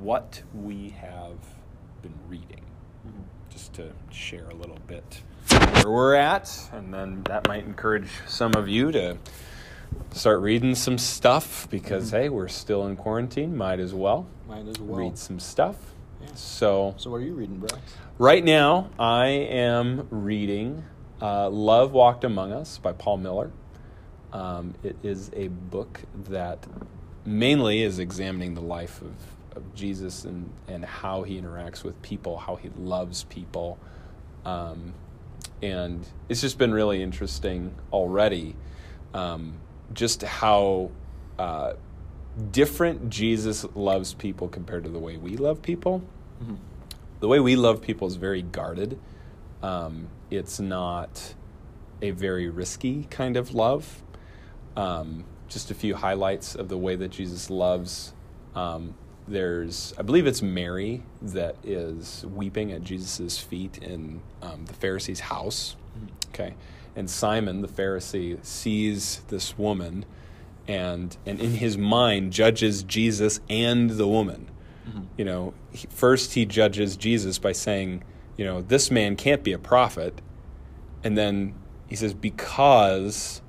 what 0.00 0.42
we 0.54 0.90
have 1.00 1.38
been 2.02 2.14
reading, 2.28 2.62
just 3.50 3.72
to 3.74 3.92
share 4.10 4.48
a 4.50 4.54
little 4.54 4.78
bit 4.86 5.22
where 5.50 5.90
we're 5.90 6.14
at, 6.14 6.68
and 6.72 6.92
then 6.92 7.22
that 7.24 7.48
might 7.48 7.64
encourage 7.64 8.08
some 8.26 8.54
of 8.54 8.68
you 8.68 8.92
to 8.92 9.16
start 10.12 10.40
reading 10.40 10.74
some 10.74 10.98
stuff 10.98 11.68
because 11.70 12.10
hey, 12.10 12.28
we're 12.28 12.48
still 12.48 12.86
in 12.86 12.96
quarantine. 12.96 13.56
Might 13.56 13.80
as 13.80 13.94
well 13.94 14.26
Might 14.46 14.66
as 14.68 14.78
well. 14.78 14.98
read 14.98 15.18
some 15.18 15.40
stuff. 15.40 15.76
Yeah. 16.20 16.28
So 16.34 16.94
So 16.98 17.10
what 17.10 17.18
are 17.18 17.24
you 17.24 17.34
reading, 17.34 17.58
Brax? 17.60 17.78
right 18.18 18.44
now, 18.44 18.90
I 18.98 19.26
am 19.26 20.06
reading 20.10 20.84
uh, 21.22 21.48
"Love 21.48 21.92
Walked 21.92 22.24
Among 22.24 22.52
Us" 22.52 22.78
by 22.78 22.92
Paul 22.92 23.16
Miller. 23.18 23.50
Um, 24.32 24.74
it 24.82 24.96
is 25.02 25.30
a 25.34 25.48
book 25.48 26.02
that 26.28 26.66
mainly 27.24 27.82
is 27.82 27.98
examining 27.98 28.54
the 28.54 28.60
life 28.60 29.00
of, 29.00 29.12
of 29.58 29.74
Jesus 29.74 30.24
and, 30.24 30.50
and 30.66 30.84
how 30.84 31.22
he 31.22 31.38
interacts 31.38 31.84
with 31.84 32.00
people, 32.02 32.38
how 32.38 32.56
he 32.56 32.70
loves 32.76 33.24
people. 33.24 33.78
Um, 34.44 34.94
and 35.62 36.06
it's 36.28 36.40
just 36.40 36.56
been 36.58 36.72
really 36.72 37.02
interesting 37.02 37.74
already 37.92 38.56
um, 39.14 39.54
just 39.92 40.22
how 40.22 40.90
uh, 41.38 41.74
different 42.50 43.10
Jesus 43.10 43.64
loves 43.74 44.14
people 44.14 44.48
compared 44.48 44.84
to 44.84 44.90
the 44.90 44.98
way 44.98 45.16
we 45.16 45.36
love 45.36 45.62
people. 45.62 46.02
The 47.20 47.28
way 47.28 47.40
we 47.40 47.56
love 47.56 47.82
people 47.82 48.06
is 48.06 48.16
very 48.16 48.42
guarded. 48.42 48.98
Um, 49.62 50.08
it's 50.30 50.60
not 50.60 51.34
a 52.00 52.12
very 52.12 52.48
risky 52.48 53.04
kind 53.10 53.36
of 53.36 53.54
love. 53.54 54.02
Um, 54.76 55.24
just 55.48 55.70
a 55.70 55.74
few 55.74 55.96
highlights 55.96 56.54
of 56.54 56.68
the 56.68 56.78
way 56.78 56.94
that 56.94 57.08
Jesus 57.08 57.50
loves. 57.50 58.12
Um, 58.54 58.94
there's, 59.28 59.94
I 59.98 60.02
believe 60.02 60.26
it's 60.26 60.42
Mary 60.42 61.02
that 61.22 61.56
is 61.64 62.24
weeping 62.34 62.72
at 62.72 62.82
Jesus' 62.82 63.38
feet 63.38 63.78
in 63.78 64.20
um, 64.42 64.64
the 64.66 64.74
Pharisee's 64.74 65.20
house. 65.20 65.76
Okay. 66.28 66.54
And 66.96 67.08
Simon, 67.08 67.62
the 67.62 67.68
Pharisee, 67.68 68.44
sees 68.44 69.22
this 69.28 69.56
woman 69.56 70.04
and, 70.66 71.16
and 71.24 71.40
in 71.40 71.52
his 71.52 71.78
mind 71.78 72.32
judges 72.32 72.82
Jesus 72.82 73.40
and 73.48 73.90
the 73.90 74.06
woman. 74.06 74.50
You 75.18 75.24
know, 75.24 75.54
he, 75.70 75.86
first 75.88 76.32
he 76.32 76.46
judges 76.46 76.96
Jesus 76.96 77.38
by 77.38 77.52
saying, 77.52 78.04
you 78.38 78.44
know, 78.44 78.62
this 78.62 78.90
man 78.90 79.16
can't 79.16 79.42
be 79.42 79.52
a 79.52 79.58
prophet. 79.58 80.20
And 81.04 81.16
then 81.16 81.54
he 81.88 81.96
says, 81.96 82.14
because 82.14 83.42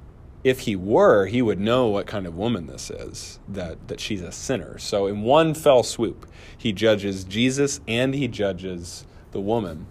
if 0.44 0.62
he 0.62 0.76
were, 0.76 1.26
he 1.26 1.42
would 1.42 1.60
know 1.60 1.88
what 1.88 2.08
kind 2.08 2.26
of 2.26 2.36
woman 2.36 2.68
this 2.68 2.90
is, 2.90 3.40
that, 3.48 3.88
that 3.90 4.00
she's 4.00 4.22
a 4.22 4.32
sinner. 4.32 4.78
So 4.78 5.08
in 5.08 5.22
one 5.22 5.54
fell 5.54 5.84
swoop, 5.84 6.26
he 6.58 6.72
judges 6.72 7.24
Jesus 7.24 7.82
and 7.88 8.14
he 8.14 8.28
judges 8.28 9.06
the 9.32 9.42
woman. 9.42 9.88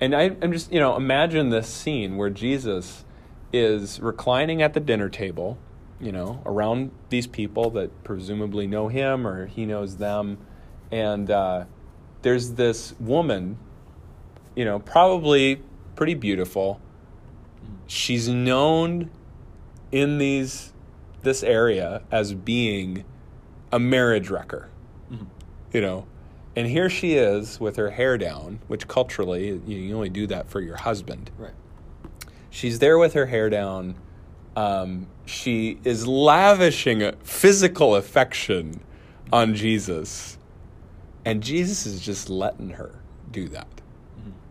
And 0.00 0.14
I, 0.14 0.36
I'm 0.40 0.52
just, 0.52 0.72
you 0.72 0.80
know, 0.80 0.96
imagine 0.96 1.50
this 1.50 1.68
scene 1.68 2.16
where 2.16 2.30
Jesus 2.30 3.04
is 3.52 4.00
reclining 4.00 4.62
at 4.62 4.72
the 4.72 4.80
dinner 4.80 5.10
table, 5.10 5.58
you 6.00 6.12
know, 6.12 6.42
around 6.46 6.90
these 7.10 7.26
people 7.26 7.70
that 7.70 8.02
presumably 8.02 8.66
know 8.66 8.88
him 8.88 9.26
or 9.26 9.46
he 9.46 9.66
knows 9.66 9.96
them. 9.96 10.38
And 10.90 11.30
uh, 11.30 11.66
there's 12.22 12.54
this 12.54 12.94
woman, 12.98 13.58
you 14.56 14.64
know, 14.64 14.78
probably 14.78 15.62
pretty 15.94 16.14
beautiful. 16.14 16.80
She's 17.86 18.28
known 18.28 19.10
in 19.92 20.18
these 20.18 20.72
this 21.22 21.42
area 21.42 22.02
as 22.10 22.34
being 22.34 23.04
a 23.72 23.78
marriage 23.78 24.30
wrecker. 24.30 24.68
You 25.72 25.80
know, 25.80 26.06
and 26.56 26.66
here 26.66 26.90
she 26.90 27.14
is 27.14 27.60
with 27.60 27.76
her 27.76 27.90
hair 27.90 28.18
down, 28.18 28.60
which 28.66 28.88
culturally 28.88 29.60
you 29.66 29.94
only 29.94 30.08
do 30.08 30.26
that 30.26 30.48
for 30.48 30.60
your 30.60 30.76
husband. 30.76 31.30
Right. 31.38 31.52
She's 32.50 32.80
there 32.80 32.98
with 32.98 33.12
her 33.14 33.26
hair 33.26 33.48
down. 33.48 33.94
Um, 34.56 35.06
she 35.26 35.78
is 35.84 36.08
lavishing 36.08 37.12
physical 37.22 37.94
affection 37.94 38.80
on 39.32 39.54
Jesus, 39.54 40.38
and 41.24 41.40
Jesus 41.40 41.86
is 41.86 42.00
just 42.00 42.28
letting 42.28 42.70
her 42.70 43.00
do 43.30 43.48
that. 43.50 43.68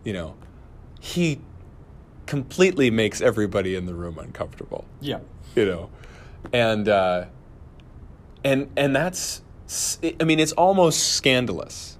You 0.04 0.14
know, 0.14 0.36
he 1.00 1.40
completely 2.30 2.92
makes 2.92 3.20
everybody 3.20 3.74
in 3.74 3.86
the 3.86 3.94
room 3.94 4.16
uncomfortable. 4.16 4.84
Yeah. 5.00 5.18
you 5.56 5.66
know? 5.66 5.90
And 6.52 6.88
uh 6.88 7.24
and 8.44 8.70
and 8.76 8.94
that's 8.94 9.42
i 10.20 10.24
mean 10.24 10.38
it's 10.38 10.52
almost 10.52 11.14
scandalous 11.14 11.98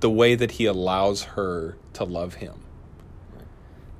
the 0.00 0.10
way 0.10 0.34
that 0.34 0.50
he 0.52 0.66
allows 0.66 1.22
her 1.22 1.76
to 1.92 2.02
love 2.02 2.34
him. 2.34 2.54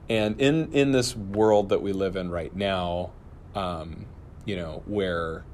And 0.08 0.40
in 0.40 0.72
in 0.72 0.90
this 0.90 1.14
world 1.14 1.68
that 1.68 1.80
we 1.80 1.92
live 1.92 2.16
in 2.16 2.28
right 2.28 2.54
now 2.54 3.12
um 3.54 4.06
you 4.44 4.56
know 4.56 4.82
where 4.86 5.44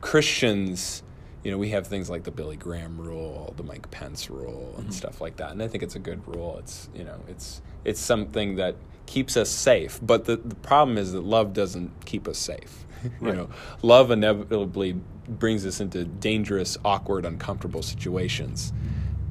christians 0.00 1.02
you 1.44 1.50
know 1.50 1.58
we 1.58 1.68
have 1.68 1.86
things 1.86 2.08
like 2.08 2.24
the 2.24 2.30
billy 2.30 2.56
graham 2.56 2.98
rule 2.98 3.54
the 3.56 3.62
mike 3.62 3.90
pence 3.90 4.30
rule 4.30 4.74
and 4.78 4.92
stuff 4.92 5.20
like 5.20 5.36
that. 5.36 5.50
And 5.50 5.62
i 5.62 5.68
think 5.68 5.82
it's 5.82 5.96
a 5.96 6.04
good 6.10 6.26
rule. 6.26 6.56
It's 6.60 6.88
you 6.94 7.04
know 7.04 7.20
it's 7.28 7.60
it's 7.84 8.00
something 8.00 8.56
that 8.56 8.74
keeps 9.06 9.36
us 9.36 9.50
safe 9.50 9.98
but 10.02 10.24
the, 10.24 10.36
the 10.36 10.54
problem 10.56 10.98
is 10.98 11.12
that 11.12 11.22
love 11.22 11.52
doesn't 11.52 11.90
keep 12.06 12.26
us 12.28 12.38
safe 12.38 12.84
you 13.04 13.10
Right. 13.20 13.34
know 13.36 13.50
love 13.82 14.10
inevitably 14.10 14.92
brings 15.28 15.64
us 15.66 15.80
into 15.80 16.04
dangerous 16.04 16.76
awkward 16.84 17.24
uncomfortable 17.24 17.82
situations 17.82 18.72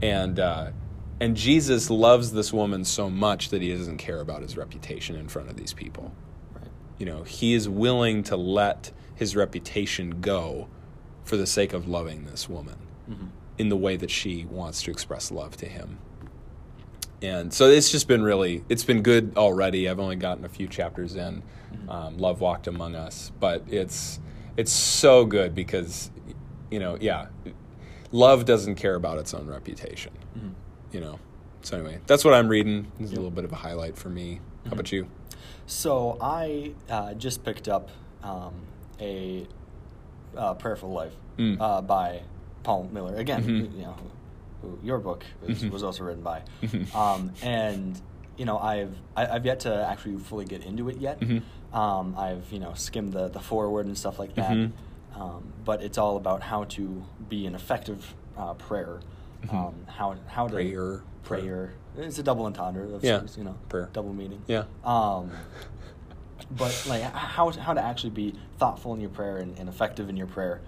and 0.02 0.40
uh, 0.40 0.72
and 1.22 1.38
Jesus 1.38 1.90
loves 1.90 2.34
this 2.34 2.52
woman 2.52 2.84
so 2.84 3.10
much 3.10 3.50
that 3.50 3.62
he 3.62 3.74
doesn't 3.74 3.98
care 3.98 4.20
about 4.20 4.42
his 4.42 4.58
reputation 4.58 5.16
in 5.16 5.30
front 5.30 5.50
of 5.50 5.56
these 5.56 5.72
people. 5.72 6.12
Right. 6.54 6.68
You 6.98 7.06
know, 7.06 7.24
he 7.24 7.54
is 7.54 7.70
willing 7.70 8.24
to 8.24 8.36
let 8.36 8.92
his 9.16 9.34
reputation 9.34 10.20
go 10.20 10.68
for 11.24 11.38
the 11.38 11.48
sake 11.48 11.72
of 11.72 11.88
loving 11.88 12.26
this 12.26 12.50
woman 12.50 12.76
in 13.58 13.70
the 13.70 13.78
way 13.78 13.96
that 13.96 14.12
she 14.12 14.44
wants 14.46 14.82
to 14.84 14.92
express 14.92 15.32
love 15.32 15.56
to 15.58 15.68
him. 15.68 16.00
And 17.24 17.54
so 17.54 17.70
it's 17.70 17.90
just 17.90 18.08
been 18.08 18.22
really, 18.22 18.64
it's 18.70 18.84
been 18.84 19.02
good 19.02 19.34
already. 19.38 19.90
I've 19.90 20.00
only 20.00 20.18
gotten 20.18 20.44
a 20.46 20.50
few 20.50 20.68
chapters 20.68 21.16
in. 21.16 21.42
Um, 21.88 22.18
Love 22.18 22.40
walked 22.42 22.68
among 22.68 22.96
us, 22.96 23.32
but 23.40 23.64
it's 23.68 24.20
it's 24.58 24.72
so 24.72 25.26
good 25.26 25.56
because, 25.56 26.12
you 26.70 26.80
know, 26.80 26.98
yeah, 27.02 27.28
love 28.12 28.46
doesn't 28.46 28.76
care 28.76 28.94
about 28.96 29.18
its 29.18 29.34
own 29.34 29.48
reputation. 29.48 30.12
You 30.92 31.00
know. 31.00 31.20
So 31.64 31.78
anyway, 31.78 32.00
that's 32.06 32.24
what 32.26 32.34
I'm 32.34 32.48
reading. 32.50 32.92
it's 33.00 33.06
is 33.06 33.12
a 33.14 33.16
little 33.16 33.32
bit 33.32 33.46
of 33.46 33.52
a 33.54 33.56
highlight 33.56 33.98
for 33.98 34.10
me. 34.10 34.42
How 34.66 34.74
about 34.74 34.92
you? 34.92 35.08
So 35.66 36.18
I 36.22 36.74
uh, 36.90 37.14
just 37.14 37.44
picked 37.44 37.68
up 37.70 37.90
um, 38.22 38.54
a 39.00 39.48
uh, 40.36 40.54
Prayerful 40.56 40.92
Life 40.92 41.14
Mm. 41.40 41.58
uh, 41.60 41.82
by 41.82 42.22
Paul 42.64 42.90
Miller. 42.92 43.16
Again, 43.16 43.44
Mhm. 43.44 43.76
you 43.76 43.82
know, 43.84 43.96
who, 44.64 44.80
your 44.82 44.98
book 45.00 45.24
is, 45.48 45.64
Mhm. 45.64 45.72
was 45.72 45.84
also 45.84 46.04
written 46.04 46.24
by. 46.24 46.42
Mhm. 46.62 46.96
Um, 46.96 47.32
and 47.44 48.00
you 48.38 48.46
know, 48.46 48.58
I've 48.58 48.96
I, 49.16 49.28
I've 49.28 49.46
yet 49.46 49.60
to 49.62 49.86
actually 49.88 50.18
fully 50.18 50.46
get 50.46 50.64
into 50.64 50.90
it 50.90 50.98
yet. 50.98 51.20
Mhm. 51.20 51.44
Um, 51.72 52.16
I've 52.18 52.52
you 52.52 52.60
know 52.60 52.74
skimmed 52.74 53.14
the 53.14 53.28
the 53.30 53.40
foreword 53.40 53.86
and 53.86 53.98
stuff 53.98 54.18
like 54.18 54.34
that. 54.36 54.52
Mhm. 54.52 54.72
Um, 55.16 55.54
but 55.64 55.84
it's 55.84 55.98
all 56.00 56.18
about 56.18 56.42
how 56.42 56.64
to 56.64 57.04
be 57.30 57.46
an 57.46 57.54
effective 57.54 58.16
uh, 58.38 58.54
prayer. 58.56 59.00
Mhm. 59.44 59.54
Um, 59.54 59.76
how 59.88 60.16
how 60.28 60.48
to 60.48 60.54
Prayer. 60.56 61.04
prayer. 61.24 61.74
It's 61.96 62.18
a 62.18 62.24
double 62.24 62.46
entendre 62.46 62.88
of 62.96 63.04
Yeah. 63.04 63.20
sorts, 63.20 63.38
you 63.38 63.44
know, 63.44 63.56
Prayer. 63.70 63.90
double 63.94 64.14
meaning. 64.14 64.42
Yeah. 64.48 64.64
Um, 64.84 65.30
but 66.50 66.86
like 66.90 67.04
how 67.04 67.52
how 67.52 67.74
to 67.74 67.82
actually 67.84 68.10
be 68.12 68.34
thoughtful 68.58 68.94
in 68.96 69.00
your 69.02 69.10
prayer 69.12 69.38
and, 69.38 69.58
and 69.60 69.70
effective 69.70 70.10
in 70.10 70.18
your 70.18 70.28
prayer. 70.28 70.62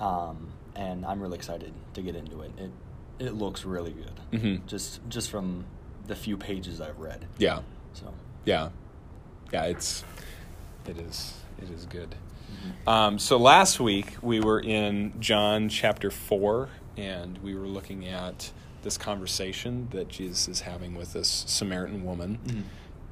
Um, 0.00 0.48
and 0.74 1.04
I'm 1.06 1.20
really 1.20 1.36
excited 1.36 1.72
to 1.94 2.02
get 2.02 2.16
into 2.16 2.40
it. 2.42 2.50
It 2.58 2.70
it 3.18 3.34
looks 3.34 3.64
really 3.64 3.92
good. 3.92 4.20
Mhm. 4.40 4.66
Just 4.66 5.00
just 5.08 5.30
from 5.30 5.64
the 6.06 6.16
few 6.16 6.36
pages 6.36 6.80
I've 6.80 6.98
read. 6.98 7.26
Yeah. 7.38 7.60
So 7.94 8.12
Yeah. 8.44 8.70
Yeah, 9.52 9.64
it's 9.64 10.04
it 10.86 10.98
is 10.98 11.34
it 11.60 11.70
is 11.70 11.86
good. 11.86 12.14
Um, 12.86 13.18
so 13.18 13.38
last 13.38 13.80
week 13.80 14.16
we 14.22 14.40
were 14.40 14.60
in 14.60 15.14
John 15.20 15.68
chapter 15.68 16.10
four, 16.10 16.68
and 16.96 17.38
we 17.38 17.54
were 17.54 17.66
looking 17.66 18.06
at 18.06 18.52
this 18.82 18.98
conversation 18.98 19.88
that 19.92 20.08
Jesus 20.08 20.48
is 20.48 20.60
having 20.60 20.94
with 20.94 21.12
this 21.12 21.44
Samaritan 21.46 22.04
woman, 22.04 22.38
Mhm. 22.44 22.62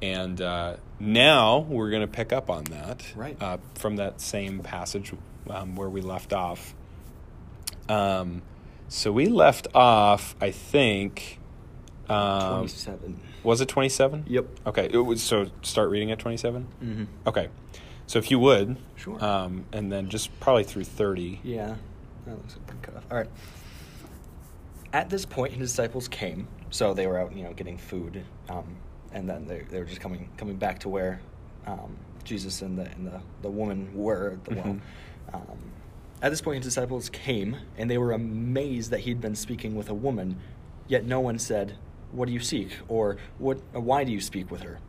and 0.01 0.41
uh, 0.41 0.75
now 0.99 1.59
we're 1.59 1.89
going 1.89 2.01
to 2.01 2.07
pick 2.07 2.31
up 2.33 2.49
on 2.49 2.65
that 2.65 3.03
Right. 3.15 3.41
uh, 3.41 3.57
from 3.75 3.95
that 3.95 4.19
same 4.21 4.59
passage 4.59 5.13
um, 5.49 5.75
where 5.75 5.89
we 5.89 6.01
left 6.01 6.33
off. 6.33 6.75
Um, 7.89 8.41
so 8.93 9.11
we 9.11 9.27
left 9.27 9.67
off, 9.73 10.35
I 10.41 10.51
think. 10.51 11.39
Um, 12.09 12.51
twenty 12.57 12.67
seven. 12.67 13.19
was 13.43 13.61
it 13.61 13.67
twenty 13.69 13.87
seven? 13.89 14.25
Yep. 14.27 14.45
Okay, 14.67 14.89
it 14.91 14.97
was, 14.97 15.21
so 15.23 15.47
start 15.61 15.89
reading 15.89 16.11
at 16.11 16.19
27? 16.19 16.67
Mm-hmm. 16.83 17.03
Okay. 17.27 17.47
So 18.07 18.19
if 18.19 18.29
you 18.29 18.39
would, 18.39 18.75
Sure. 18.97 19.23
um, 19.23 19.63
and 19.71 19.89
then 19.91 20.09
just 20.09 20.37
probably 20.41 20.65
through 20.65 20.83
30. 20.83 21.39
Yeah, 21.43 21.75
that 22.25 22.31
looks 22.35 22.57
like 22.57 22.67
a 22.67 22.71
good 22.73 22.81
cutoff. 22.81 23.03
All 23.09 23.17
right. 23.17 23.29
at 24.91 25.09
this 25.09 25.25
point, 25.25 25.53
his 25.53 25.69
disciples 25.71 26.07
came. 26.09 26.47
So 26.71 26.93
they 26.93 27.07
were 27.07 27.17
out, 27.17 27.33
you 27.35 27.43
know, 27.43 27.53
getting 27.53 27.77
food, 27.77 28.23
um, 28.49 28.75
and 29.13 29.29
then 29.29 29.45
they, 29.47 29.59
they 29.69 29.79
were 29.79 29.85
just 29.85 30.01
coming 30.01 30.29
coming 30.37 30.55
back 30.57 30.79
to 30.79 30.89
where 30.89 31.21
um, 31.65 31.95
Jesus 32.25 32.61
and 32.61 32.77
the 32.77 32.83
and 32.91 33.07
the, 33.07 33.21
the 33.41 33.49
woman 33.49 33.89
were 33.95 34.31
at 34.33 34.43
the 34.45 34.55
well. 34.55 34.63
Mhm. 34.65 34.81
At 36.21 36.29
this 36.29 36.41
point, 36.41 36.63
his 36.63 36.73
disciples 36.73 37.09
came, 37.09 37.57
and 37.77 37.89
they 37.89 37.97
were 37.97 38.11
amazed 38.11 38.91
that 38.91 39.01
he'd 39.01 39.21
been 39.21 39.35
speaking 39.35 39.75
with 39.75 39.89
a 39.89 39.93
woman. 39.93 40.37
Yet 40.87 41.05
no 41.05 41.19
one 41.19 41.39
said, 41.39 41.77
"What 42.11 42.27
do 42.27 42.33
you 42.33 42.39
seek?" 42.39 42.77
or 42.87 43.17
"What? 43.37 43.59
Why 43.73 44.03
do 44.03 44.11
you 44.11 44.21
speak 44.21 44.51
with 44.51 44.61
her?" 44.61 44.79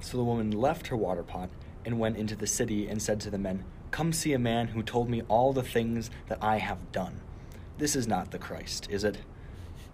So 0.00 0.16
the 0.16 0.24
woman 0.24 0.50
left 0.50 0.88
her 0.88 0.96
water 0.96 1.22
pot 1.22 1.50
and 1.84 1.98
went 1.98 2.16
into 2.16 2.36
the 2.36 2.46
city 2.46 2.88
and 2.88 3.00
said 3.00 3.20
to 3.20 3.30
the 3.30 3.38
men, 3.38 3.64
Come 3.90 4.12
see 4.12 4.32
a 4.32 4.38
man 4.38 4.68
who 4.68 4.82
told 4.82 5.10
me 5.10 5.22
all 5.28 5.52
the 5.52 5.62
things 5.62 6.10
that 6.28 6.38
I 6.40 6.58
have 6.58 6.92
done. 6.92 7.20
This 7.78 7.94
is 7.94 8.08
not 8.08 8.30
the 8.30 8.38
Christ, 8.38 8.88
is 8.90 9.04
it? 9.04 9.18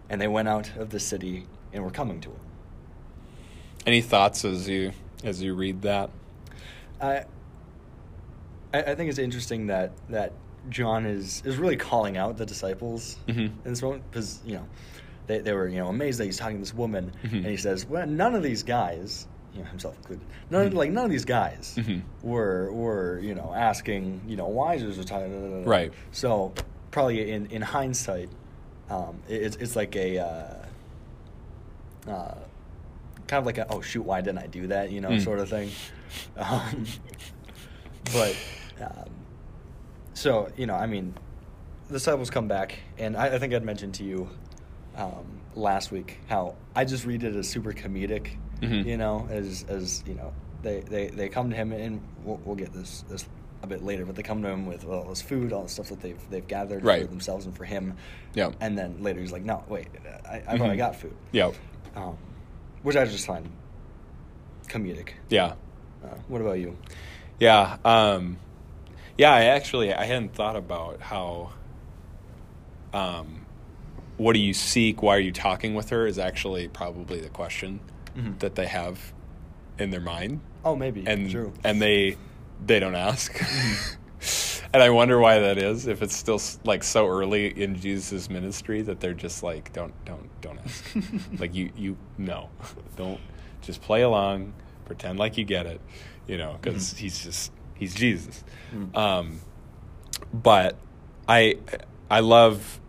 And 0.09 0.21
they 0.21 0.29
went 0.29 0.49
out 0.49 0.77
of 0.77 0.91
the 0.91 1.01
city 1.01 1.47
and 1.73 1.83
were 1.83 1.91
coming 1.91 2.21
to 2.21 2.31
him. 2.31 2.41
Any 3.87 4.01
thoughts 4.01 4.45
as 4.45 4.69
you 4.69 4.93
as 5.25 5.43
you 5.43 5.55
read 5.55 5.83
that? 5.83 6.11
I, 7.01 7.25
I 8.73 8.83
I 8.83 8.95
think 8.95 9.11
it's 9.11 9.19
interesting 9.19 9.67
that 9.67 9.93
that 10.09 10.33
John 10.69 11.07
is 11.07 11.43
is 11.45 11.57
really 11.57 11.77
calling 11.77 12.17
out 12.17 12.37
the 12.37 12.47
disciples 12.47 13.17
Mhm. 13.27 13.39
in 13.39 13.71
this 13.71 13.83
moment 13.83 14.03
because 14.11 14.41
you 14.45 14.55
know 14.57 14.65
they 15.27 15.39
they 15.41 15.53
were 15.53 15.69
you 15.69 15.79
know 15.79 15.89
amazed 15.89 16.19
that 16.21 16.25
he's 16.27 16.37
talking 16.39 16.57
to 16.57 16.61
this 16.63 16.75
woman 16.75 17.13
Mhm. 17.25 17.33
and 17.33 17.47
he 17.47 17.57
says 17.57 17.87
well 17.87 18.07
none 18.07 18.35
of 18.35 18.43
these 18.43 18.63
guys 18.63 19.27
you 19.55 19.61
know 19.63 19.69
himself 19.69 19.97
included 19.97 20.25
none 20.51 20.71
Mhm. 20.71 20.75
like 20.75 20.91
none 20.91 21.05
of 21.05 21.11
these 21.11 21.25
guys 21.25 21.75
Mhm. 21.79 22.03
were 22.23 22.73
were 22.73 23.19
you 23.21 23.35
know 23.35 23.53
asking 23.55 24.21
you 24.27 24.37
know 24.37 24.47
why 24.49 24.75
is 24.75 24.97
this 24.97 25.05
talking 25.07 25.65
Right. 25.65 25.93
so 26.13 26.53
probably 26.91 27.31
in 27.31 27.47
in 27.47 27.63
hindsight 27.63 28.29
um, 28.91 29.19
it, 29.29 29.43
it's 29.43 29.57
it's 29.57 29.77
like 29.77 29.95
a 29.97 30.19
uh, 30.19 32.11
uh, 32.11 32.35
kind 33.27 33.41
of 33.41 33.47
like 33.47 33.59
a 33.59 33.67
oh 33.71 33.81
shoot 33.83 34.03
why 34.03 34.21
didn't 34.23 34.39
I 34.39 34.47
do 34.47 34.67
that 34.69 34.91
you 34.91 35.01
know 35.01 35.11
Mm. 35.11 35.25
sort 35.25 35.39
of 35.41 35.49
thing 35.51 35.71
um, 36.39 36.87
but 38.13 38.35
um, 38.81 39.11
so 40.19 40.51
you 40.57 40.67
know 40.67 40.75
I 40.75 40.87
mean 40.87 41.15
the 41.87 41.95
disciples 41.95 42.29
come 42.31 42.49
back 42.49 42.79
and 42.99 43.17
I, 43.17 43.35
I 43.37 43.39
think 43.39 43.55
I'd 43.55 43.65
mentioned 43.65 43.95
to 43.95 44.05
you 44.05 44.29
um, 44.97 45.41
last 45.55 45.93
week 45.93 46.19
how 46.29 46.57
I 46.75 46.85
just 46.85 47.07
read 47.07 47.23
it 47.23 47.35
as 47.37 47.49
super 47.49 47.73
comedic 47.73 48.37
Mhm. 48.61 48.85
you 48.85 48.97
know 48.97 49.29
as 49.31 49.65
as 49.69 50.03
you 50.07 50.15
know 50.15 50.33
they 50.63 50.81
they, 50.81 51.07
they 51.09 51.29
come 51.29 51.51
to 51.51 51.57
him 51.57 51.73
and 51.73 52.01
we'll, 52.25 52.41
we'll 52.45 52.57
get 52.57 52.73
this 52.73 53.05
this 53.09 53.25
a 53.63 53.67
bit 53.69 53.85
later 53.85 54.05
but 54.05 54.17
they 54.17 54.23
come 54.23 54.43
to 54.43 54.49
him 54.49 54.67
with 54.67 54.85
all 54.85 55.05
this 55.05 55.23
food 55.23 55.53
all 55.53 55.63
the 55.63 55.69
stuff 55.69 55.89
that 55.91 56.01
they've 56.01 56.21
they've 56.31 56.47
gathered 56.49 56.85
Right. 56.85 57.03
for 57.03 57.07
themselves 57.09 57.47
and 57.47 57.57
for 57.57 57.65
him 57.65 57.95
Yeah. 58.35 58.51
and 58.61 58.77
then 58.77 59.01
later 59.03 59.21
he's 59.21 59.31
like 59.33 59.45
no 59.45 59.63
wait 59.69 59.87
I, 60.29 60.43
I've 60.49 60.61
already 60.61 60.75
Mhm. 60.75 60.79
got 60.79 60.97
food 60.97 61.15
Yeah. 61.31 61.53
um, 61.95 62.17
which 62.83 62.97
I 62.97 63.05
just 63.05 63.27
find 63.27 63.49
comedic 64.67 65.11
Yeah. 65.29 65.55
uh, 66.05 66.09
what 66.27 66.41
about 66.41 66.59
you 66.59 66.77
Yeah. 67.39 67.77
Um, 67.85 68.37
yeah, 69.19 69.33
I 69.35 69.43
actually 69.45 69.93
I 69.93 70.05
hadn't 70.05 70.35
thought 70.35 70.57
about 70.57 71.01
how 71.01 71.51
um, 72.93 73.45
what 74.17 74.33
do 74.33 74.39
you 74.41 74.55
seek? 74.55 75.03
Why 75.03 75.17
are 75.17 75.21
you 75.21 75.33
talking 75.33 75.75
with 75.75 75.91
her? 75.91 76.07
Is 76.07 76.19
actually 76.19 76.69
probably 76.69 77.21
the 77.21 77.29
question 77.29 77.81
Mhm. 78.17 78.39
that 78.39 78.55
they 78.55 78.67
have 78.67 79.13
in 79.79 79.91
their 79.91 80.01
mind, 80.01 80.41
oh 80.65 80.75
maybe 80.75 81.05
and 81.07 81.31
true 81.31 81.53
and 81.65 81.81
they 81.81 82.17
they 82.65 82.81
don't 82.81 82.95
ask. 82.97 83.33
Mm-hmm. 83.35 84.67
and 84.73 84.83
I 84.83 84.91
wonder 84.91 85.19
why 85.21 85.39
that 85.39 85.59
is. 85.59 85.87
If 85.87 86.03
it's 86.03 86.17
still 86.17 86.41
like 86.65 86.83
so 86.83 87.07
early 87.07 87.47
in 87.63 87.77
Jesus' 87.77 88.29
ministry 88.29 88.83
that 88.83 88.99
they're 89.01 89.15
just 89.15 89.43
like 89.43 89.73
don't 89.73 89.95
don't 90.05 90.29
don't 90.41 90.59
ask. 90.59 90.85
like 91.39 91.55
you 91.55 91.71
you 91.77 91.97
no 92.17 92.49
don't 92.97 93.21
just 93.63 93.81
play 93.83 94.03
along, 94.03 94.55
pretend 94.87 95.19
like 95.19 95.37
you 95.39 95.45
get 95.45 95.67
it, 95.67 95.81
you 96.27 96.39
know, 96.39 96.57
because 96.61 96.95
Mhm. 96.95 96.99
he's 96.99 97.23
just 97.23 97.53
he's 97.79 97.95
Jesus. 97.95 98.43
Mm. 98.75 98.97
Um, 98.97 99.41
but 100.33 100.77
I 101.29 101.57
I 102.11 102.21
love 102.21 102.81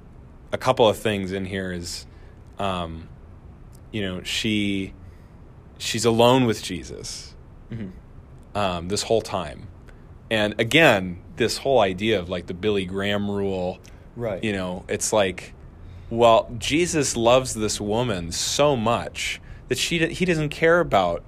a 0.51 0.57
couple 0.57 0.88
of 0.88 0.97
things 0.97 1.31
in 1.31 1.45
here 1.45 1.71
is, 1.71 2.06
um, 2.57 3.07
you 3.91 4.01
know, 4.01 4.24
she 4.24 4.94
she's 5.77 6.06
alone 6.06 6.45
with 6.45 6.62
Jesus 6.63 7.36
Mhm. 7.71 7.91
um, 8.56 8.88
this 8.89 9.03
whole 9.03 9.21
time, 9.21 9.68
and 10.31 10.56
again, 10.59 11.19
this 11.38 11.59
whole 11.59 11.80
idea 11.80 12.19
of 12.19 12.30
like 12.30 12.47
the 12.47 12.53
Billy 12.53 12.86
Graham 12.86 13.30
rule, 13.30 13.80
right 14.15 14.44
you 14.44 14.51
know, 14.51 14.83
it's 14.89 15.13
like, 15.13 15.53
well, 16.09 16.50
Jesus 16.57 17.15
loves 17.15 17.53
this 17.53 17.80
woman 17.80 18.31
so 18.31 18.75
much 18.75 19.39
that 19.69 19.77
she 19.77 20.06
he 20.07 20.25
doesn't 20.25 20.50
care 20.50 20.80
about 20.80 21.24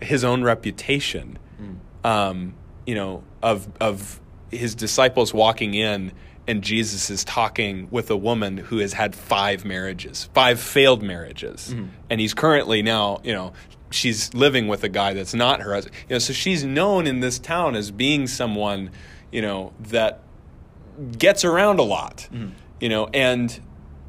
his 0.00 0.22
own 0.24 0.42
reputation 0.44 1.38
Mm. 1.60 2.08
um, 2.08 2.54
you 2.88 2.94
know, 2.94 3.22
of 3.42 3.68
of 3.80 4.18
his 4.50 4.74
disciples 4.74 5.34
walking 5.34 5.74
in 5.74 6.10
and 6.46 6.62
Jesus 6.62 7.10
is 7.10 7.22
talking 7.22 7.86
with 7.90 8.10
a 8.10 8.16
woman 8.16 8.56
who 8.56 8.78
has 8.78 8.94
had 8.94 9.14
five 9.14 9.66
marriages, 9.66 10.30
five 10.32 10.58
failed 10.58 11.02
marriages, 11.02 11.74
Mhm. 11.74 11.88
and 12.08 12.18
he's 12.22 12.32
currently 12.32 12.80
now, 12.80 13.20
you 13.22 13.34
know, 13.34 13.52
she's 13.90 14.32
living 14.32 14.68
with 14.68 14.82
a 14.84 14.88
guy 14.88 15.12
that's 15.12 15.34
not 15.34 15.60
her 15.60 15.74
husband. 15.74 15.94
You 16.08 16.14
know, 16.14 16.18
so 16.18 16.32
she's 16.32 16.64
known 16.64 17.06
in 17.06 17.20
this 17.20 17.38
town 17.38 17.76
as 17.76 17.90
being 17.90 18.26
someone, 18.26 18.88
you 19.30 19.42
know, 19.42 19.74
that 19.90 20.20
gets 21.18 21.44
around 21.44 21.78
a 21.78 21.82
lot, 21.82 22.26
Mhm. 22.32 22.52
you 22.80 22.88
know, 22.88 23.08
and 23.12 23.60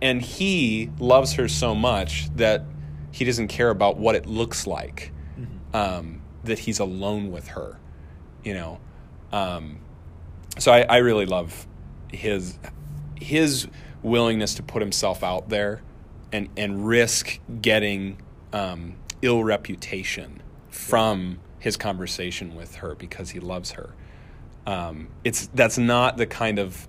and 0.02 0.22
he 0.22 0.90
loves 1.00 1.34
her 1.34 1.50
so 1.50 1.76
much 1.76 2.30
that 2.38 2.64
he 3.12 3.26
doesn't 3.26 3.50
care 3.50 3.70
about 3.70 3.98
what 3.98 4.16
it 4.16 4.26
looks 4.26 4.66
like 4.66 5.12
Mhm. 5.38 5.76
um, 5.78 6.22
that 6.46 6.60
he's 6.60 6.80
alone 6.80 7.30
with 7.34 7.50
her, 7.50 7.78
you 8.50 8.56
know. 8.56 8.80
Um, 9.32 9.78
so 10.58 10.72
I, 10.72 10.82
I 10.82 10.98
really 10.98 11.28
love 11.28 11.68
his 12.12 12.58
his 13.14 13.68
willingness 14.02 14.56
to 14.56 14.64
put 14.64 14.82
himself 14.82 15.24
out 15.24 15.50
there 15.50 15.84
and 16.32 16.50
and 16.58 16.88
risk 16.88 17.40
getting 17.62 18.18
um, 18.52 18.96
ill 19.22 19.44
reputation 19.44 20.42
from 20.70 21.40
his 21.60 21.78
conversation 21.78 22.56
with 22.56 22.78
her 22.78 22.96
because 22.96 23.30
he 23.30 23.40
loves 23.40 23.72
her. 23.72 23.94
Um, 24.66 25.10
it's 25.24 25.46
that's 25.54 25.78
not 25.78 26.18
the 26.18 26.26
kind 26.26 26.58
of 26.58 26.88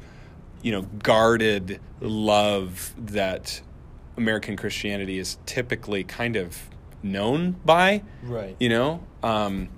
you 0.63 0.73
know 0.73 0.83
guarded 1.03 1.79
love 2.01 2.95
that 2.97 3.61
American 4.17 4.57
Christianity 4.57 5.19
is 5.19 5.37
typically 5.45 6.05
kind 6.05 6.37
of 6.37 6.71
known 7.03 7.53
by. 7.67 8.03
Right. 8.23 8.57
You 8.59 8.71
know, 8.71 9.05
um, 9.23 9.69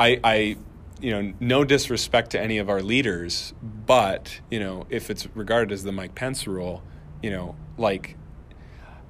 I, 0.00 0.18
I, 0.24 0.56
you 1.00 1.10
know, 1.10 1.32
no 1.40 1.64
disrespect 1.64 2.30
to 2.30 2.40
any 2.40 2.58
of 2.58 2.68
our 2.68 2.82
leaders, 2.82 3.54
but 3.62 4.40
you 4.50 4.60
know, 4.60 4.86
if 4.90 5.10
it's 5.10 5.26
regarded 5.34 5.72
as 5.72 5.84
the 5.84 5.92
Mike 5.92 6.14
Pence 6.14 6.46
rule, 6.46 6.82
you 7.22 7.30
know, 7.30 7.56
like 7.78 8.16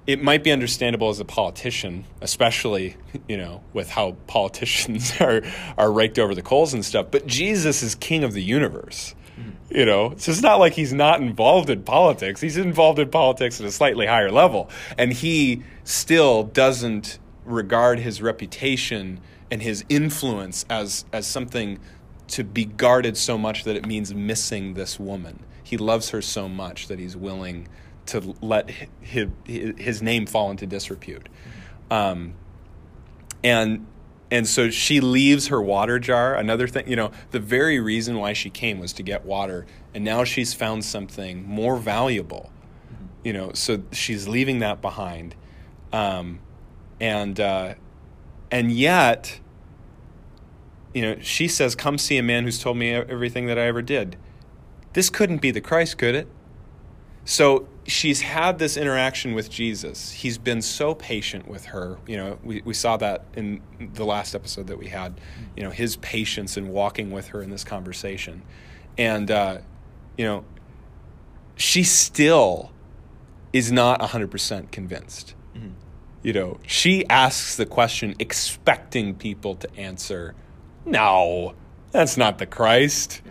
it 0.07 0.23
might 0.23 0.43
be 0.43 0.51
understandable 0.51 1.09
as 1.09 1.21
a 1.21 1.25
politician, 1.25 2.05
especially 2.21 2.97
you 3.29 3.37
know 3.37 3.63
with 3.73 3.91
how 3.91 4.13
politicians 4.27 5.13
are 5.21 5.43
are 5.77 5.93
raked 5.93 6.19
over 6.19 6.35
the 6.35 6.43
coals 6.43 6.75
and 6.75 6.85
stuff. 6.85 7.07
But 7.11 7.27
Jesus 7.27 7.83
is 7.83 7.95
King 7.95 8.25
of 8.25 8.33
the 8.33 8.43
universe. 8.43 9.15
Mm-hmm. 9.39 9.77
You 9.77 9.87
know, 9.87 10.15
so 10.17 10.33
it's 10.33 10.43
not 10.43 10.59
like 10.59 10.73
he's 10.73 10.93
not 10.93 11.21
involved 11.21 11.71
in 11.71 11.83
politics. 11.83 12.41
He's 12.41 12.57
involved 12.57 12.99
in 12.99 13.09
politics 13.09 13.61
at 13.61 13.67
a 13.67 13.71
slightly 13.71 14.07
higher 14.07 14.31
level, 14.31 14.69
and 14.99 15.13
he 15.13 15.63
still 15.85 16.45
doesn't 16.45 17.19
regard 17.45 17.99
his 18.01 18.21
reputation 18.21 19.21
and 19.51 19.63
his 19.63 19.85
influence 19.89 20.65
as 20.71 21.05
as 21.13 21.27
something 21.27 21.79
to 22.29 22.45
be 22.45 22.65
guarded 22.65 23.17
so 23.17 23.37
much 23.37 23.65
that 23.65 23.77
it 23.77 23.87
means 23.87 24.15
missing 24.15 24.75
this 24.75 24.99
woman. 25.01 25.41
He 25.63 25.77
loves 25.77 26.11
her 26.11 26.23
so 26.23 26.49
much 26.49 26.89
that 26.89 26.99
he's 26.99 27.17
willing 27.17 27.69
to 28.07 28.35
let 28.41 28.71
his, 29.01 29.29
his 29.47 30.03
name 30.03 30.27
fall 30.27 30.51
into 30.51 30.67
disrepute. 30.67 31.29
Um, 31.91 32.35
and 33.43 33.87
and 34.31 34.47
so 34.47 34.71
she 34.71 35.01
leaves 35.01 35.49
her 35.49 35.61
water 35.61 35.99
jar. 35.99 36.37
Another 36.37 36.69
thing, 36.69 36.89
you 36.89 36.95
know, 36.95 37.11
the 37.33 37.41
very 37.41 37.81
reason 37.81 38.17
why 38.17 38.33
she 38.33 38.49
came 38.49 38.79
was 38.79 38.93
to 38.95 39.03
get 39.03 39.25
water, 39.25 39.67
and 39.93 40.05
now 40.05 40.23
she's 40.23 40.55
found 40.55 40.85
something 40.85 41.45
more 41.47 41.77
valuable. 41.77 42.51
You 43.25 43.33
know, 43.33 43.53
so 43.55 43.83
she's 43.93 44.29
leaving 44.29 44.61
that 44.61 44.81
behind, 44.81 45.35
um, 45.93 46.39
and 47.01 47.39
uh, 47.41 47.75
and 48.51 48.73
yet, 48.73 49.41
you 50.95 51.03
know, 51.03 51.17
she 51.21 51.49
says, 51.49 51.75
"Come 51.75 51.99
see 51.99 52.19
a 52.19 52.23
man 52.23 52.45
who's 52.45 52.59
told 52.59 52.77
me 52.77 52.93
everything 52.93 53.47
that 53.47 53.59
I 53.59 53.63
ever 53.63 53.83
did." 53.83 54.17
This 54.93 55.09
couldn't 55.09 55.39
be 55.39 55.51
the 55.51 55.61
Christ, 55.61 55.99
could 55.99 56.15
it? 56.15 56.29
So 57.25 57.69
she's 57.87 58.23
had 58.23 58.59
this 58.59 58.77
interaction 58.77 59.35
with 59.35 59.51
Jesus. 59.51 60.13
He's 60.13 60.39
been 60.39 60.63
so 60.63 60.95
patient 60.95 61.47
with 61.47 61.67
her. 61.67 61.99
You 62.07 62.17
know, 62.17 62.39
we, 62.43 62.63
we 62.65 62.75
saw 62.75 62.97
that 62.97 63.25
in 63.35 63.61
the 63.95 64.05
last 64.05 64.35
episode 64.35 64.67
that 64.69 64.79
we 64.79 64.89
had, 64.89 65.21
you 65.57 65.63
know, 65.63 65.71
his 65.71 65.97
patience 65.97 66.57
in 66.57 66.69
walking 66.69 67.11
with 67.11 67.29
her 67.29 67.43
in 67.43 67.51
this 67.51 67.65
conversation. 67.65 68.43
And, 68.97 69.31
uh, 69.31 69.59
you 70.17 70.25
know, 70.25 70.45
she 71.57 71.85
still 71.85 72.73
is 73.53 73.71
not 73.71 74.01
100% 74.01 74.71
convinced. 74.71 75.35
You 76.23 76.33
know, 76.35 76.61
she 76.67 77.07
asks 77.09 77.57
the 77.57 77.67
question 77.67 78.15
expecting 78.19 79.15
people 79.15 79.55
to 79.57 79.75
answer, 79.77 80.35
no, 80.85 81.55
that's 81.93 82.17
not 82.17 82.39
the 82.39 82.47
Christ. 82.47 83.23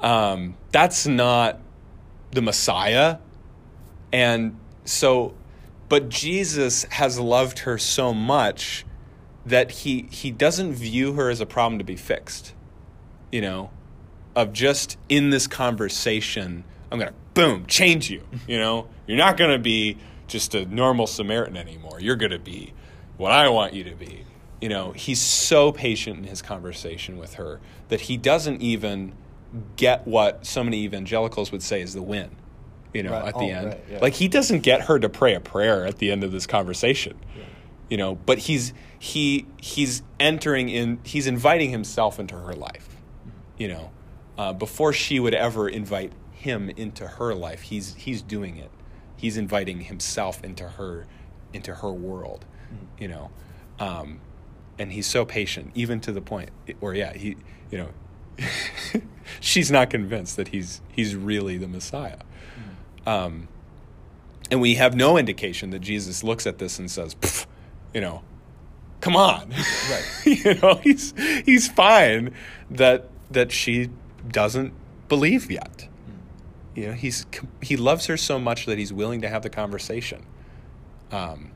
Um, 0.00 0.56
that's 0.72 1.06
not 1.06 1.60
the 2.32 2.42
Messiah. 2.42 3.18
And 4.12 4.58
so, 4.84 5.34
but 5.88 6.08
Jesus 6.08 6.84
has 6.84 7.18
loved 7.18 7.60
her 7.60 7.78
so 7.78 8.12
much 8.12 8.84
that 9.46 9.70
he, 9.70 10.08
he 10.10 10.30
doesn't 10.30 10.74
view 10.74 11.14
her 11.14 11.30
as 11.30 11.40
a 11.40 11.46
problem 11.46 11.78
to 11.78 11.84
be 11.84 11.96
fixed, 11.96 12.54
you 13.30 13.40
know, 13.40 13.70
of 14.34 14.52
just 14.52 14.96
in 15.08 15.30
this 15.30 15.46
conversation, 15.46 16.64
I'm 16.90 16.98
going 16.98 17.10
to 17.10 17.18
boom, 17.34 17.66
change 17.66 18.10
you, 18.10 18.22
you 18.46 18.58
know, 18.58 18.88
you're 19.06 19.16
not 19.16 19.36
going 19.36 19.50
to 19.50 19.58
be 19.58 19.96
just 20.30 20.54
a 20.54 20.64
normal 20.66 21.06
Samaritan 21.06 21.56
anymore. 21.56 22.00
You're 22.00 22.16
going 22.16 22.30
to 22.32 22.38
be 22.38 22.72
what 23.18 23.32
I 23.32 23.48
want 23.48 23.74
you 23.74 23.84
to 23.84 23.94
be. 23.94 24.24
You 24.60 24.68
know, 24.68 24.92
he's 24.92 25.20
so 25.20 25.72
patient 25.72 26.18
in 26.18 26.24
his 26.24 26.40
conversation 26.40 27.18
with 27.18 27.34
her 27.34 27.60
that 27.88 28.02
he 28.02 28.16
doesn't 28.16 28.62
even 28.62 29.12
get 29.76 30.06
what 30.06 30.46
so 30.46 30.62
many 30.62 30.84
evangelicals 30.84 31.50
would 31.50 31.62
say 31.62 31.80
is 31.82 31.92
the 31.94 32.02
win, 32.02 32.30
you 32.94 33.02
know, 33.02 33.10
Right. 33.10 33.28
at 33.28 33.34
the 33.34 33.40
Oh, 33.40 33.48
end. 33.48 33.66
right, 33.66 33.84
yeah. 33.90 33.98
Like 34.00 34.14
he 34.14 34.28
doesn't 34.28 34.60
get 34.60 34.82
her 34.82 34.98
to 35.00 35.08
pray 35.08 35.34
a 35.34 35.40
prayer 35.40 35.84
at 35.86 35.98
the 35.98 36.10
end 36.12 36.22
of 36.24 36.30
this 36.32 36.46
conversation. 36.46 37.18
You 37.88 37.96
know, 37.96 38.14
but 38.14 38.38
he's 38.38 38.72
he 39.00 39.46
he's 39.60 40.02
entering 40.20 40.68
in 40.68 41.00
he's 41.02 41.26
inviting 41.26 41.70
himself 41.70 42.20
into 42.20 42.36
her 42.38 42.52
life. 42.54 42.88
You 43.58 43.66
know, 43.68 43.90
uh, 44.38 44.52
before 44.52 44.92
she 44.92 45.18
would 45.18 45.34
ever 45.34 45.68
invite 45.68 46.12
him 46.30 46.70
into 46.70 47.08
her 47.08 47.34
life, 47.34 47.62
he's 47.62 47.94
he's 47.96 48.22
doing 48.22 48.58
it. 48.58 48.70
He's 49.20 49.36
inviting 49.36 49.82
himself 49.82 50.42
into 50.42 50.66
her 50.68 51.06
into 51.52 51.74
her 51.76 51.92
world. 51.92 52.44
You 52.98 53.08
know, 53.08 53.30
um, 53.78 54.20
and 54.78 54.92
he's 54.92 55.06
so 55.06 55.24
patient, 55.24 55.72
even 55.74 56.00
to 56.00 56.12
the 56.12 56.20
point 56.20 56.50
where 56.78 56.94
yeah, 56.94 57.12
he 57.12 57.36
you 57.70 57.78
know, 57.78 57.88
she's 59.40 59.70
not 59.70 59.90
convinced 59.90 60.36
that 60.36 60.48
he's 60.48 60.80
he's 60.90 61.14
really 61.14 61.58
the 61.58 61.68
Messiah. 61.68 62.18
Um, 63.06 63.48
and 64.50 64.60
we 64.60 64.74
have 64.74 64.94
no 64.94 65.16
indication 65.16 65.70
that 65.70 65.80
Jesus 65.80 66.24
looks 66.24 66.46
at 66.46 66.58
this 66.58 66.78
and 66.78 66.90
says, 66.90 67.16
you 67.94 68.00
know, 68.00 68.22
come 69.00 69.16
on. 69.16 69.50
Right. 69.90 70.04
you 70.24 70.54
know, 70.54 70.74
he's 70.82 71.14
he's 71.44 71.68
fine 71.68 72.34
that 72.70 73.08
that 73.30 73.52
she 73.52 73.90
doesn't 74.28 74.72
believe 75.08 75.50
yet. 75.50 75.88
You 76.74 76.88
know, 76.88 76.92
he's 76.92 77.26
he 77.62 77.76
loves 77.76 78.06
her 78.06 78.16
so 78.16 78.38
much 78.38 78.66
that 78.66 78.78
he's 78.78 78.92
willing 78.92 79.20
to 79.22 79.28
have 79.28 79.42
the 79.42 79.50
conversation. 79.50 80.24
Um, 81.10 81.50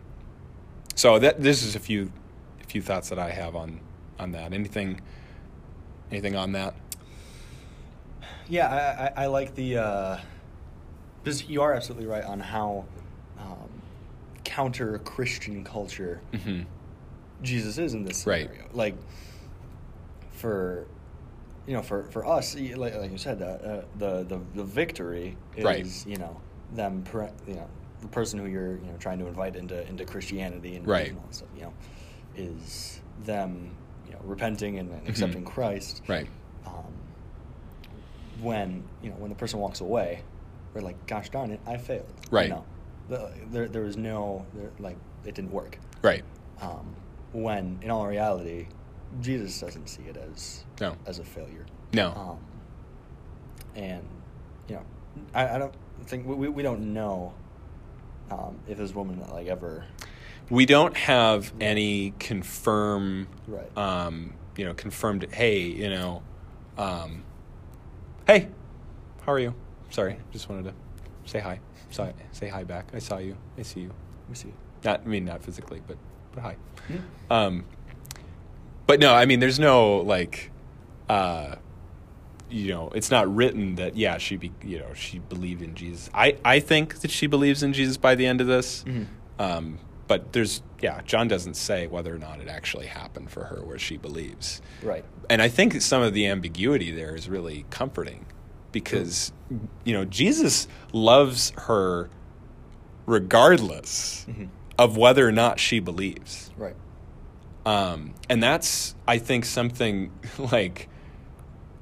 so 0.95 1.19
that 1.19 1.41
this 1.43 1.63
is 1.63 1.77
a 1.77 1.81
few 1.81 2.11
a 2.63 2.65
few 2.67 2.83
thoughts 2.83 3.09
that 3.11 3.19
I 3.19 3.31
have 3.31 3.55
on 3.55 3.81
on 4.19 4.33
that. 4.33 4.53
Anything 4.53 5.01
anything 6.11 6.37
on 6.37 6.53
that? 6.53 6.75
Yeah, 8.49 8.69
I, 9.17 9.23
I, 9.23 9.25
I 9.25 9.27
like 9.27 9.55
the. 9.55 9.79
Uh, 9.79 10.19
because 11.23 11.49
you 11.49 11.63
are 11.63 11.73
absolutely 11.73 12.07
right 12.07 12.25
on 12.25 12.39
how 12.41 12.85
um, 13.39 13.71
counter 14.45 14.99
Christian 14.99 15.65
culture 15.65 16.21
hmm 16.45 16.63
Jesus 17.43 17.79
is 17.79 17.95
in 17.95 18.05
this 18.05 18.27
Right. 18.27 18.47
scenario. 18.49 18.69
Like, 18.73 18.95
for 20.33 20.87
you 21.67 21.75
know, 21.75 21.83
for 21.83 22.05
for 22.11 22.27
us, 22.27 22.55
like, 22.55 22.95
like 22.95 23.11
you 23.11 23.19
said, 23.19 23.41
uh, 23.43 23.45
uh, 23.47 23.85
the 23.99 24.25
the 24.25 24.41
the 24.55 24.65
victory 24.65 25.37
is 25.57 25.65
Right. 25.65 26.07
you 26.07 26.17
know 26.17 26.41
them, 26.73 27.03
per, 27.03 27.31
you 27.47 27.55
know, 27.55 27.69
the 28.01 28.09
person 28.09 28.39
who 28.39 28.47
you're 28.47 28.77
you 28.77 28.87
know 28.87 28.97
trying 28.99 29.19
to 29.21 29.27
invite 29.27 29.57
into 29.57 29.87
into 29.89 30.05
Christianity 30.05 30.77
and, 30.77 30.87
Right. 30.87 31.09
and 31.09 31.19
all 31.19 31.25
that 31.27 31.35
stuff, 31.35 31.49
you 31.57 31.63
know, 31.63 31.73
is 32.37 33.01
them 33.25 33.75
you 34.07 34.13
know 34.13 34.21
repenting 34.25 34.79
and, 34.79 34.91
and 34.91 35.09
accepting 35.09 35.45
Christ. 35.45 36.03
Mm-hmm. 36.03 36.13
Right. 36.13 36.27
Um, 36.67 36.93
when 38.41 38.85
you 39.03 39.11
know 39.11 39.17
when 39.17 39.31
the 39.31 39.37
person 39.37 39.59
walks 39.61 39.81
away, 39.81 40.23
we're 40.75 40.81
like, 40.83 41.07
"Gosh 41.07 41.31
darn 41.31 41.51
it, 41.51 41.61
I 41.67 41.77
failed." 41.77 42.13
Right. 42.31 42.49
You 42.49 42.55
know, 42.55 42.65
the, 43.09 43.33
there 43.51 43.69
there 43.69 43.83
was 43.83 43.97
no 43.97 44.45
there, 44.55 44.71
like 44.79 44.97
it 45.25 45.35
didn't 45.35 45.53
work. 45.53 45.79
Right. 46.03 46.25
Um, 46.61 46.95
when 47.33 47.79
in 47.83 47.91
all 47.91 48.07
reality, 48.07 48.67
Jesus 49.21 49.61
doesn't 49.61 49.89
see 49.89 50.03
it 50.05 50.17
as 50.17 50.65
No. 50.81 50.97
as 51.07 51.19
a 51.19 51.25
failure. 51.25 51.67
No. 51.93 52.13
Um, 52.13 52.39
and 53.77 54.03
you 54.69 54.77
know, 54.77 54.83
I, 55.35 55.57
I 55.57 55.59
don't 55.59 55.75
think 56.07 56.27
we, 56.27 56.49
we 56.49 56.63
don't 56.63 56.93
know 56.95 57.33
um, 58.31 58.59
if 58.69 58.79
this 58.79 58.95
woman 58.95 59.21
like 59.33 59.47
ever. 59.49 59.85
we 60.51 60.67
don't 60.67 60.97
have 60.97 61.53
any 61.61 62.13
confirm 62.19 63.29
Right. 63.47 63.77
um, 63.79 64.35
you 64.57 64.65
know 64.65 64.75
confirmed 64.75 65.27
hey 65.33 65.61
you 65.63 65.91
know 65.91 66.23
um, 66.79 67.23
hey 68.27 68.49
how 69.25 69.33
are 69.33 69.39
you 69.39 69.55
sorry 69.91 70.19
just 70.33 70.49
wanted 70.49 70.65
to 70.65 70.75
say 71.31 71.41
hi 71.41 71.61
Sorry, 71.91 72.13
say 72.33 72.49
hi 72.49 72.65
back 72.65 72.87
i 72.95 72.99
saw 72.99 73.19
you 73.19 73.37
i 73.59 73.63
see 73.63 73.81
you 73.81 73.91
We 74.29 74.35
see. 74.35 74.49
You. 74.49 74.55
Not 74.85 75.03
i 75.05 75.09
mean 75.09 75.25
not 75.25 75.43
physically 75.45 75.81
but 75.87 75.97
but 76.33 76.43
hi 76.43 76.57
Hmm? 76.89 76.97
um, 77.33 77.65
but 78.87 79.01
no 79.01 79.15
i 79.15 79.25
mean 79.27 79.41
there's 79.41 79.59
no 79.59 79.99
like 79.99 80.51
uh, 81.09 81.57
you 82.51 82.73
know 82.73 82.89
it's 82.95 83.11
not 83.11 83.33
written 83.35 83.75
that 83.77 83.97
yeah 83.97 84.17
she 84.19 84.37
be 84.37 84.53
you 84.63 84.79
know 84.79 84.93
she 84.95 85.19
believed 85.19 85.61
in 85.63 85.75
jesus 85.75 86.09
i 86.15 86.37
i 86.45 86.61
think 86.61 87.01
that 87.01 87.11
she 87.11 87.27
believes 87.27 87.63
in 87.63 87.73
jesus 87.73 87.97
by 87.97 88.15
the 88.15 88.27
end 88.27 88.41
of 88.41 88.47
this 88.47 88.85
Mhm. 88.87 89.07
um, 89.39 89.79
but 90.09 90.33
there's 90.33 90.63
yeah 90.81 91.01
john 91.07 91.29
doesn't 91.29 91.55
say 91.55 91.87
whether 91.87 92.15
or 92.15 92.19
not 92.19 92.41
it 92.41 92.49
actually 92.49 92.87
happened 92.87 93.31
for 93.31 93.45
her 93.45 93.63
where 93.65 93.79
she 93.79 93.97
believes 93.97 94.61
Right. 94.83 95.05
and 95.31 95.41
i 95.43 95.49
think 95.49 95.81
some 95.83 96.03
of 96.03 96.13
the 96.15 96.27
ambiguity 96.27 96.91
there 96.91 97.15
is 97.15 97.29
really 97.29 97.65
comforting 97.71 98.27
because 98.73 99.33
you 99.85 99.93
know 99.95 100.05
jesus 100.05 100.69
loves 100.93 101.53
her 101.57 102.09
regardless 103.07 104.27
Mhm. 104.29 104.49
of 104.79 104.97
whether 104.97 105.27
or 105.27 105.33
not 105.33 105.61
she 105.61 105.79
believes 105.81 106.51
Right. 106.57 106.75
Um, 107.67 108.15
and 108.29 108.43
that's 108.43 108.95
i 109.07 109.19
think 109.19 109.45
something 109.45 110.11
like 110.39 110.89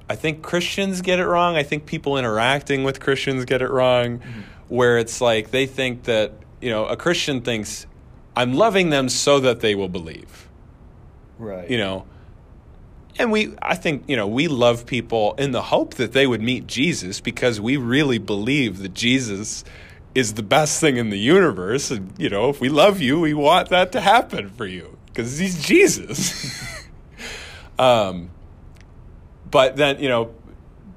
i 0.09 0.15
think 0.15 0.41
christians 0.41 1.01
get 1.01 1.19
it 1.19 1.25
wrong. 1.25 1.55
I 1.55 1.63
think 1.63 1.85
people 1.85 2.17
interacting 2.17 2.83
with 2.83 2.99
christians 2.99 3.45
get 3.45 3.61
it 3.61 3.69
wrong 3.69 4.21
where 4.67 4.97
it's 4.97 5.21
like 5.21 5.51
they 5.51 5.65
think 5.65 6.03
that 6.03 6.31
you 6.61 6.69
know 6.69 6.85
a 6.85 6.95
christian 6.95 7.41
thinks 7.41 7.85
i'm 8.35 8.53
loving 8.53 8.89
them 8.89 9.09
so 9.09 9.39
that 9.39 9.59
they 9.59 9.75
will 9.75 9.89
believe. 9.89 10.49
Right. 11.39 11.69
you 11.69 11.77
know? 11.77 12.05
And 13.19 13.31
we 13.31 13.53
i 13.61 13.75
think 13.75 14.05
you 14.07 14.15
know 14.15 14.27
we 14.27 14.47
love 14.47 14.85
people 14.85 15.35
in 15.37 15.51
the 15.51 15.61
hope 15.61 15.95
that 15.95 16.13
they 16.13 16.25
would 16.25 16.41
meet 16.41 16.65
jesus 16.65 17.19
because 17.19 17.61
we 17.61 17.77
really 17.77 18.17
believe 18.17 18.79
that 18.79 18.93
jesus 18.95 19.63
is 20.15 20.33
the 20.33 20.43
best 20.43 20.79
thing 20.79 20.97
in 20.97 21.09
the 21.09 21.17
universe. 21.17 21.91
And 21.91 22.13
you 22.17 22.29
know 22.29 22.49
if 22.49 22.59
we 22.59 22.69
love 22.69 23.01
you 23.01 23.19
we 23.19 23.33
want 23.33 23.69
that 23.69 23.91
to 23.91 24.01
happen 24.01 24.49
for 24.49 24.65
you 24.65 24.97
because 25.13 25.37
he's 25.37 25.63
jesus. 25.63 26.69
Um, 27.79 28.29
but 29.49 29.75
then 29.77 29.99
you 29.99 30.07
know 30.07 30.31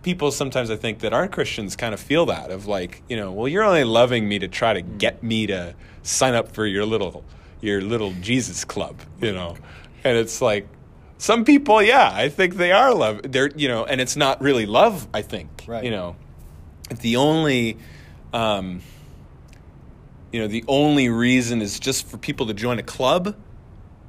people 0.02 0.30
sometimes 0.30 0.70
i 0.70 0.76
think 0.76 0.98
that 1.00 1.12
aren't 1.14 1.32
christians 1.32 1.74
kind 1.74 1.94
of 1.94 1.98
feel 1.98 2.26
that 2.26 2.50
of 2.50 2.66
like 2.66 3.02
you 3.08 3.16
know 3.16 3.32
well 3.32 3.48
you're 3.48 3.62
only 3.64 3.82
loving 3.82 4.28
me 4.28 4.38
to 4.38 4.46
try 4.46 4.74
to 4.74 4.82
get 4.82 5.22
me 5.22 5.46
to 5.46 5.74
sign 6.02 6.34
up 6.34 6.52
for 6.52 6.66
your 6.66 6.84
little 6.84 7.24
your 7.62 7.80
little 7.80 8.12
jesus 8.20 8.64
club 8.64 9.00
you 9.22 9.32
know? 9.32 9.56
And 10.04 10.16
it's 10.18 10.40
like 10.42 10.68
some 11.18 11.44
people 11.46 11.82
yeah 11.82 12.10
i 12.12 12.28
think 12.28 12.56
they 12.56 12.72
are 12.72 12.94
love 12.94 13.22
they're 13.24 13.50
you 13.56 13.68
know 13.68 13.84
and 13.86 14.00
it's 14.00 14.14
not 14.16 14.40
really 14.42 14.66
love 14.66 15.08
i 15.14 15.22
think 15.22 15.64
Right. 15.66 15.82
you 15.82 15.90
know? 15.90 16.14
If 16.90 17.00
the 17.00 17.16
only 17.16 17.78
um, 18.34 18.82
you 20.30 20.40
know 20.40 20.46
the 20.46 20.62
only 20.68 21.08
reason 21.08 21.62
is 21.62 21.80
just 21.80 22.06
for 22.06 22.18
people 22.18 22.46
to 22.46 22.54
join 22.54 22.78
a 22.78 22.82
club 22.82 23.34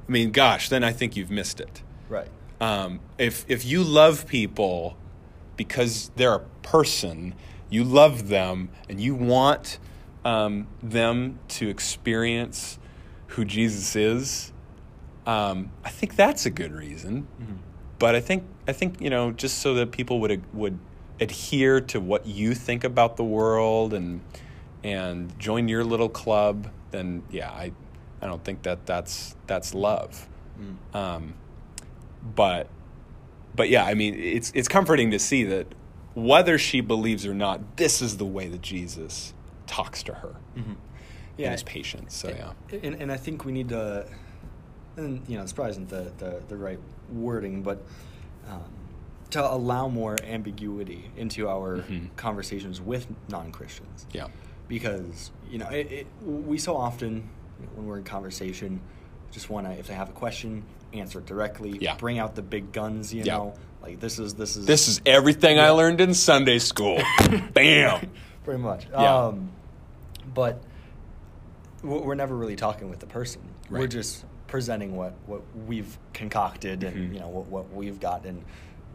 i 0.08 0.12
mean 0.12 0.30
gosh 0.30 0.68
then 0.68 0.82
i 0.82 0.92
think 0.92 1.16
you've 1.16 1.30
missed 1.30 1.60
it 1.60 1.82
Right. 2.08 2.28
um, 2.60 3.00
if 3.18 3.44
if 3.48 3.64
you 3.66 3.82
love 3.84 4.26
people 4.26 4.96
because 5.56 6.10
they're 6.16 6.34
a 6.34 6.44
person, 6.62 7.34
you 7.68 7.82
love 7.84 8.28
them 8.28 8.70
and 8.88 9.00
you 9.00 9.14
want 9.14 9.78
um, 10.24 10.68
them 10.82 11.38
to 11.48 11.68
experience 11.68 12.78
who 13.28 13.44
Jesus 13.44 13.94
is. 13.96 14.52
Um, 15.26 15.72
I 15.84 15.90
think 15.90 16.14
that's 16.16 16.46
a 16.46 16.50
good 16.50 16.72
reason. 16.72 17.26
But 17.98 18.14
I 18.14 18.20
think 18.20 18.44
I 18.66 18.72
think 18.72 19.00
you 19.00 19.10
know 19.10 19.32
just 19.32 19.58
so 19.58 19.74
that 19.74 19.90
people 19.90 20.20
would 20.20 20.42
would 20.54 20.78
adhere 21.20 21.80
to 21.82 22.00
what 22.00 22.24
you 22.26 22.54
think 22.54 22.84
about 22.84 23.16
the 23.16 23.24
world 23.24 23.92
and 23.92 24.20
and 24.84 25.36
join 25.38 25.68
your 25.68 25.84
little 25.84 26.08
club, 26.08 26.70
then 26.92 27.22
yeah, 27.30 27.50
I 27.50 27.72
I 28.22 28.26
don't 28.26 28.42
think 28.44 28.62
that 28.62 28.86
that's 28.86 29.36
that's 29.46 29.74
love. 29.74 30.28
Um, 30.94 31.34
but 32.34 32.68
but 33.54 33.68
yeah, 33.68 33.84
I 33.84 33.94
mean, 33.94 34.14
it's 34.14 34.50
it's 34.54 34.68
comforting 34.68 35.10
to 35.12 35.18
see 35.18 35.44
that 35.44 35.66
whether 36.14 36.58
she 36.58 36.80
believes 36.80 37.24
or 37.26 37.34
not, 37.34 37.76
this 37.76 38.02
is 38.02 38.16
the 38.16 38.26
way 38.26 38.48
that 38.48 38.60
Jesus 38.62 39.34
talks 39.66 40.02
to 40.04 40.14
her. 40.14 40.34
Yeah. 41.36 41.44
and 41.46 41.52
his 41.52 41.62
patience. 41.62 42.16
So 42.16 42.30
yeah, 42.30 42.78
And, 42.82 42.96
and 43.00 43.12
I 43.12 43.16
think 43.16 43.44
we 43.44 43.52
need 43.52 43.68
to, 43.68 44.08
and 44.96 45.22
you 45.28 45.36
know, 45.36 45.42
this 45.42 45.52
probably 45.52 45.70
isn't 45.70 45.88
the, 45.88 46.10
the, 46.18 46.42
the 46.48 46.56
right 46.56 46.80
wording, 47.12 47.62
but 47.62 47.80
um, 48.50 48.64
to 49.30 49.48
allow 49.48 49.86
more 49.86 50.16
ambiguity 50.24 51.12
into 51.16 51.48
our 51.48 51.76
Mhm. 51.82 52.08
conversations 52.16 52.80
with 52.80 53.06
non 53.28 53.52
Christians. 53.52 54.06
yeah, 54.12 54.26
Because, 54.66 55.30
you 55.48 55.58
know, 55.58 55.68
it, 55.68 55.92
it, 55.92 56.06
we 56.24 56.58
so 56.58 56.76
often, 56.76 57.28
you 57.60 57.66
know, 57.66 57.72
when 57.74 57.86
we're 57.86 57.98
in 57.98 58.04
conversation, 58.04 58.80
just 59.30 59.50
want 59.50 59.66
to, 59.66 59.72
if 59.72 59.86
they 59.86 59.94
have 59.94 60.08
a 60.08 60.12
question, 60.12 60.62
answer 60.92 61.18
it 61.18 61.26
directly. 61.26 61.78
Yeah. 61.80 61.96
Bring 61.96 62.18
out 62.18 62.34
the 62.34 62.42
big 62.42 62.72
guns, 62.72 63.12
you 63.12 63.22
Yeah. 63.24 63.36
know. 63.38 63.54
Like, 63.82 64.00
this 64.00 64.18
is, 64.18 64.34
this 64.34 64.56
is. 64.56 64.66
this 64.66 64.88
is 64.88 65.00
everything 65.06 65.58
I 65.60 65.70
learned 65.70 66.00
in 66.00 66.12
Sunday 66.14 66.58
school. 66.58 67.00
Bam. 67.52 68.10
Pretty 68.44 68.60
much. 68.60 68.86
Yeah. 68.90 69.26
Um, 69.26 69.50
but 70.34 70.62
we're 71.82 72.14
never 72.16 72.34
really 72.36 72.56
talking 72.56 72.90
with 72.90 72.98
the 72.98 73.06
person. 73.06 73.40
We're 73.70 73.86
just 73.86 74.24
presenting 74.48 74.96
what, 74.96 75.14
what 75.26 75.42
we've 75.66 75.96
concocted 76.12 76.82
and 76.82 76.96
Mhm. 76.96 77.14
you 77.14 77.20
know 77.20 77.28
what, 77.28 77.46
what 77.46 77.72
we've 77.72 78.00
got 78.00 78.24
and 78.24 78.42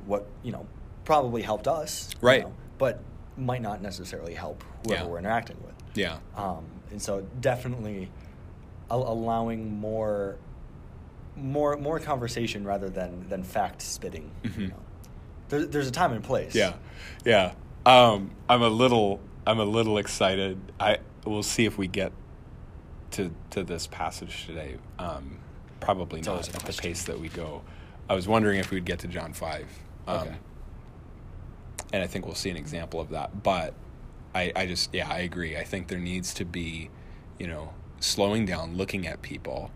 what 0.05 0.25
you 0.41 0.51
know 0.51 0.65
probably 1.05 1.41
helped 1.43 1.67
us. 1.67 2.09
you 2.21 2.27
Right. 2.27 2.41
know, 2.41 2.53
but 2.77 2.99
might 3.37 3.61
not 3.61 3.81
necessarily 3.81 4.33
help 4.33 4.63
whoever 4.85 5.03
Yeah. 5.03 5.07
we're 5.09 5.19
interacting 5.19 5.57
with. 5.63 5.75
Yeah, 5.95 6.17
Um, 6.35 6.65
and 6.91 6.99
so 7.01 7.21
definitely 7.39 8.09
allowing 9.01 9.79
more 9.79 10.37
more 11.35 11.75
more 11.77 11.99
conversation 11.99 12.63
rather 12.63 12.89
than 12.89 13.27
than 13.29 13.43
fact 13.43 13.81
spitting. 13.81 14.29
You 14.43 14.49
Mhm. 14.49 14.69
know. 14.69 14.75
there, 15.49 15.65
there's 15.65 15.87
a 15.87 15.91
time 15.91 16.11
and 16.13 16.23
place. 16.23 16.53
yeah, 16.55 16.73
yeah. 17.25 17.53
Um, 17.85 18.31
I'm 18.47 18.61
a 18.61 18.69
little, 18.69 19.19
I'm 19.45 19.59
a 19.59 19.65
little 19.65 19.97
excited. 19.97 20.57
I 20.79 20.99
we'll 21.25 21.43
see 21.43 21.65
if 21.65 21.77
we 21.77 21.87
get 21.87 22.11
to 23.11 23.33
to 23.51 23.63
this 23.63 23.87
passage 23.87 24.45
today. 24.45 24.77
Um, 24.99 25.37
probably 25.79 26.19
It's 26.19 26.27
not 26.27 26.47
at 26.47 26.61
the 26.63 26.73
pace 26.73 27.03
that 27.05 27.19
we 27.19 27.27
go. 27.29 27.61
I 28.09 28.13
was 28.15 28.27
wondering 28.27 28.59
if 28.59 28.71
we'd 28.71 28.85
get 28.85 28.99
to 28.99 29.07
John 29.07 29.33
five. 29.33 29.67
Um, 30.07 30.17
Okay. 30.19 30.35
and 31.93 32.03
I 32.03 32.07
think 32.07 32.25
we'll 32.25 32.35
see 32.35 32.49
an 32.49 32.57
example 32.57 32.99
of 33.01 33.09
that. 33.09 33.43
But 33.43 33.73
I, 34.35 34.51
I 34.55 34.65
just, 34.65 34.93
yeah, 34.93 35.07
I 35.09 35.19
agree. 35.19 35.55
I 35.57 35.63
think 35.63 35.87
there 35.89 35.99
needs 35.99 36.33
to 36.35 36.45
be, 36.45 36.89
you 37.39 37.47
know, 37.47 37.73
slowing 38.03 38.45
down, 38.45 38.75
looking 38.75 39.07
at 39.07 39.21
people, 39.21 39.71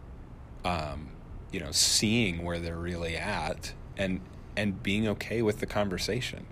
um, 0.66 1.10
you 1.52 1.60
know, 1.60 1.72
seeing 1.72 2.44
where 2.44 2.60
they're 2.60 2.76
really 2.76 3.16
at, 3.16 3.74
and 3.98 4.20
and 4.56 4.84
being 4.84 5.08
okay 5.08 5.42
with 5.42 5.60
the 5.60 5.66
conversation, 5.66 6.46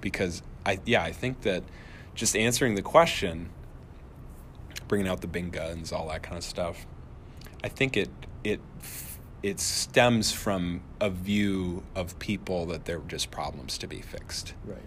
because 0.00 0.42
I, 0.66 0.80
yeah, 0.84 1.02
I 1.02 1.12
think 1.12 1.42
that 1.42 1.62
just 2.14 2.34
answering 2.36 2.74
the 2.74 2.82
question, 2.82 3.50
bringing 4.88 5.06
out 5.08 5.20
the 5.20 5.26
big 5.28 5.52
guns, 5.52 5.92
all 5.92 6.08
that 6.08 6.22
kind 6.22 6.36
of 6.36 6.44
stuff, 6.44 6.86
I 7.62 7.68
think 7.68 7.96
it 7.96 8.10
it 8.42 8.60
it 9.42 9.60
stems 9.60 10.32
from 10.32 10.82
a 11.00 11.10
view 11.10 11.82
of 11.94 12.18
people 12.18 12.66
that 12.66 12.84
they're 12.84 13.00
just 13.00 13.30
problems 13.30 13.76
to 13.78 13.86
be 13.88 14.00
fixed 14.00 14.54
Right. 14.64 14.78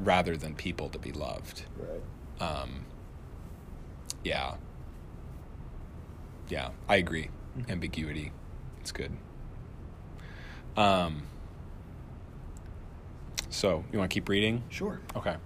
rather 0.00 0.36
than 0.36 0.54
people 0.54 0.88
to 0.90 0.98
be 0.98 1.12
loved. 1.12 1.62
Right. 1.78 2.02
Um, 2.48 2.86
yeah. 4.24 4.54
Yeah, 6.48 6.70
I 6.88 6.96
agree. 6.96 7.30
Mhm. 7.58 7.70
Ambiguity. 7.70 8.32
It's 8.80 8.92
good. 8.92 9.12
Um, 10.76 11.22
so, 13.48 13.84
you 13.92 13.98
want 13.98 14.10
to 14.10 14.14
keep 14.14 14.28
reading? 14.28 14.62
Sure. 14.68 15.00
Okay. 15.16 15.36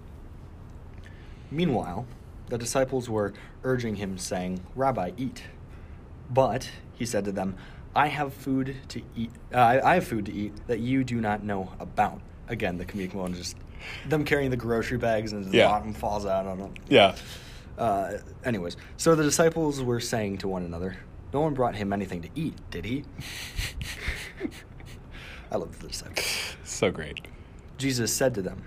Meanwhile, 1.50 2.06
the 2.48 2.58
disciples 2.58 3.08
were 3.08 3.32
urging 3.62 3.96
him, 3.96 4.18
saying, 4.18 4.60
Rabbi, 4.74 5.12
eat. 5.16 5.44
But 6.28 6.70
he 6.94 7.06
said 7.06 7.24
to 7.26 7.32
them, 7.32 7.56
I 7.94 8.06
have 8.08 8.32
food 8.32 8.76
to 8.88 9.02
eat. 9.16 9.30
Uh, 9.52 9.56
I 9.58 9.90
I 9.92 9.94
have 9.94 10.06
food 10.06 10.26
to 10.26 10.32
eat 10.32 10.52
that 10.68 10.78
you 10.78 11.02
do 11.02 11.20
not 11.20 11.42
know 11.42 11.72
about. 11.80 12.20
Again, 12.48 12.78
the 12.78 12.84
comedic 12.84 13.14
moment, 13.14 13.34
just 13.36 13.56
them 14.08 14.24
carrying 14.24 14.50
the 14.50 14.56
grocery 14.56 14.98
bags 14.98 15.32
and 15.32 15.44
the 15.44 15.56
Yeah. 15.56 15.66
bottom 15.68 15.92
falls 15.92 16.24
out 16.26 16.46
on 16.46 16.58
them. 16.58 16.74
Yeah. 16.88 17.16
Uh, 17.80 18.18
anyways, 18.44 18.76
so 18.98 19.14
the 19.14 19.22
disciples 19.22 19.82
were 19.82 20.00
saying 20.00 20.36
to 20.38 20.46
one 20.48 20.62
another, 20.64 20.98
No 21.32 21.40
one 21.40 21.54
brought 21.54 21.74
him 21.76 21.92
anything 21.92 22.20
to 22.22 22.28
eat, 22.34 22.54
did 22.70 22.84
he? 22.84 23.04
I 25.50 25.56
love 25.56 25.80
the 25.80 25.88
disciples. 25.88 26.56
So 26.62 26.90
great. 26.90 27.22
Jesus 27.78 28.12
said 28.12 28.34
to 28.34 28.42
them, 28.42 28.62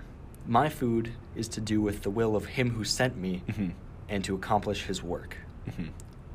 My 0.46 0.68
food 0.68 1.12
is 1.36 1.48
to 1.48 1.60
do 1.60 1.80
with 1.80 2.02
the 2.02 2.10
will 2.10 2.34
of 2.36 2.46
him 2.46 2.70
who 2.70 2.84
sent 2.84 3.16
me 3.16 3.42
Mhm. 3.48 3.72
and 4.08 4.24
to 4.24 4.34
accomplish 4.34 4.84
his 4.84 5.02
work. 5.02 5.36
Mhm. 5.68 5.90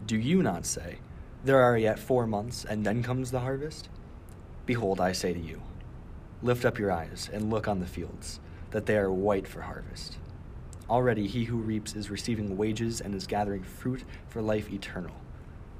Do 0.08 0.18
you 0.18 0.42
not 0.42 0.66
say, 0.66 1.00
There 1.44 1.62
are 1.62 1.78
yet 1.78 2.00
four 2.00 2.26
months, 2.28 2.66
and 2.66 2.86
then 2.86 3.04
comes 3.04 3.32
the 3.32 3.42
harvest? 3.42 3.90
Behold, 4.66 5.00
I 5.02 5.12
say 5.12 5.34
to 5.34 5.40
you, 5.40 5.62
Lift 6.42 6.64
up 6.64 6.80
your 6.80 6.92
eyes 6.92 7.30
and 7.32 7.50
look 7.50 7.68
on 7.68 7.80
the 7.82 7.86
fields, 7.86 8.40
that 8.72 8.86
they 8.86 8.98
are 8.98 9.12
white 9.12 9.48
for 9.48 9.62
harvest. 9.62 10.18
Already 10.90 11.28
he 11.28 11.44
who 11.44 11.58
reaps 11.58 11.96
is 11.96 12.10
receiving 12.10 12.58
wages 12.58 13.00
and 13.00 13.14
is 13.14 13.28
gathering 13.28 13.64
fruit 13.64 14.04
for 14.28 14.42
life 14.42 14.72
eternal, 14.72 15.16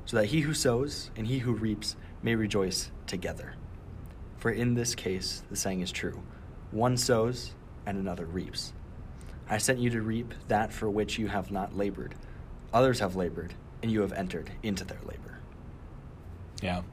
so 0.06 0.18
that 0.18 0.28
he 0.28 0.42
who 0.42 0.54
sows 0.54 1.10
and 1.16 1.26
he 1.26 1.40
who 1.40 1.54
reaps 1.54 1.96
may 2.22 2.36
rejoice 2.36 2.92
together. 3.08 3.56
For 4.38 4.52
in 4.52 4.76
this 4.76 4.94
case, 4.94 5.44
the 5.50 5.56
saying 5.56 5.82
is 5.82 5.92
true 5.92 6.22
one 6.72 6.96
sows 6.96 7.56
and 7.86 7.98
another 7.98 8.26
reaps. 8.26 8.74
I 9.50 9.58
sent 9.58 9.80
you 9.80 9.90
to 9.90 10.02
reap 10.02 10.36
that 10.48 10.72
for 10.72 10.88
which 10.88 11.18
you 11.18 11.28
have 11.28 11.50
not 11.50 11.76
labored. 11.76 12.14
Others 12.72 13.00
have 13.00 13.16
labored, 13.16 13.56
and 13.82 13.92
you 13.92 14.02
have 14.02 14.14
entered 14.14 14.52
into 14.62 14.84
their 14.84 15.00
labor. 15.02 15.40
Yeah. 16.62 16.84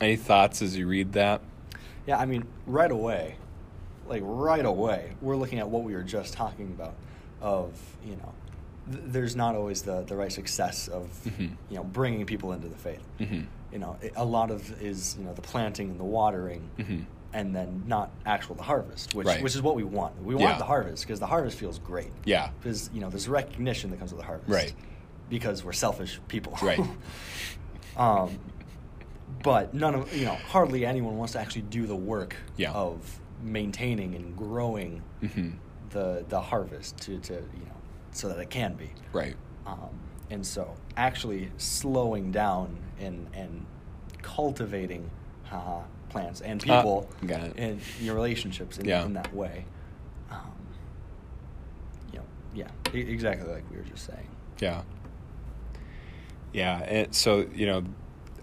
Any 0.00 0.14
thoughts 0.14 0.62
as 0.62 0.76
you 0.76 0.86
read 0.86 1.14
that? 1.14 1.40
Yeah, 2.06 2.18
I 2.18 2.26
mean, 2.26 2.44
right 2.66 2.90
away, 2.90 3.36
like 4.06 4.22
right 4.24 4.64
away, 4.64 5.14
we're 5.20 5.36
looking 5.36 5.58
at 5.58 5.68
what 5.68 5.82
we 5.82 5.94
were 5.94 6.04
just 6.04 6.32
talking 6.32 6.68
about. 6.68 6.94
Of 7.40 7.72
you 8.04 8.16
know, 8.16 8.32
th- 8.90 9.04
there's 9.06 9.36
not 9.36 9.54
always 9.54 9.82
the 9.82 10.02
the 10.02 10.16
right 10.16 10.32
success 10.32 10.88
of 10.88 11.08
Mhm. 11.24 11.50
you 11.70 11.76
know 11.76 11.84
bringing 11.84 12.26
people 12.26 12.52
into 12.52 12.68
the 12.68 12.76
faith. 12.76 13.02
Mhm. 13.20 13.46
You 13.72 13.78
know, 13.78 13.96
it, 14.02 14.12
a 14.16 14.24
lot 14.24 14.50
of 14.50 14.80
is 14.82 15.16
you 15.18 15.24
know 15.24 15.32
the 15.34 15.42
planting 15.42 15.90
and 15.90 16.00
the 16.00 16.04
watering, 16.04 16.68
Mhm. 16.78 17.04
and 17.32 17.54
then 17.54 17.84
not 17.86 18.10
actual 18.26 18.54
the 18.56 18.62
harvest, 18.64 19.14
which 19.14 19.26
Right. 19.26 19.42
which 19.42 19.54
is 19.54 19.62
what 19.62 19.76
we 19.76 19.84
want. 19.84 20.20
We 20.22 20.34
want 20.34 20.54
Yeah. 20.54 20.58
the 20.58 20.64
harvest 20.64 21.04
because 21.04 21.20
the 21.20 21.26
harvest 21.26 21.58
feels 21.58 21.78
great. 21.78 22.10
Yeah. 22.24 22.50
because 22.60 22.90
you 22.92 23.00
know 23.00 23.08
there's 23.10 23.28
recognition 23.28 23.90
that 23.90 23.98
comes 23.98 24.10
with 24.12 24.20
the 24.20 24.26
harvest, 24.26 24.50
Right. 24.50 24.72
Because 25.30 25.62
we're 25.62 25.74
selfish 25.74 26.18
people, 26.26 26.56
Right. 26.62 26.80
um, 27.96 28.38
but 29.42 29.74
none 29.74 29.94
of 29.94 30.12
you 30.16 30.24
know 30.24 30.34
hardly 30.34 30.84
anyone 30.86 31.16
wants 31.18 31.34
to 31.34 31.38
actually 31.40 31.62
do 31.62 31.86
the 31.86 31.94
work 31.96 32.34
Yeah. 32.56 32.72
of 32.72 33.20
maintaining 33.42 34.14
and 34.16 34.36
growing 34.36 35.02
Mhm. 35.22 35.52
The 35.90 36.24
the 36.28 36.40
harvest 36.40 36.96
to 36.98 37.18
to 37.18 37.34
you 37.34 37.64
know 37.66 37.76
so 38.12 38.28
that 38.28 38.38
it 38.38 38.50
can 38.50 38.74
be 38.74 38.90
Right. 39.12 39.36
um, 39.66 39.90
and 40.30 40.46
so 40.46 40.74
actually 40.96 41.50
slowing 41.58 42.30
down 42.32 42.76
and 43.00 43.26
and 43.34 43.64
cultivating 44.22 45.10
haha, 45.44 45.82
plants 46.10 46.40
and 46.40 46.62
Ah, 46.68 46.80
people 46.82 47.08
it. 47.22 47.54
and 47.56 47.80
your 48.00 48.14
relationships 48.14 48.78
in, 48.78 48.86
Yeah. 48.86 49.04
in 49.04 49.12
that 49.14 49.32
way 49.34 49.64
um, 50.30 50.52
you 52.12 52.18
know 52.18 52.24
yeah 52.54 52.68
exactly 52.92 53.50
like 53.52 53.64
we 53.70 53.76
were 53.76 53.82
just 53.84 54.04
saying 54.06 54.28
Yeah. 54.60 54.82
Yeah. 56.52 56.78
And 56.78 57.14
so, 57.14 57.46
you 57.54 57.66
know, 57.66 57.84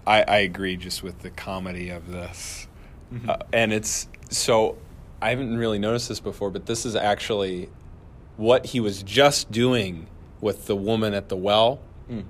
I, 0.05 0.21
I 0.23 0.37
agree 0.37 0.77
just 0.77 1.01
with 1.03 1.19
the 1.19 1.31
comedy 1.31 1.89
of 1.89 2.11
this. 2.11 2.67
Mhm. 3.11 3.27
Uh, 3.29 3.37
and 3.51 3.73
it's 3.73 4.07
so, 4.29 4.77
I 5.25 5.29
haven't 5.31 5.57
really 5.57 5.79
noticed 5.79 6.07
this 6.07 6.19
before, 6.19 6.51
but 6.51 6.67
this 6.67 6.85
is 6.85 6.95
actually 6.95 7.69
what 8.37 8.67
he 8.67 8.79
was 8.79 9.01
just 9.01 9.49
doing 9.49 10.07
with 10.39 10.67
the 10.67 10.75
woman 10.75 11.13
at 11.15 11.29
the 11.29 11.35
well, 11.37 11.79
Mm. 12.09 12.25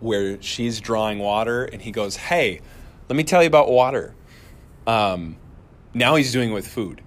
where 0.00 0.42
she's 0.42 0.80
drawing 0.80 1.20
water, 1.20 1.64
and 1.64 1.80
he 1.80 1.92
goes, 1.92 2.16
Hey, 2.16 2.60
let 3.08 3.14
me 3.14 3.22
tell 3.22 3.40
you 3.42 3.46
about 3.46 3.70
water. 3.70 4.14
Um, 4.86 5.36
now 5.94 6.16
he's 6.16 6.32
doing 6.32 6.50
it 6.50 6.54
with 6.54 6.66
food. 6.66 7.00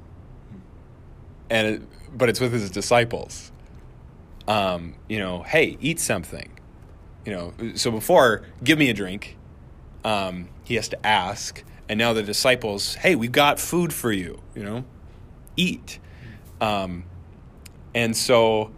And 1.49 1.67
it, 1.67 2.17
but 2.17 2.29
it's 2.29 2.39
with 2.39 2.53
his 2.53 2.69
disciples. 2.69 3.51
Um, 4.47 4.95
you 5.10 5.19
know, 5.19 5.43
hey, 5.43 5.77
eat 5.81 5.99
something. 5.99 6.49
You 7.25 7.34
know, 7.34 7.53
so 7.75 7.91
before, 7.91 8.43
give 8.63 8.77
me 8.79 8.89
a 8.89 8.93
drink. 8.93 9.36
Um, 10.05 10.47
he 10.63 10.75
has 10.75 10.88
to 10.89 11.05
ask, 11.05 11.63
and 11.87 11.97
now 11.97 12.13
the 12.13 12.23
disciples, 12.23 12.95
hey, 12.95 13.15
we've 13.15 13.31
got 13.31 13.59
food 13.59 13.93
for 13.93 14.11
you. 14.11 14.41
You 14.55 14.63
know, 14.63 14.85
eat. 15.55 15.99
Um, 16.61 17.05
and 17.93 18.15
so 18.15 18.71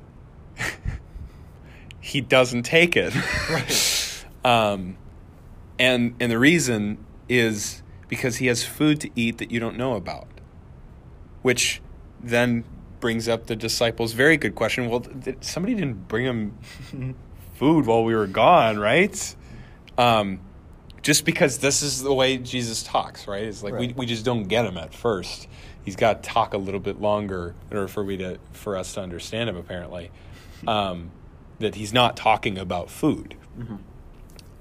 he 2.00 2.22
doesn't 2.22 2.64
take 2.64 2.96
it. 2.96 3.14
Right. 3.50 4.04
Um, 4.46 4.96
and 5.78 6.16
and 6.22 6.32
the 6.32 6.40
reason 6.40 7.04
is 7.28 7.82
because 8.08 8.38
he 8.38 8.48
has 8.48 8.64
food 8.64 9.02
to 9.02 9.10
eat 9.14 9.40
that 9.40 9.52
you 9.52 9.60
don't 9.60 9.78
know 9.78 9.96
about, 9.96 10.28
which 11.42 11.82
then 12.22 12.64
brings 13.02 13.28
up 13.28 13.48
the 13.48 13.56
disciples' 13.58 14.14
very 14.14 14.38
good 14.38 14.56
question. 14.56 14.90
Well, 14.90 15.02
th- 15.02 15.38
somebody 15.42 15.76
didn't 15.76 16.08
bring 16.08 16.24
him 16.24 16.58
food 17.56 17.86
while 17.86 18.06
we 18.06 18.16
were 18.16 18.28
gone, 18.28 18.80
right? 18.80 19.36
Um, 19.98 20.40
just 21.02 21.26
because 21.26 21.60
this 21.60 21.82
is 21.82 22.02
the 22.04 22.14
way 22.14 22.38
Jesus 22.38 22.84
talks, 22.84 23.28
right? 23.28 23.44
It's 23.44 23.64
like 23.64 23.74
we, 23.74 23.88
Right. 23.88 23.98
we 23.98 24.06
just 24.06 24.26
don't 24.26 24.44
get 24.44 24.66
him 24.66 24.78
at 24.78 24.94
first. 24.94 25.48
He's 25.86 25.96
got 25.96 26.22
to 26.24 26.30
talk 26.30 26.54
a 26.54 26.58
little 26.58 26.80
bit 26.82 27.00
longer 27.00 27.56
in 27.72 27.78
order 27.78 27.88
for 27.88 28.04
we 28.04 28.18
to 28.18 28.40
for 28.52 28.76
us 28.76 28.94
to 28.96 29.02
understand 29.02 29.50
him. 29.50 29.56
Apparently, 29.56 30.12
um, 30.68 31.12
that 31.60 31.76
he's 31.76 31.94
not 31.94 32.18
talking 32.18 32.58
about 32.58 32.90
food. 32.90 33.36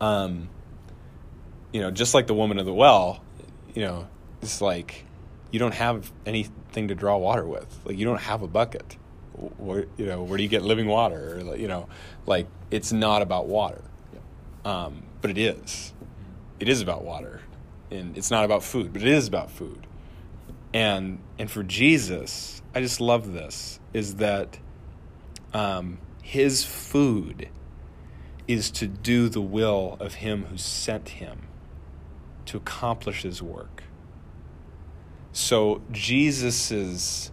Um, 0.00 0.48
you 1.72 1.80
know, 1.80 1.90
just 1.90 2.14
like 2.14 2.26
the 2.26 2.34
woman 2.34 2.58
of 2.58 2.66
the 2.66 2.72
well, 2.74 3.22
you 3.74 3.82
know, 3.82 4.06
it's 4.42 4.60
like 4.60 5.04
you 5.50 5.58
don't 5.58 5.74
have 5.74 6.12
anything 6.24 6.88
to 6.88 6.94
draw 6.94 7.16
water 7.16 7.44
with. 7.46 7.80
Like 7.84 7.98
you 7.98 8.04
don't 8.04 8.20
have 8.20 8.42
a 8.42 8.48
bucket. 8.48 8.96
Where 9.58 9.86
you 9.96 10.06
know 10.06 10.22
where 10.22 10.36
do 10.36 10.42
you 10.42 10.48
get 10.48 10.62
living 10.62 10.86
water? 10.86 11.38
Or 11.40 11.56
you 11.56 11.68
know, 11.68 11.88
like 12.24 12.46
it's 12.70 12.92
not 12.92 13.20
about 13.22 13.46
water, 13.48 13.82
um, 14.64 15.02
but 15.20 15.30
it 15.30 15.38
is. 15.38 15.92
It 16.58 16.68
is 16.68 16.80
about 16.80 17.04
water, 17.04 17.40
and 17.90 18.16
it's 18.16 18.30
not 18.30 18.44
about 18.44 18.62
food, 18.62 18.92
but 18.92 19.02
it 19.02 19.08
is 19.08 19.28
about 19.28 19.50
food. 19.50 19.86
And 20.72 21.20
and 21.38 21.50
for 21.50 21.62
Jesus, 21.62 22.62
I 22.74 22.80
just 22.80 23.00
love 23.00 23.32
this 23.32 23.80
is 23.92 24.16
that 24.16 24.58
um, 25.54 25.98
his 26.22 26.64
food 26.64 27.48
is 28.48 28.70
to 28.70 28.86
do 28.86 29.28
the 29.28 29.40
will 29.40 29.96
of 30.00 30.14
him 30.14 30.44
who 30.44 30.56
sent 30.56 31.08
him 31.10 31.48
to 32.46 32.56
accomplish 32.56 33.22
his 33.22 33.42
work. 33.42 33.82
So 35.32 35.82
Jesus's 35.92 37.32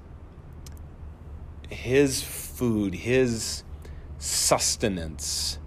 his 1.70 2.22
food, 2.22 2.94
his 2.94 3.64
sustenance 4.18 5.60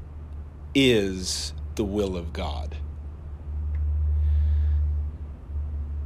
is 0.74 1.52
the 1.74 1.84
will 1.84 2.16
of 2.16 2.32
God. 2.32 2.76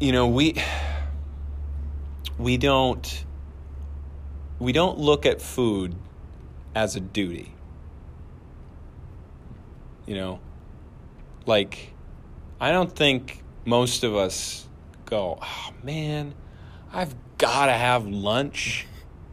You 0.01 0.13
know, 0.13 0.29
we 0.29 0.55
we 2.39 2.57
don't 2.57 3.25
we 4.59 4.73
don't 4.73 4.99
look 4.99 5.27
at 5.27 5.43
food 5.43 5.95
as 6.75 6.97
a 6.97 7.01
duty. 7.01 7.55
You 10.07 10.15
know, 10.15 10.41
like 11.45 11.93
I 12.59 12.73
don't 12.73 12.91
think 12.91 13.43
most 13.67 14.03
of 14.03 14.17
us 14.17 14.67
go, 15.05 15.39
"Oh 15.43 15.71
man, 15.83 16.35
I've 16.95 17.15
got 17.37 17.67
to 17.67 17.73
have 17.73 18.07
lunch." 18.07 18.87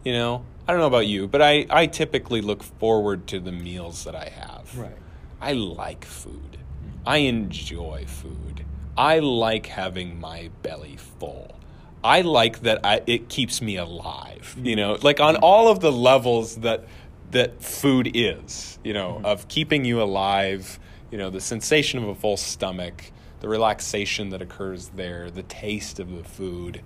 You 0.04 0.12
know, 0.12 0.46
I 0.68 0.74
don't 0.74 0.82
know 0.82 0.88
about 0.88 1.08
you, 1.08 1.30
but 1.30 1.42
I 1.42 1.66
I 1.70 1.86
typically 1.86 2.42
look 2.42 2.62
forward 2.62 3.26
to 3.28 3.40
the 3.40 3.54
meals 3.54 4.04
that 4.04 4.16
I 4.16 4.28
have. 4.36 4.78
Right. 4.78 4.98
I 5.40 5.54
like 5.54 6.04
food. 6.04 6.58
Mm-hmm. 6.58 7.08
I 7.08 7.18
enjoy 7.20 8.04
food. 8.06 8.66
I 8.98 9.20
like 9.20 9.68
having 9.68 10.20
my 10.20 10.50
belly 10.64 10.98
full. 10.98 11.56
I 12.04 12.22
like 12.22 12.62
that 12.62 12.80
I, 12.84 13.02
it 13.06 13.30
keeps 13.30 13.62
me 13.62 13.78
alive. 13.78 14.56
You 14.62 14.76
know, 14.76 14.98
like 15.02 15.20
on 15.20 15.36
all 15.36 15.68
of 15.68 15.80
the 15.82 15.92
levels 15.92 16.58
that 16.58 16.86
that 17.32 17.62
food 17.62 18.12
is. 18.14 18.80
You 18.84 18.94
know, 18.94 19.22
of 19.24 19.48
keeping 19.48 19.86
you 19.86 20.02
alive. 20.02 20.80
You 21.12 21.18
know, 21.18 21.30
the 21.30 21.42
sensation 21.42 22.02
of 22.02 22.10
a 22.10 22.16
full 22.16 22.38
stomach, 22.38 23.12
the 23.40 23.48
relaxation 23.48 24.30
that 24.30 24.42
occurs 24.42 24.90
there, 24.90 25.30
the 25.30 25.44
taste 25.44 26.00
of 26.00 26.16
the 26.16 26.24
food. 26.24 26.82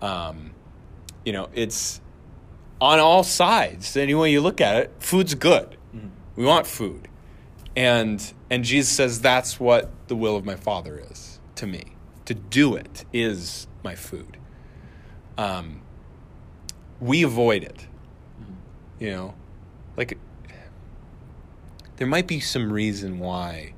Um, 0.00 0.52
you 1.24 1.32
know, 1.32 1.48
it's 1.54 2.00
on 2.80 2.98
all 2.98 3.22
sides. 3.22 3.96
Any 3.96 4.14
way 4.14 4.32
you 4.32 4.40
look 4.40 4.60
at 4.60 4.76
it, 4.76 4.92
food's 4.98 5.34
good. 5.34 5.76
We 6.34 6.44
want 6.44 6.66
food. 6.66 7.08
And 7.76 8.32
and 8.50 8.64
Jesus 8.64 8.90
says 8.90 9.20
that's 9.20 9.60
what 9.60 9.90
the 10.08 10.16
will 10.16 10.36
of 10.36 10.44
my 10.44 10.56
Father 10.56 11.02
is 11.10 11.21
to 11.62 11.66
me. 11.68 11.84
To 12.24 12.34
do 12.34 12.74
it 12.74 13.04
is 13.12 13.68
my 13.84 13.94
food. 13.94 14.36
Um, 15.38 15.82
we 17.00 17.22
avoid 17.22 17.62
it. 17.62 17.86
You 18.98 19.10
know, 19.10 19.34
like 19.96 20.18
there 21.96 22.06
might 22.06 22.26
be 22.26 22.40
some 22.40 22.72
reason 22.72 23.20
why 23.20 23.74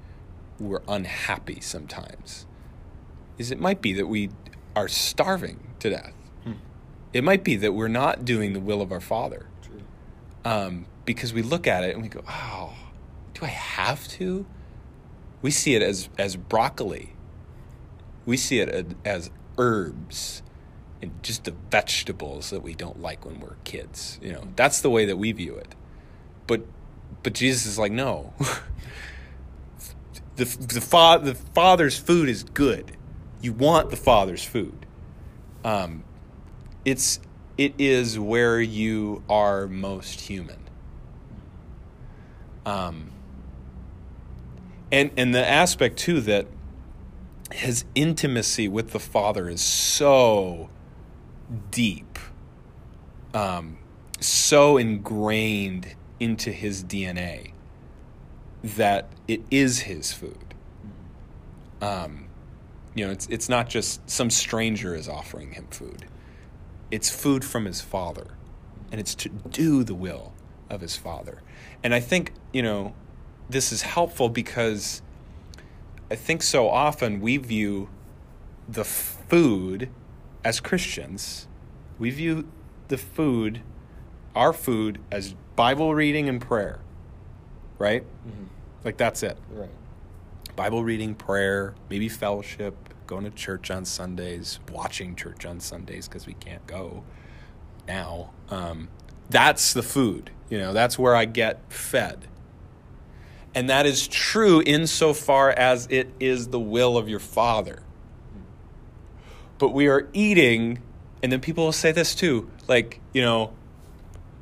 we're 0.58 0.82
unhappy 0.88 1.60
sometimes. 1.60 2.46
Is 3.36 3.50
it 3.50 3.60
might 3.60 3.82
be 3.82 3.92
that 3.92 4.06
we 4.06 4.30
are 4.74 4.88
starving 4.88 5.74
to 5.80 5.90
death. 5.90 6.12
It 7.12 7.22
might 7.22 7.44
be 7.44 7.54
that 7.56 7.72
we're 7.72 7.88
not 7.88 8.24
doing 8.24 8.54
the 8.54 8.60
will 8.60 8.82
of 8.82 8.90
our 8.90 9.00
Father 9.00 9.46
True. 9.62 9.82
um, 10.44 10.86
because 11.04 11.32
we 11.32 11.42
look 11.42 11.66
at 11.66 11.84
it 11.84 11.94
and 11.94 12.02
we 12.02 12.08
go, 12.08 12.24
"Oh, 12.28 12.72
do 13.34 13.44
I 13.44 13.48
have 13.48 14.08
to?" 14.08 14.46
We 15.40 15.50
see 15.50 15.74
it 15.76 15.82
as 15.82 16.08
as 16.18 16.34
broccoli. 16.36 17.13
We 18.26 18.36
see 18.36 18.60
it 18.60 18.96
as, 19.04 19.30
herbs 19.56 20.42
and 21.00 21.12
just 21.22 21.44
the 21.44 21.54
vegetables 21.70 22.50
that 22.50 22.60
we 22.60 22.74
don't 22.74 23.00
like 23.00 23.24
when 23.24 23.38
we're 23.38 23.54
kids. 23.62 24.18
You 24.20 24.32
know, 24.32 24.48
that's 24.56 24.80
the 24.80 24.90
way 24.90 25.04
that 25.04 25.16
we 25.16 25.30
view 25.32 25.54
it. 25.54 25.74
But 26.46 26.62
but 27.22 27.34
Jesus 27.34 27.66
is 27.66 27.78
like, 27.78 27.92
no. 27.92 28.32
the 30.36 30.44
the, 30.44 30.80
fa- 30.80 31.20
the 31.22 31.34
father's 31.34 31.98
food 31.98 32.28
is 32.28 32.42
good. 32.42 32.96
You 33.40 33.52
want 33.52 33.90
the 33.90 33.96
father's 33.96 34.44
food. 34.44 34.86
Um, 35.64 36.04
it's 36.84 37.20
it 37.56 37.74
is 37.78 38.18
where 38.18 38.60
you 38.60 39.22
are 39.28 39.66
most 39.66 40.22
human. 40.22 40.58
Um, 42.66 43.10
and 44.90 45.10
and 45.16 45.34
the 45.34 45.46
aspect 45.46 45.98
too 45.98 46.20
that 46.22 46.46
his 47.54 47.84
intimacy 47.94 48.66
with 48.66 48.90
the 48.90 48.98
Father 48.98 49.48
is 49.48 49.60
so 49.60 50.68
deep, 51.70 52.18
um, 53.32 53.78
so 54.18 54.76
ingrained 54.76 55.94
into 56.18 56.50
his 56.50 56.82
DNA 56.82 57.52
that 58.64 59.08
it 59.28 59.40
is 59.52 59.80
his 59.80 60.12
food. 60.12 60.54
Um, 61.80 62.26
you 62.96 63.06
know, 63.06 63.12
it's 63.12 63.28
it's 63.28 63.48
not 63.48 63.68
just 63.68 64.10
some 64.10 64.30
stranger 64.30 64.96
is 64.96 65.08
offering 65.08 65.52
him 65.52 65.68
food. 65.70 66.06
It's 66.90 67.08
food 67.08 67.44
from 67.44 67.66
his 67.66 67.80
father, 67.80 68.36
and 68.90 69.00
it's 69.00 69.14
to 69.14 69.28
do 69.28 69.84
the 69.84 69.94
will 69.94 70.32
of 70.68 70.80
his 70.80 70.96
father. 70.96 71.40
And 71.84 71.94
I 71.94 72.00
think 72.00 72.32
you 72.52 72.62
know 72.62 72.94
this 73.48 73.70
is 73.70 73.82
helpful 73.82 74.28
because 74.28 75.02
I 76.14 76.16
think 76.16 76.44
so 76.44 76.68
often 76.68 77.20
we 77.20 77.38
view 77.38 77.88
the 78.68 78.84
food 78.84 79.88
as 80.44 80.60
Christians. 80.60 81.48
We 81.98 82.10
view 82.10 82.48
the 82.86 82.98
food, 82.98 83.62
our 84.36 84.52
food, 84.52 85.00
as 85.10 85.34
Bible 85.56 85.92
reading 85.92 86.28
and 86.28 86.40
prayer, 86.40 86.78
right? 87.80 88.04
Like 88.84 88.96
that's 88.96 89.24
it. 89.24 89.36
Right. 89.50 89.68
Bible 90.54 90.84
reading, 90.84 91.16
prayer, 91.16 91.74
maybe 91.90 92.08
fellowship, 92.08 92.76
going 93.08 93.24
to 93.24 93.30
church 93.30 93.72
on 93.72 93.84
Sundays, 93.84 94.60
watching 94.70 95.16
church 95.16 95.44
on 95.44 95.58
Sundays 95.58 96.06
because 96.06 96.28
we 96.28 96.34
can't 96.34 96.64
go 96.68 97.02
now. 97.88 98.30
Um, 98.50 98.86
that's 99.30 99.72
the 99.72 99.82
food. 99.82 100.30
You 100.48 100.58
know, 100.58 100.72
that's 100.72 100.96
where 100.96 101.16
I 101.16 101.24
get 101.24 101.72
fed. 101.72 102.28
And 103.54 103.70
that 103.70 103.86
is 103.86 104.08
true 104.08 104.62
insofar 104.64 105.50
as 105.50 105.86
it 105.90 106.08
is 106.18 106.48
the 106.48 106.60
will 106.60 106.96
of 106.96 107.08
your 107.08 107.20
Father. 107.20 107.82
But 109.58 109.68
we 109.68 109.86
are 109.86 110.08
eating, 110.12 110.80
and 111.22 111.30
then 111.30 111.40
people 111.40 111.64
will 111.64 111.72
say 111.72 111.92
this 111.92 112.14
too 112.14 112.50
like, 112.68 113.00
you 113.12 113.22
know, 113.22 113.52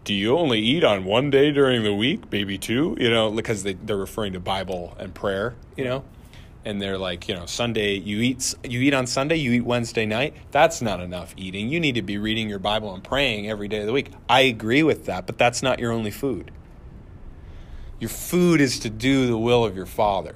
do 0.05 0.15
you 0.15 0.37
only 0.37 0.61
eat 0.61 0.85
on 0.85 1.05
one 1.05 1.31
day 1.31 1.53
during 1.53 1.85
the 1.85 1.95
week, 1.95 2.31
maybe 2.31 2.59
two? 2.59 2.97
You 2.99 3.11
know, 3.11 3.31
because 3.31 3.63
they, 3.63 3.75
they're 3.75 3.97
referring 3.97 4.33
to 4.33 4.41
Bible 4.41 4.97
and 4.99 5.15
prayer, 5.15 5.55
you 5.77 5.85
know? 5.85 6.05
And 6.65 6.81
they're 6.81 6.99
like, 6.99 7.29
you 7.29 7.35
know, 7.35 7.47
Sunday, 7.47 7.95
you 7.95 8.21
eat, 8.21 8.55
you 8.63 8.81
eat 8.81 8.95
on 8.95 9.07
Sunday, 9.09 9.37
you 9.37 9.53
eat 9.53 9.65
Wednesday 9.65 10.07
night. 10.07 10.35
That's 10.53 10.81
not 10.81 11.01
enough 11.01 11.35
eating. 11.37 11.69
You 11.69 11.81
need 11.81 11.97
to 11.97 12.03
be 12.03 12.19
reading 12.19 12.49
your 12.49 12.61
Bible 12.61 12.95
and 12.95 13.03
praying 13.03 13.51
every 13.51 13.67
day 13.67 13.81
of 13.81 13.87
the 13.87 13.93
week. 13.93 14.11
I 14.29 14.43
agree 14.43 14.85
with 14.85 15.07
that, 15.07 15.27
but 15.27 15.39
that's 15.39 15.63
not 15.63 15.81
your 15.81 15.93
only 15.93 16.13
food. 16.13 16.53
Your 18.03 18.09
food 18.09 18.61
is 18.61 18.81
to 18.81 18.91
do 18.91 19.29
the 19.29 19.39
will 19.39 19.65
of 19.65 19.77
your 19.77 19.87
Father, 19.87 20.35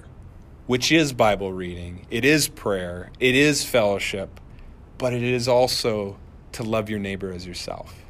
which 0.69 0.93
is 0.93 1.13
Bible 1.13 1.53
reading, 1.53 2.07
it 2.13 2.25
is 2.25 2.47
prayer, 2.47 3.11
it 3.19 3.35
is 3.35 3.65
fellowship, 3.65 4.39
but 4.99 5.13
it 5.13 5.25
is 5.25 5.49
also 5.49 6.17
to 6.53 6.63
love 6.63 6.89
your 6.89 7.01
neighbor 7.01 7.33
as 7.33 7.45
yourself. 7.45 8.05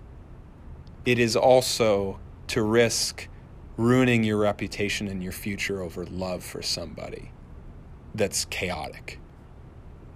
It 1.06 1.18
is 1.18 1.36
also 1.36 2.20
to 2.48 2.60
risk 2.60 3.28
ruining 3.78 4.24
your 4.24 4.36
reputation 4.36 5.08
and 5.08 5.22
your 5.22 5.32
future 5.32 5.80
over 5.80 6.04
love 6.04 6.44
for 6.44 6.60
somebody 6.60 7.32
that's 8.14 8.44
chaotic. 8.44 9.18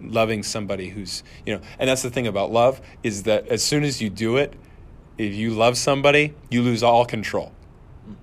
Loving 0.03 0.43
somebody 0.43 0.91
who's, 0.91 1.23
you 1.47 1.55
know, 1.55 1.63
and 1.79 1.89
that's 1.89 2.03
the 2.03 2.11
thing 2.11 2.27
about 2.27 2.53
love 2.53 2.83
is 3.03 3.23
that 3.23 3.49
as 3.49 3.65
soon 3.65 3.85
as 3.85 4.03
you 4.03 4.11
do 4.11 4.37
it, 4.37 4.53
if 5.17 5.33
you 5.33 5.53
love 5.53 5.79
somebody, 5.79 6.35
you 6.51 6.61
lose 6.61 6.83
all 6.83 7.07
control. 7.07 7.53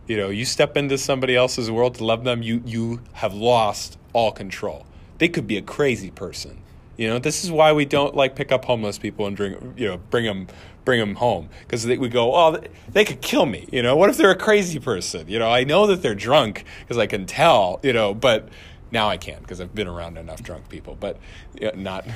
You 0.07 0.17
know, 0.17 0.29
you 0.29 0.45
step 0.45 0.77
into 0.77 0.97
somebody 0.97 1.35
else's 1.35 1.69
world 1.69 1.95
to 1.95 2.05
love 2.05 2.23
them, 2.23 2.41
you 2.41 2.61
you 2.65 3.01
have 3.13 3.33
lost 3.33 3.97
all 4.13 4.31
control. 4.31 4.85
They 5.17 5.27
could 5.27 5.47
be 5.47 5.57
a 5.57 5.61
crazy 5.61 6.11
person. 6.11 6.61
You 6.97 7.07
know, 7.07 7.19
this 7.19 7.43
is 7.43 7.51
why 7.51 7.73
we 7.73 7.85
don't 7.85 8.15
like 8.15 8.35
pick 8.35 8.51
up 8.51 8.65
homeless 8.65 8.97
people 8.97 9.27
and 9.27 9.37
drink, 9.37 9.57
you 9.77 9.87
know, 9.87 9.97
bring 9.97 10.25
them 10.25 10.47
bring 10.83 10.99
them 10.99 11.15
home 11.15 11.49
because 11.59 11.85
we 11.85 12.07
go, 12.07 12.33
oh, 12.33 12.61
they 12.89 13.03
could 13.03 13.21
kill 13.21 13.45
me. 13.45 13.67
You 13.71 13.83
know, 13.83 13.95
what 13.95 14.09
if 14.09 14.17
they're 14.17 14.31
a 14.31 14.37
crazy 14.37 14.79
person? 14.79 15.27
You 15.27 15.37
know, 15.37 15.49
I 15.49 15.63
know 15.63 15.85
that 15.87 16.01
they're 16.01 16.15
drunk 16.15 16.63
because 16.81 16.97
I 16.97 17.05
can 17.05 17.25
tell. 17.25 17.79
You 17.83 17.93
know, 17.93 18.13
but 18.13 18.49
now 18.91 19.09
I 19.09 19.17
can't 19.17 19.41
because 19.41 19.61
I've 19.61 19.75
been 19.75 19.87
around 19.87 20.17
enough 20.17 20.41
drunk 20.41 20.69
people. 20.69 20.97
But 20.99 21.17
you 21.59 21.71
know, 21.71 21.73
not 21.75 22.07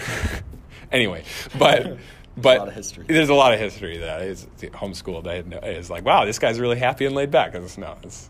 anyway. 0.92 1.26
But 1.60 1.98
but 2.42 2.58
a 2.58 2.60
lot 2.60 2.68
of 2.68 2.74
history. 2.74 3.06
there's 3.08 3.30
a 3.30 3.34
lot 3.34 3.54
of 3.54 3.60
history 3.60 3.98
that 3.98 4.22
is 4.24 4.48
homeschooled. 4.60 5.28
I 5.28 5.42
no, 5.48 5.60
it's 5.62 5.90
like, 5.90 6.06
wow, 6.06 6.26
this 6.26 6.40
guy's 6.40 6.60
really 6.60 6.78
happy 6.78 7.06
and 7.06 7.16
laid 7.16 7.32
back. 7.32 7.54
It's, 7.56 7.78
no, 7.78 7.98
it's 8.04 8.30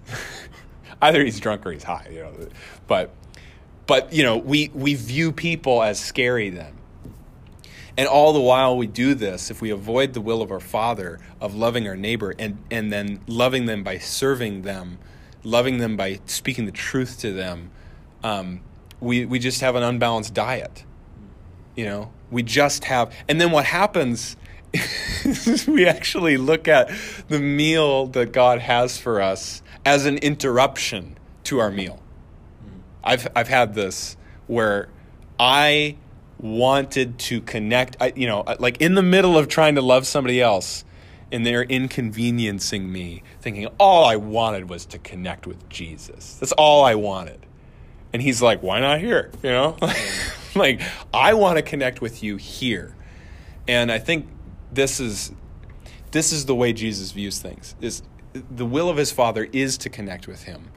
either 1.02 1.24
he's 1.24 1.40
drunk 1.40 1.66
or 1.66 1.72
he's 1.72 1.84
high. 1.84 2.08
You 2.12 2.20
know, 2.22 2.34
but 2.88 3.12
but 3.88 4.14
you 4.14 4.24
know, 4.24 4.38
we 4.38 4.70
we 4.74 4.96
view 4.96 5.32
people 5.32 5.82
as 5.82 6.00
scary 6.00 6.50
then. 6.50 6.74
And 7.98 8.08
all 8.08 8.32
the 8.34 8.40
while 8.40 8.78
we 8.78 8.88
do 8.88 9.14
this, 9.14 9.52
if 9.52 9.62
we 9.62 9.70
avoid 9.70 10.14
the 10.14 10.22
will 10.22 10.42
of 10.42 10.52
our 10.52 10.62
Father 10.62 11.20
of 11.42 11.56
loving 11.56 11.88
our 11.88 11.98
neighbor 11.98 12.34
and, 12.40 12.58
and 12.72 12.92
then 12.92 13.20
loving 13.28 13.66
them 13.66 13.84
by 13.84 13.98
serving 13.98 14.62
them, 14.62 14.98
loving 15.44 15.78
them 15.78 15.98
by 15.98 16.20
speaking 16.26 16.66
the 16.66 16.72
truth 16.72 17.20
to 17.20 17.34
them, 17.34 17.70
um, 18.24 18.62
we, 19.02 19.26
we 19.26 19.40
just 19.40 19.60
have 19.62 19.76
an 19.76 19.84
unbalanced 19.84 20.34
diet. 20.34 20.86
You 21.76 21.86
know, 21.86 22.12
we 22.32 22.44
just 22.44 22.86
have, 22.86 23.14
and 23.28 23.40
then 23.40 23.52
what 23.52 23.66
happens 23.66 24.38
is 24.74 25.68
we 25.68 25.86
actually 25.86 26.38
look 26.38 26.68
at 26.68 26.90
the 27.28 27.40
meal 27.40 28.08
that 28.08 28.32
God 28.32 28.60
has 28.60 28.98
for 28.98 29.22
us 29.22 29.62
as 29.86 30.06
an 30.06 30.18
interruption 30.20 31.18
to 31.46 31.60
our 31.60 31.72
meal. 31.72 32.02
I've, 33.04 33.28
I've 33.36 33.48
had 33.48 33.74
this 33.74 34.16
where 34.48 34.90
I 35.40 35.98
wanted 36.42 37.20
to 37.20 37.40
connect 37.42 37.96
I, 38.02 38.14
you 38.16 38.28
know 38.28 38.44
like 38.58 38.82
in 38.82 38.96
the 38.96 39.04
middle 39.04 39.38
of 39.38 39.48
trying 39.48 39.76
to 39.76 39.82
love 39.82 40.08
somebody 40.08 40.42
else 40.42 40.84
and 41.32 41.46
they're 41.46 41.62
inconveniencing 41.62 42.92
me 42.92 43.22
thinking 43.42 43.68
all 43.80 44.06
i 44.06 44.16
wanted 44.16 44.68
was 44.68 44.88
to 44.88 44.98
connect 44.98 45.46
with 45.46 45.70
jesus. 45.70 46.38
That's 46.40 46.52
all 46.54 46.84
i 46.84 46.96
wanted 46.96 47.46
and 48.14 48.22
he's 48.22 48.42
like 48.42 48.62
why 48.62 48.80
not 48.80 49.00
here? 49.00 49.32
You 49.44 49.52
know? 49.52 49.78
Like 50.54 50.82
i 51.14 51.34
want 51.34 51.58
to 51.58 51.62
connect 51.62 52.02
with 52.02 52.24
you 52.24 52.36
here. 52.36 52.94
And 53.70 53.90
i 53.90 54.00
think 54.00 54.28
this 54.70 55.00
is 55.00 55.32
this 56.12 56.34
is 56.34 56.46
the 56.46 56.56
way 56.56 56.74
jesus 56.74 57.12
views 57.12 57.40
things 57.40 57.76
is 57.80 58.04
the 58.34 58.66
will 58.66 58.90
of 58.90 58.98
his 58.98 59.12
father 59.12 59.48
is 59.54 59.78
to 59.78 59.90
connect 59.90 60.28
with 60.28 60.44
him 60.44 60.70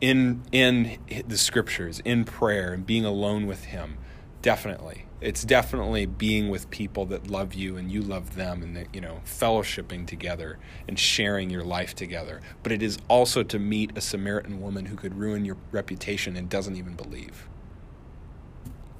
in 0.00 0.42
in 0.52 0.98
the 1.26 1.38
scriptures 1.38 2.00
in 2.00 2.24
prayer 2.24 2.72
and 2.72 2.86
being 2.86 3.04
alone 3.04 3.46
with 3.46 3.64
him 3.64 3.96
definitely. 4.44 5.06
It's 5.22 5.42
definitely 5.42 6.04
being 6.04 6.50
with 6.50 6.68
people 6.68 7.06
that 7.06 7.28
love 7.28 7.54
you 7.54 7.78
and 7.78 7.90
you 7.90 8.02
love 8.02 8.34
them 8.36 8.62
and 8.62 8.76
that, 8.76 8.94
you 8.94 9.00
know 9.00 9.22
fellowshipping 9.24 10.06
together 10.06 10.58
and 10.86 10.98
sharing 10.98 11.48
your 11.48 11.64
life 11.64 11.94
together. 11.94 12.42
But 12.62 12.70
it 12.70 12.82
is 12.82 12.98
also 13.08 13.42
to 13.42 13.58
meet 13.58 13.96
a 13.96 14.02
samaritan 14.02 14.60
woman 14.60 14.84
who 14.84 14.96
could 14.96 15.14
ruin 15.16 15.46
your 15.46 15.56
reputation 15.72 16.36
and 16.36 16.50
doesn't 16.50 16.76
even 16.76 16.94
believe. 16.94 17.48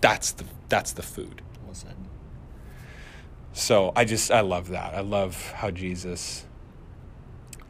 That's 0.00 0.32
the 0.32 0.46
that's 0.70 0.92
the 0.92 1.02
food. 1.02 1.42
Well 1.66 1.74
said. 1.74 1.94
so 3.52 3.92
i 3.94 4.04
just 4.06 4.30
i 4.30 4.40
love 4.40 4.68
that. 4.70 4.94
I 4.94 5.00
love 5.00 5.52
how 5.56 5.70
jesus 5.70 6.46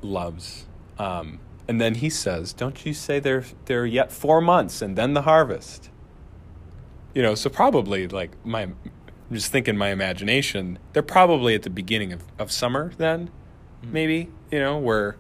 loves 0.01 0.67
um, 0.99 1.41
and 1.67 1.81
then 1.81 1.97
he 1.97 2.09
says 2.11 2.53
don't 2.53 2.87
you 2.87 2.95
say 2.95 3.19
there 3.19 3.45
there 3.65 3.83
are 3.83 3.87
yet 3.87 4.13
four 4.13 4.41
months 4.41 4.81
and 4.81 4.97
then 4.97 5.15
the 5.15 5.23
harvest 5.23 5.91
you 7.15 7.23
know 7.23 7.35
so 7.35 7.49
probably 7.49 8.07
like 8.09 8.31
my 8.45 8.63
i'm 8.63 8.77
just 9.33 9.51
thinking 9.53 9.77
my 9.77 9.89
imagination 9.91 10.79
they're 10.93 11.03
probably 11.03 11.55
at 11.55 11.63
the 11.63 11.71
beginning 11.71 12.13
of, 12.13 12.23
of 12.39 12.51
summer 12.53 12.93
then 12.99 13.31
maybe 13.83 14.29
you 14.51 14.59
know 14.59 14.79
where 14.79 15.17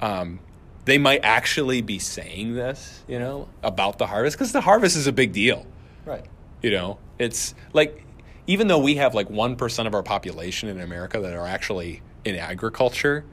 um, 0.00 0.40
they 0.86 0.96
might 0.96 1.20
actually 1.22 1.82
be 1.82 1.98
saying 1.98 2.54
this 2.54 3.02
you 3.06 3.18
know 3.18 3.48
about 3.62 3.98
the 3.98 4.06
harvest 4.06 4.36
because 4.36 4.52
the 4.52 4.60
harvest 4.62 4.96
is 4.96 5.06
a 5.06 5.12
big 5.12 5.32
deal 5.32 5.66
Right. 6.06 6.24
you 6.62 6.70
know 6.70 6.98
it's 7.18 7.54
like 7.72 8.04
even 8.46 8.66
though 8.68 8.78
we 8.78 8.96
have 8.96 9.14
like 9.14 9.28
1% 9.28 9.86
of 9.86 9.94
our 9.94 10.02
population 10.02 10.68
in 10.68 10.80
america 10.80 11.20
that 11.20 11.34
are 11.34 11.46
actually 11.46 12.02
in 12.24 12.36
agriculture 12.36 13.24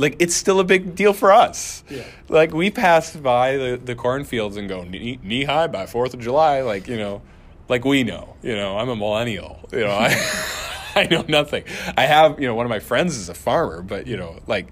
like 0.00 0.16
it's 0.18 0.34
still 0.34 0.60
a 0.60 0.64
big 0.64 0.94
deal 0.94 1.12
for 1.12 1.32
us. 1.32 1.84
Yeah. 1.88 2.04
like 2.28 2.52
we 2.52 2.70
pass 2.70 3.14
by 3.14 3.56
the, 3.56 3.80
the 3.82 3.94
cornfields 3.94 4.56
and 4.56 4.68
go 4.68 4.82
knee, 4.84 5.18
knee 5.22 5.44
high 5.44 5.66
by 5.66 5.86
fourth 5.86 6.14
of 6.14 6.20
july 6.20 6.62
like 6.62 6.88
you 6.88 6.96
know 6.96 7.22
like 7.68 7.84
we 7.84 8.04
know 8.04 8.36
you 8.42 8.54
know 8.54 8.78
i'm 8.78 8.88
a 8.88 8.96
millennial 8.96 9.60
you 9.72 9.80
know 9.80 9.90
i 9.90 10.10
i 10.94 11.04
know 11.04 11.24
nothing. 11.28 11.64
I 11.96 12.06
have 12.06 12.40
you 12.40 12.46
know 12.46 12.54
one 12.54 12.66
of 12.66 12.70
my 12.70 12.80
friends 12.80 13.16
is 13.16 13.28
a 13.28 13.34
farmer 13.34 13.82
but 13.82 14.06
you 14.06 14.16
know 14.16 14.40
like 14.46 14.68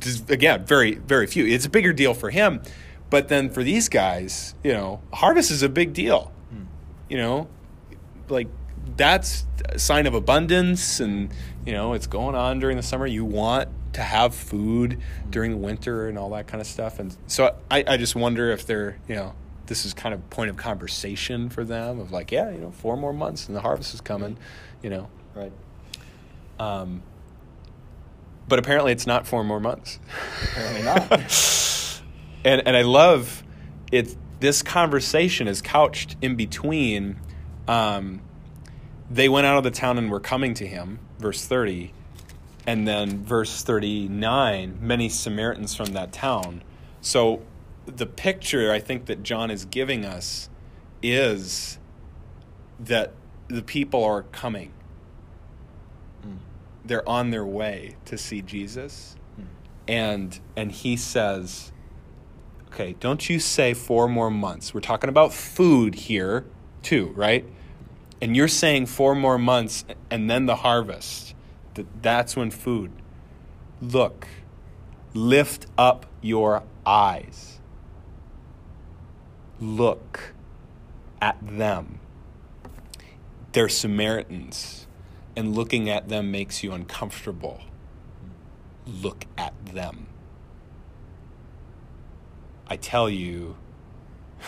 just 0.00 0.30
again 0.30 0.64
very 0.66 0.94
very 0.94 1.26
few. 1.26 1.46
It's 1.46 1.66
a 1.66 1.70
bigger 1.70 1.92
deal 1.92 2.14
for 2.14 2.30
him 2.30 2.62
but 3.10 3.28
then 3.28 3.50
for 3.50 3.62
these 3.62 3.88
guys 3.88 4.54
you 4.64 4.72
know 4.72 5.00
harvest 5.12 5.50
is 5.50 5.62
a 5.62 5.68
big 5.68 5.92
deal. 5.92 6.32
Hmm. 6.50 6.64
You 7.08 7.18
know 7.18 7.48
like 8.28 8.48
that's 8.96 9.46
a 9.68 9.78
sign 9.78 10.06
of 10.06 10.14
abundance 10.14 11.00
and 11.00 11.32
you 11.64 11.72
know 11.72 11.92
it's 11.92 12.06
going 12.06 12.34
on 12.34 12.58
during 12.58 12.76
the 12.76 12.82
summer. 12.82 13.06
You 13.06 13.24
want 13.24 13.68
to 13.96 14.02
have 14.02 14.34
food 14.34 14.98
during 15.28 15.50
the 15.50 15.56
winter 15.56 16.08
and 16.08 16.16
all 16.16 16.30
that 16.30 16.46
kind 16.46 16.60
of 16.60 16.66
stuff 16.66 16.98
and 16.98 17.16
so 17.26 17.54
i, 17.70 17.84
I 17.86 17.96
just 17.96 18.14
wonder 18.14 18.50
if 18.50 18.66
they're 18.66 18.98
you 19.08 19.14
know 19.16 19.34
this 19.66 19.84
is 19.84 19.92
kind 19.94 20.14
of 20.14 20.30
point 20.30 20.48
of 20.48 20.56
conversation 20.56 21.48
for 21.50 21.64
them 21.64 21.98
of 22.00 22.12
like 22.12 22.30
yeah 22.32 22.50
you 22.50 22.58
know 22.58 22.70
four 22.70 22.96
more 22.96 23.12
months 23.12 23.46
and 23.48 23.56
the 23.56 23.60
harvest 23.60 23.92
is 23.94 24.00
coming 24.00 24.36
you 24.82 24.90
know 24.90 25.08
Right. 25.34 25.52
um, 26.58 27.02
but 28.48 28.58
apparently 28.58 28.92
it's 28.92 29.06
not 29.06 29.26
four 29.26 29.44
more 29.44 29.60
months 29.60 29.98
Apparently 30.52 30.82
not. 30.82 31.10
and 32.44 32.62
and 32.66 32.76
I 32.76 32.82
love 32.82 33.42
it. 33.92 34.16
This 34.40 34.62
conversation 34.62 35.48
is 35.48 35.60
couched 35.62 36.16
in 36.22 36.36
between. 36.36 37.16
Um, 37.68 38.20
they 39.10 39.28
went 39.28 39.46
out 39.46 39.58
of 39.58 39.64
the 39.64 39.70
town 39.70 39.98
and 39.98 40.10
were 40.10 40.20
coming 40.20 40.54
to 40.54 40.66
him, 40.66 40.98
verse 41.18 41.44
thirty, 41.44 41.92
and 42.66 42.86
then 42.86 43.24
verse 43.24 43.62
thirty 43.62 44.08
nine. 44.08 44.78
Many 44.80 45.08
Samaritans 45.08 45.74
from 45.74 45.92
that 45.92 46.12
town. 46.12 46.62
So 47.00 47.42
the 47.86 48.06
picture 48.06 48.72
I 48.72 48.80
think 48.80 49.06
that 49.06 49.22
John 49.22 49.50
is 49.50 49.64
giving 49.64 50.04
us 50.04 50.48
is 51.02 51.78
that 52.80 53.12
the 53.48 53.62
people 53.62 54.02
are 54.02 54.22
coming. 54.22 54.72
Mm. 56.26 56.38
They're 56.84 57.08
on 57.08 57.30
their 57.30 57.44
way 57.44 57.96
to 58.06 58.18
see 58.18 58.42
Jesus 58.42 59.16
and 59.88 60.40
and 60.56 60.72
he 60.72 60.96
says 60.96 61.72
okay 62.68 62.96
don't 63.00 63.28
you 63.28 63.38
say 63.38 63.74
four 63.74 64.08
more 64.08 64.30
months 64.30 64.74
we're 64.74 64.80
talking 64.80 65.08
about 65.08 65.32
food 65.32 65.94
here 65.94 66.44
too 66.82 67.12
right 67.14 67.44
and 68.20 68.36
you're 68.36 68.48
saying 68.48 68.86
four 68.86 69.14
more 69.14 69.38
months 69.38 69.84
and 70.10 70.28
then 70.28 70.46
the 70.46 70.56
harvest 70.56 71.34
that 71.76 72.02
that's 72.02 72.36
when 72.36 72.50
food 72.50 72.90
look 73.80 74.26
lift 75.14 75.66
up 75.78 76.04
your 76.20 76.62
eyes 76.84 77.58
look 79.60 80.34
at 81.22 81.38
them 81.46 81.98
they're 83.52 83.68
samaritans 83.68 84.86
and 85.34 85.54
looking 85.54 85.88
at 85.88 86.08
them 86.08 86.30
makes 86.30 86.62
you 86.62 86.72
uncomfortable 86.72 87.60
look 88.86 89.26
at 89.36 89.52
them. 89.66 90.06
I 92.68 92.76
tell 92.76 93.10
you, 93.10 93.56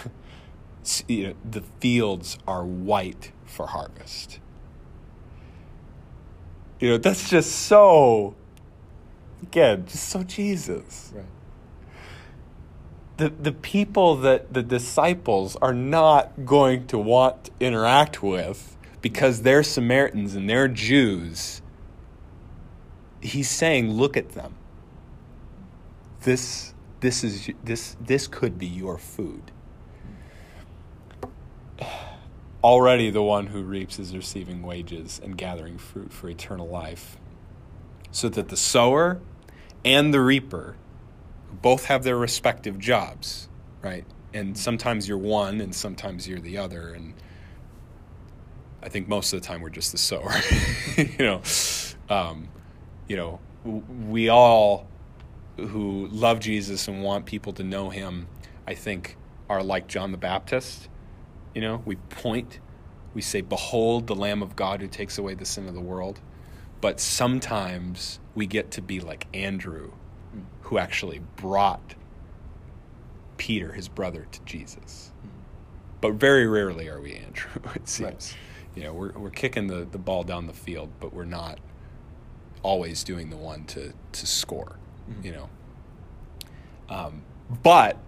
you 1.09 1.29
know, 1.29 1.35
the 1.49 1.63
fields 1.81 2.39
are 2.47 2.65
white 2.65 3.33
for 3.45 3.69
harvest. 3.69 4.41
You 6.81 6.91
know, 6.91 6.99
that's 6.99 7.29
just 7.29 7.51
so, 7.51 8.37
again, 9.43 9.87
just 9.87 10.09
so 10.09 10.23
Jesus. 10.23 11.13
Right. 11.15 11.25
The, 13.17 13.31
the 13.31 13.53
people 13.53 14.17
that 14.17 14.55
the 14.55 14.63
disciples 14.63 15.57
are 15.57 15.75
not 15.75 16.45
going 16.45 16.87
to 16.89 16.99
want 16.99 17.45
to 17.45 17.51
interact 17.61 18.23
with 18.23 18.77
because 19.03 19.43
they're 19.43 19.65
Samaritans 19.65 20.37
and 20.37 20.49
they're 20.49 20.69
Jews 20.69 21.63
he's 23.21 23.49
saying 23.49 23.91
look 23.91 24.17
at 24.17 24.31
them 24.31 24.55
this 26.23 26.75
this 27.01 27.25
is 27.25 27.51
this 27.65 27.97
this 28.01 28.27
could 28.27 28.59
be 28.59 28.67
your 28.67 28.99
food 28.99 29.51
already 32.69 33.09
the 33.09 33.23
one 33.23 33.47
who 33.47 33.63
reaps 33.63 33.99
is 33.99 34.15
receiving 34.15 34.63
wages 34.63 35.19
and 35.25 35.39
gathering 35.39 35.79
fruit 35.79 36.13
for 36.13 36.29
eternal 36.29 36.69
life 36.69 37.17
so 38.11 38.29
that 38.29 38.51
the 38.51 38.59
sower 38.59 39.23
and 39.87 40.13
the 40.13 40.21
reaper 40.21 40.77
both 41.63 41.87
have 41.87 42.05
their 42.05 42.19
respective 42.19 42.79
jobs, 42.79 43.49
right? 43.81 44.05
And 44.35 44.57
sometimes 44.57 45.09
you're 45.09 45.17
one, 45.17 45.63
and 45.63 45.75
sometimes 45.75 46.29
you're 46.29 46.41
the 46.41 46.59
other, 46.59 46.91
and 46.91 47.15
I 48.83 48.91
think 48.91 49.09
most 49.09 49.33
of 49.33 49.41
the 49.41 49.47
time 49.47 49.63
we're 49.63 49.71
just 49.71 49.93
the 49.93 49.97
sower. 49.97 50.35
you 50.99 51.25
know, 51.25 51.43
um, 52.11 52.49
you 53.09 53.17
know, 53.17 53.41
we 53.65 54.29
all 54.29 54.87
who 55.57 56.07
love 56.09 56.39
Jesus 56.39 56.87
and 56.87 57.03
want 57.03 57.25
people 57.25 57.55
to 57.55 57.65
know 57.65 57.89
Him, 57.89 58.29
I 58.67 58.75
think, 58.75 59.17
are 59.49 59.63
like 59.63 59.87
John 59.87 60.13
the 60.13 60.19
Baptist. 60.19 60.91
You 61.55 61.63
know, 61.63 61.83
we 61.85 61.97
point, 61.97 62.61
we 63.15 63.23
say, 63.23 63.41
"Behold, 63.41 64.07
the 64.07 64.15
Lamb 64.15 64.43
of 64.43 64.57
God 64.57 64.81
who 64.81 64.89
takes 64.89 65.19
away 65.19 65.35
the 65.35 65.45
sin 65.45 65.67
of 65.69 65.75
the 65.75 65.81
world." 65.81 66.21
But 66.81 67.01
sometimes 67.01 68.21
we 68.35 68.47
get 68.47 68.71
to 68.73 68.83
be 68.83 69.01
like 69.01 69.27
Andrew, 69.35 69.93
who 70.63 70.79
actually 70.79 71.21
brought 71.37 71.95
Peter, 73.37 73.73
his 73.73 73.89
brother, 73.89 74.27
to 74.31 74.41
Jesus. 74.45 75.13
But 76.01 76.15
very 76.15 76.47
rarely 76.47 76.89
are 76.89 77.01
we 77.01 77.15
Andrew, 77.15 77.51
it 77.75 77.89
seems. 77.89 78.11
Right. 78.11 78.37
You 78.77 78.85
know, 78.85 78.93
we're, 78.93 79.13
we're 79.13 79.31
kicking 79.31 79.67
the, 79.67 79.89
the 79.91 79.99
ball 79.99 80.23
down 80.23 80.47
the 80.47 80.53
field, 80.53 80.91
but 81.01 81.13
we're 81.13 81.25
not 81.25 81.59
always 82.63 83.03
doing 83.03 83.31
the 83.31 83.37
one 83.37 83.65
to, 83.65 83.93
to 84.13 84.27
score, 84.27 84.77
you 85.23 85.33
know. 85.33 85.49
Um, 86.89 87.23
but 87.63 87.99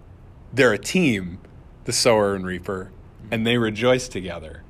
they're 0.53 0.71
a 0.71 0.77
team, 0.77 1.39
the 1.83 1.91
sower 1.91 2.35
and 2.35 2.45
reaper, 2.45 2.91
and 3.31 3.47
they 3.47 3.57
rejoice 3.57 4.07
together. 4.07 4.63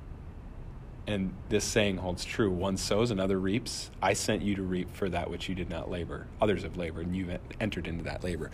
And 1.07 1.33
this 1.49 1.65
saying 1.65 1.97
holds 1.97 2.23
true 2.23 2.51
one 2.51 2.77
sows, 2.77 3.11
another 3.11 3.39
reaps. 3.39 3.89
I 4.01 4.13
sent 4.13 4.43
you 4.43 4.55
to 4.55 4.61
reap 4.61 4.95
for 4.95 5.09
that 5.09 5.29
which 5.29 5.49
you 5.49 5.55
did 5.55 5.69
not 5.69 5.89
labor. 5.89 6.27
Others 6.39 6.63
have 6.63 6.77
labored, 6.77 7.07
and 7.07 7.15
you've 7.15 7.37
entered 7.59 7.87
into 7.87 8.03
that 8.03 8.23
labor. 8.23 8.51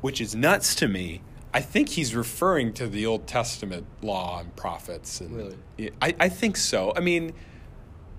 Which 0.00 0.20
is 0.20 0.34
nuts 0.34 0.74
to 0.76 0.88
me. 0.88 1.22
I 1.54 1.60
think 1.60 1.90
he's 1.90 2.14
referring 2.14 2.72
to 2.74 2.86
the 2.86 3.06
Old 3.06 3.26
Testament 3.26 3.86
law 4.02 4.40
and 4.40 4.54
prophets. 4.56 5.20
And 5.20 5.36
Really? 5.36 5.90
I, 6.02 6.14
I 6.18 6.28
think 6.28 6.56
so. 6.56 6.92
I 6.96 7.00
mean, 7.00 7.32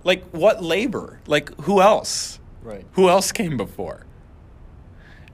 like, 0.03 0.23
what 0.31 0.63
labor? 0.63 1.19
Like, 1.27 1.53
who 1.61 1.81
else? 1.81 2.39
Right. 2.63 2.85
Who 2.93 3.09
else 3.09 3.31
came 3.31 3.57
before? 3.57 4.05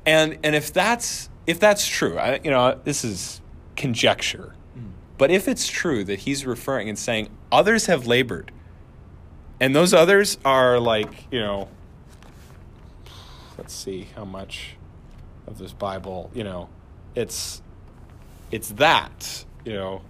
And 0.05 0.37
and 0.43 0.55
if 0.55 0.71
that's 0.71 1.29
if 1.45 1.59
that's 1.59 1.85
true, 1.85 2.17
I, 2.17 2.39
you 2.43 2.49
know, 2.49 2.79
this 2.83 3.03
is 3.03 3.41
conjecture. 3.75 4.53
But 5.17 5.31
if 5.31 5.47
it's 5.47 5.67
true 5.67 6.03
that 6.03 6.19
he's 6.19 6.45
referring 6.45 6.89
and 6.89 6.97
saying 6.97 7.29
others 7.51 7.87
have 7.87 8.05
labored, 8.05 8.51
and 9.59 9.75
those 9.75 9.93
others 9.93 10.37
are 10.45 10.79
like, 10.79 11.27
you 11.31 11.39
know, 11.39 11.69
let's 13.57 13.73
see 13.73 14.07
how 14.15 14.25
much 14.25 14.75
of 15.47 15.57
this 15.57 15.73
Bible, 15.73 16.29
you 16.33 16.43
know, 16.43 16.69
it's 17.15 17.61
it's 18.51 18.69
that, 18.69 19.45
you 19.65 19.73
know, 19.73 20.01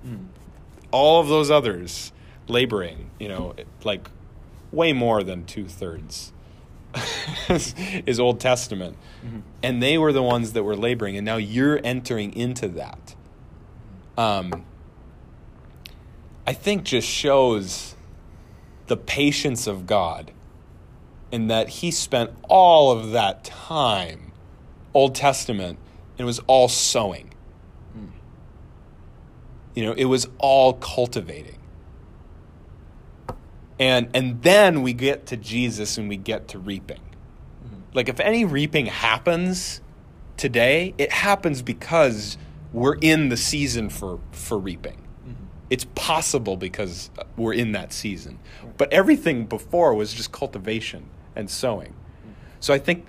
all 0.92 1.22
of 1.22 1.28
those 1.28 1.50
others 1.50 2.12
laboring, 2.48 3.10
you 3.20 3.30
know, 3.30 3.56
like 3.84 4.10
way 4.72 4.94
more 4.94 5.24
than 5.24 5.46
two 5.46 5.68
thirds 5.68 6.34
is 7.50 8.20
Old 8.20 8.40
Testament. 8.40 8.98
And 9.64 9.82
they 9.82 9.98
were 9.98 10.12
the 10.14 10.24
ones 10.24 10.54
that 10.54 10.64
were 10.64 10.76
laboring, 10.76 11.16
and 11.18 11.26
now 11.26 11.38
you're 11.38 11.80
entering 11.84 12.34
into 12.36 12.68
that. 12.70 13.16
Um, 14.18 14.66
I 16.48 16.54
think 16.54 16.86
just 16.86 17.08
shows 17.08 17.96
the 18.88 18.96
patience 18.96 19.68
of 19.68 19.86
God 19.86 20.32
in 21.30 21.48
that 21.48 21.68
He 21.68 21.92
spent 21.92 22.32
all 22.48 22.92
of 22.92 23.12
that 23.12 23.44
time, 23.44 24.32
Old 24.94 25.14
Testament, 25.14 25.78
and 26.14 26.22
it 26.22 26.24
was 26.24 26.40
all 26.48 26.70
sowing. 26.70 27.34
You 29.76 29.84
know, 29.86 29.92
it 29.92 30.06
was 30.06 30.28
all 30.40 30.74
cultivating. 30.74 31.60
And 33.78 34.10
and 34.14 34.42
then 34.42 34.82
we 34.82 34.94
get 34.94 35.28
to 35.28 35.38
Jesus 35.38 35.98
and 35.98 36.10
we 36.10 36.18
get 36.18 36.48
to 36.50 36.60
reaping. 36.60 37.02
Like 37.94 38.10
if 38.10 38.20
any 38.20 38.46
reaping 38.46 38.86
happens 38.88 39.82
today, 40.38 40.94
it 40.98 41.12
happens 41.12 41.62
because 41.62 42.38
we're 42.72 42.96
in 42.96 43.30
the 43.30 43.38
season 43.38 43.90
for 43.90 44.20
for 44.32 44.58
reaping. 44.58 45.07
It's 45.70 45.86
possible 45.96 46.56
because 46.56 47.10
we're 47.36 47.54
in 47.54 47.74
that 47.74 47.92
season. 47.92 48.40
But 48.78 48.92
everything 48.94 49.46
before 49.46 49.94
was 49.94 50.14
just 50.14 50.32
cultivation 50.32 51.10
and 51.36 51.50
sowing. 51.50 51.94
So 52.60 52.74
I 52.74 52.80
think 52.80 53.06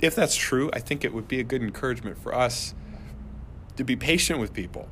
if 0.00 0.14
that's 0.14 0.36
true, 0.36 0.70
I 0.72 0.80
think 0.80 1.04
it 1.04 1.12
would 1.12 1.28
be 1.28 1.40
a 1.40 1.44
good 1.44 1.62
encouragement 1.62 2.18
for 2.18 2.34
us 2.34 2.74
to 3.76 3.84
be 3.84 3.96
patient 3.96 4.40
with 4.40 4.52
people. 4.52 4.88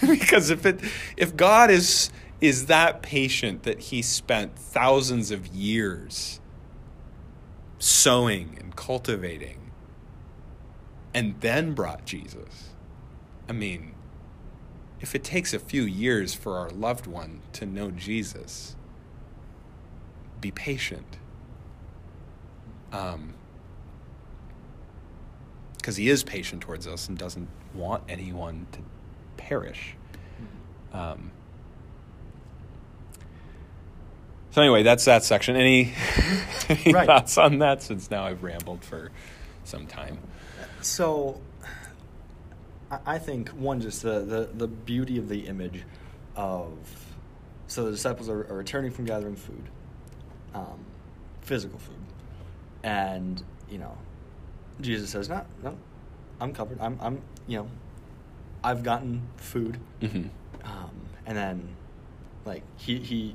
because 0.06 0.50
if 0.50 0.66
it 0.66 0.80
if 1.16 1.36
God 1.36 1.70
is 1.70 2.10
is 2.40 2.66
that 2.66 3.02
patient 3.02 3.64
that 3.64 3.80
he 3.80 4.02
spent 4.02 4.56
thousands 4.56 5.30
of 5.30 5.46
years 5.48 6.40
sowing 7.78 8.56
and 8.60 8.76
cultivating 8.76 9.72
and 11.14 11.40
then 11.40 11.72
brought 11.72 12.04
Jesus. 12.04 12.70
I 13.48 13.52
mean, 13.52 13.94
if 15.00 15.14
it 15.14 15.22
takes 15.24 15.54
a 15.54 15.58
few 15.58 15.82
years 15.82 16.34
for 16.34 16.56
our 16.56 16.70
loved 16.70 17.06
one 17.06 17.40
to 17.54 17.66
know 17.66 17.90
Jesus, 17.90 18.76
be 20.40 20.50
patient. 20.50 21.18
Um, 22.92 23.34
because 25.76 25.96
he 25.96 26.08
is 26.08 26.22
patient 26.24 26.62
towards 26.62 26.86
us 26.86 27.08
and 27.08 27.16
doesn't 27.16 27.48
want 27.74 28.02
anyone 28.08 28.66
to 28.72 28.80
perish. 29.36 29.94
Um, 30.92 31.30
so 34.50 34.60
anyway, 34.62 34.82
that's 34.82 35.04
that 35.04 35.22
section. 35.24 35.54
Any, 35.56 35.92
any 36.68 36.92
Right. 36.92 37.06
thoughts 37.06 37.38
on 37.38 37.58
that? 37.58 37.82
Since 37.82 38.10
now 38.10 38.24
I've 38.24 38.42
rambled 38.42 38.82
for 38.84 39.10
some 39.64 39.86
time. 39.86 40.18
So, 40.80 41.40
I- 42.90 43.18
think 43.18 43.50
one 43.50 43.80
just 43.80 44.02
the, 44.02 44.20
the 44.20 44.48
the 44.54 44.66
beauty 44.68 45.18
of 45.18 45.28
the 45.28 45.46
image 45.46 45.82
of 46.36 46.72
so 47.66 47.84
the 47.84 47.90
disciples 47.90 48.28
are, 48.28 48.46
are 48.50 48.56
returning 48.56 48.90
from 48.90 49.04
gathering 49.04 49.36
food, 49.36 49.62
um, 50.54 50.78
physical 51.42 51.78
food, 51.78 51.96
and 52.82 53.42
you 53.70 53.78
know, 53.78 53.96
Jesus 54.80 55.10
says, 55.10 55.28
"No, 55.28 55.44
no, 55.62 55.76
I'm 56.40 56.52
covered. 56.54 56.78
I'm 56.80 56.98
I'm 57.02 57.20
you 57.46 57.58
know, 57.58 57.68
I've 58.64 58.82
gotten 58.82 59.22
food." 59.36 59.78
hmm 60.00 60.24
Um, 60.64 60.90
and 61.26 61.36
then, 61.36 61.68
like 62.46 62.62
he 62.78 62.98
he, 62.98 63.34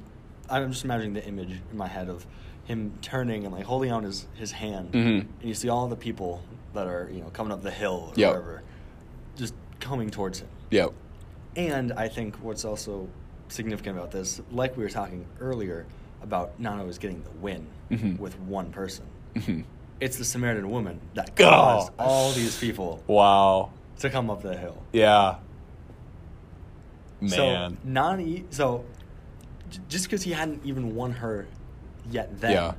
I'm 0.50 0.72
just 0.72 0.84
imagining 0.84 1.14
the 1.14 1.26
image 1.26 1.60
in 1.72 1.78
my 1.78 1.88
head 1.88 2.10
of 2.10 2.26
him 2.66 2.94
turning 3.02 3.44
and 3.46 3.54
like 3.54 3.66
holding 3.66 3.92
out 3.92 4.04
his 4.04 4.26
his 4.34 4.52
hand, 4.54 4.94
Mhm. 4.94 5.20
and 5.20 5.44
you 5.44 5.54
see 5.54 5.70
all 5.70 5.88
the 5.88 5.96
people 5.96 6.42
that 6.74 6.88
are 6.88 7.08
you 7.14 7.22
know 7.22 7.30
coming 7.30 7.52
up 7.54 7.62
the 7.62 7.70
hill 7.72 8.12
or 8.16 8.20
Yep. 8.20 8.30
whatever, 8.34 8.64
just 9.36 9.54
coming 9.80 10.10
towards 10.10 10.40
him. 10.40 10.48
Yep. 10.72 10.94
And 11.56 11.92
I 11.94 12.08
think 12.08 12.36
what's 12.38 12.66
also 12.66 13.08
significant 13.50 13.98
about 13.98 14.12
this, 14.12 14.42
like 14.52 14.76
we 14.78 14.84
were 14.84 14.90
talking 14.90 15.26
earlier 15.40 15.86
about 16.22 16.60
not 16.60 16.80
always 16.80 16.98
getting 16.98 17.22
the 17.24 17.30
win 17.42 17.68
Mhm. 17.92 18.18
with 18.20 18.40
one 18.40 18.72
person, 18.72 19.06
hmm 19.46 19.62
it's 20.00 20.18
the 20.18 20.26
Samaritan 20.26 20.70
woman 20.70 21.00
that 21.14 21.30
Oh. 21.40 21.44
caused 21.50 21.92
all 21.98 22.32
these 22.34 22.60
people 22.60 23.02
Wow. 23.08 23.70
to 24.00 24.10
come 24.10 24.30
up 24.30 24.42
the 24.42 24.58
hill. 24.58 24.82
Yeah. 24.92 25.36
Man. 27.22 27.30
So 27.30 28.46
so 28.50 28.86
just 29.88 30.06
because 30.06 30.24
he 30.24 30.32
hadn't 30.32 30.66
even 30.66 30.96
won 30.96 31.12
her 31.14 31.48
yet 32.10 32.40
then, 32.42 32.52
Yeah. 32.52 32.74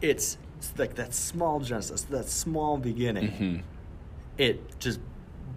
it's, 0.00 0.38
it's 0.58 0.76
like 0.78 0.94
that 0.96 1.14
small 1.14 1.60
genesis, 1.60 2.02
that 2.02 2.28
small 2.28 2.78
beginning. 2.78 3.28
hmm 3.30 3.56
It 4.38 4.78
just 4.80 4.98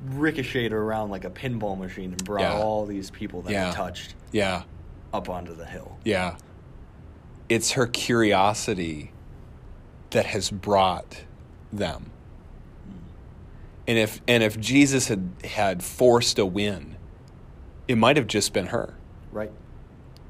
ricocheted 0.05 0.73
around 0.73 1.09
like 1.09 1.25
a 1.25 1.29
pinball 1.29 1.77
machine 1.77 2.11
and 2.11 2.23
brought 2.23 2.41
Yeah. 2.41 2.59
all 2.61 2.85
these 2.85 3.09
people 3.09 3.41
that 3.43 3.51
Yeah. 3.51 3.69
he 3.69 3.75
touched 3.75 4.15
Yeah. 4.31 4.63
up 5.13 5.29
onto 5.29 5.55
the 5.55 5.65
hill. 5.65 5.97
Yeah. 6.03 6.35
It's 7.49 7.71
her 7.71 7.87
curiosity 7.87 9.11
that 10.11 10.27
has 10.27 10.49
brought 10.51 11.23
them. 11.71 12.11
Hmm. 12.85 12.91
And 13.87 13.97
if 13.97 14.21
and 14.27 14.43
if 14.43 14.59
Jesus 14.59 15.07
had 15.07 15.29
had 15.43 15.83
forced 15.83 16.37
a 16.39 16.45
win, 16.45 16.95
it 17.87 17.97
might 17.97 18.17
have 18.17 18.27
just 18.27 18.53
been 18.53 18.67
her. 18.67 18.93
Right? 19.31 19.51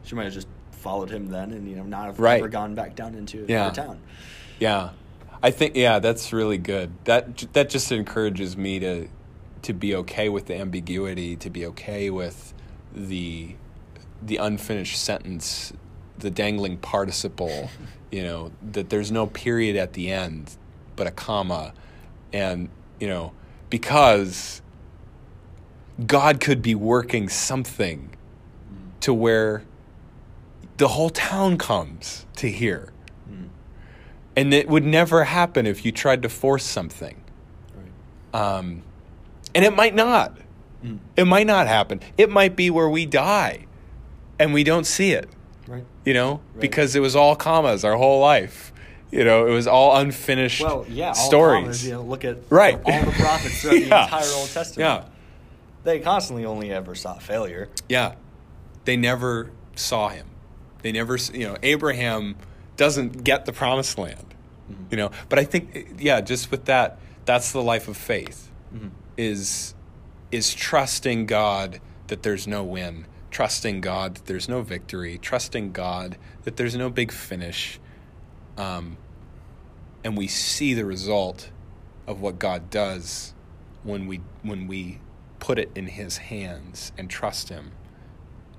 She 0.03 0.15
might 0.15 0.26
have 0.26 0.34
just 0.34 0.47
followed 0.72 1.09
him 1.09 1.28
then 1.28 1.51
and 1.51 1.68
you 1.68 1.76
know 1.76 1.84
not 1.84 2.05
have 2.05 2.20
Right. 2.20 2.39
ever 2.39 2.47
gone 2.47 2.76
back 2.76 2.95
down 2.95 3.15
into 3.15 3.45
Yeah. 3.47 3.70
the 3.70 3.76
town. 3.82 3.99
Yeah. 4.59 4.91
I 5.43 5.51
think 5.51 5.76
yeah, 5.76 5.99
that's 5.99 6.32
really 6.34 6.57
good. 6.57 6.91
That 7.05 7.38
that 7.53 7.70
just 7.70 7.91
encourages 7.91 8.55
me 8.57 8.80
to 8.80 9.07
to 9.64 9.74
be 9.74 9.95
okay 9.95 10.30
with 10.30 10.45
the 10.45 10.55
ambiguity, 10.55 11.36
to 11.38 11.49
be 11.49 11.66
okay 11.68 12.10
with 12.10 12.53
the 12.93 13.55
the 14.22 14.38
unfinished 14.38 14.99
sentence, 14.99 15.74
the 16.18 16.32
dangling 16.32 16.78
participle, 16.78 17.70
you 18.12 18.24
know, 18.24 18.51
that 18.72 18.89
there's 18.89 19.12
no 19.12 19.28
period 19.28 19.76
at 19.76 19.93
the 19.93 20.12
end, 20.12 20.58
but 20.95 21.08
a 21.08 21.12
comma 21.12 21.74
and 22.34 22.70
you 22.99 23.08
know 23.08 23.32
because 23.70 24.62
God 26.05 26.39
could 26.39 26.62
be 26.62 26.76
working 26.76 27.30
something 27.30 28.16
to 29.01 29.14
where 29.14 29.64
the 30.78 30.89
whole 30.89 31.10
town 31.10 31.58
comes 31.58 32.26
to 32.36 32.49
hear. 32.49 32.91
Mm. 33.30 33.49
And 34.36 34.53
it 34.53 34.68
would 34.68 34.86
never 34.86 35.24
happen 35.24 35.66
if 35.66 35.84
you 35.86 35.91
tried 35.91 36.22
to 36.22 36.30
force 36.30 36.64
something. 36.64 37.24
Right. 37.76 38.39
Um, 38.39 38.84
and 39.58 39.66
it 39.66 39.76
might 39.76 39.95
not. 39.95 40.38
Mm. 40.86 40.99
It 41.16 41.26
might 41.26 41.47
not 41.47 41.68
happen. 41.68 41.99
It 42.18 42.30
might 42.30 42.55
be 42.55 42.70
where 42.70 42.88
we 42.88 43.05
die 43.05 43.66
and 44.39 44.53
we 44.53 44.64
don't 44.64 44.86
see 44.86 45.12
it, 45.12 45.28
Right. 45.68 45.84
you 46.05 46.14
know, 46.14 46.41
Right. 46.53 46.62
because 46.62 46.95
it 46.95 46.99
was 46.99 47.16
all 47.16 47.36
commas 47.36 47.84
our 47.84 47.95
whole 47.97 48.20
life. 48.22 48.72
You 49.12 49.24
know, 49.24 49.47
it 49.47 49.51
was 49.51 49.68
all 49.68 49.95
unfinished 49.97 50.62
Well, 50.62 50.86
yeah. 50.89 51.08
All 51.10 51.14
stories. 51.16 51.62
commas, 51.64 51.86
you 51.86 51.93
know, 51.93 52.01
look 52.03 52.24
at 52.24 52.38
Right. 52.49 52.76
all 52.86 53.03
the 53.05 53.12
prophets 53.12 53.62
throughout 53.62 53.74
the 53.74 53.84
entire 53.86 54.32
Old 54.36 54.49
Testament. 54.49 54.78
Yeah. 54.80 55.03
They 55.84 55.99
constantly 55.99 56.45
only 56.45 56.72
ever 56.72 56.93
saw 56.93 57.16
failure. 57.16 57.70
Yeah. 57.89 58.14
They 58.86 58.97
never 58.97 59.49
saw 59.76 60.10
him. 60.10 60.28
They 60.84 60.91
never, 60.91 61.18
you 61.34 61.47
know, 61.47 61.58
Abraham 61.64 62.36
doesn't 62.76 63.24
get 63.24 63.45
the 63.45 63.53
promised 63.53 63.97
land, 63.97 64.24
Mm-hmm. 64.72 64.84
you 64.91 64.97
know. 64.97 65.12
But 65.30 65.39
I 65.39 65.45
think, 65.45 65.95
yeah, 65.97 66.20
just 66.22 66.51
with 66.51 66.66
that, 66.66 66.99
that's 67.26 67.51
the 67.53 67.62
life 67.64 67.88
of 67.88 67.95
faith 67.97 68.49
Mhm. 68.76 68.89
Is 69.18 69.74
is 70.32 70.53
trusting 70.53 71.26
God 71.26 71.80
that 72.07 72.24
there's 72.24 72.47
no 72.47 72.63
win, 72.63 73.05
trusting 73.32 73.82
God 73.82 74.15
that 74.15 74.26
there's 74.26 74.47
no 74.47 74.61
victory, 74.61 75.18
trusting 75.18 75.72
God 75.72 76.18
that 76.43 76.57
there's 76.57 76.76
no 76.76 76.89
big 76.89 77.11
finish, 77.11 77.80
um, 78.57 78.97
and 80.03 80.18
we 80.18 80.28
see 80.28 80.74
the 80.74 80.86
result 80.86 81.49
of 82.05 82.22
what 82.22 82.39
God 82.39 82.70
does 82.70 83.34
when 83.84 84.07
we 84.07 84.22
when 84.43 84.68
we 84.68 84.99
put 85.39 85.59
it 85.59 85.72
in 85.76 85.88
His 85.88 86.18
hands 86.18 86.91
and 86.97 87.09
trust 87.09 87.49
Him 87.49 87.72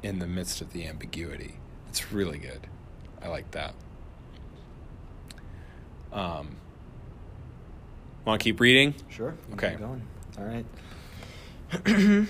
in 0.02 0.18
the 0.18 0.26
midst 0.26 0.60
of 0.60 0.72
the 0.72 0.86
ambiguity. 0.86 1.56
It's 1.88 2.12
really 2.12 2.38
good. 2.38 2.66
I 3.22 3.28
like 3.28 3.50
that. 3.52 3.74
Um, 6.12 6.56
Want 8.28 8.40
to 8.40 8.44
keep 8.44 8.60
reading? 8.60 8.94
Sure. 9.08 9.34
Okay. 9.54 9.76
All 10.38 10.44
right. 10.44 10.66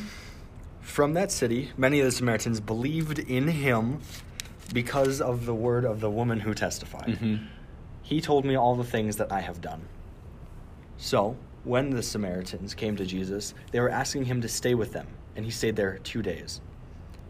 From 0.81 1.15
that 1.15 1.31
city, 1.31 1.71
many 1.77 2.01
of 2.01 2.07
the 2.07 2.13
Samaritans 2.13 2.61
believed 2.61 3.19
in 3.19 3.49
him 3.49 4.01
because 4.73 5.21
of 5.21 5.47
the 5.47 5.55
word 5.55 5.85
of 5.85 6.01
the 6.01 6.11
woman 6.11 6.41
who 6.41 6.55
testified. 6.55 7.19
Mhm. 7.21 7.47
He 8.03 8.21
told 8.21 8.45
me 8.45 8.57
all 8.57 8.75
the 8.75 8.85
things 8.85 9.17
that 9.17 9.31
I 9.31 9.41
have 9.41 9.61
done. 9.61 9.83
So, 10.97 11.37
when 11.65 11.91
the 11.91 12.03
Samaritans 12.03 12.75
came 12.75 12.97
to 12.97 13.05
Jesus, 13.05 13.55
they 13.71 13.81
were 13.81 13.91
asking 13.91 14.25
him 14.25 14.41
to 14.41 14.49
stay 14.49 14.75
with 14.75 14.93
them, 14.93 15.07
and 15.37 15.45
he 15.45 15.51
stayed 15.51 15.77
there 15.77 15.99
two 15.99 16.23
days. 16.23 16.61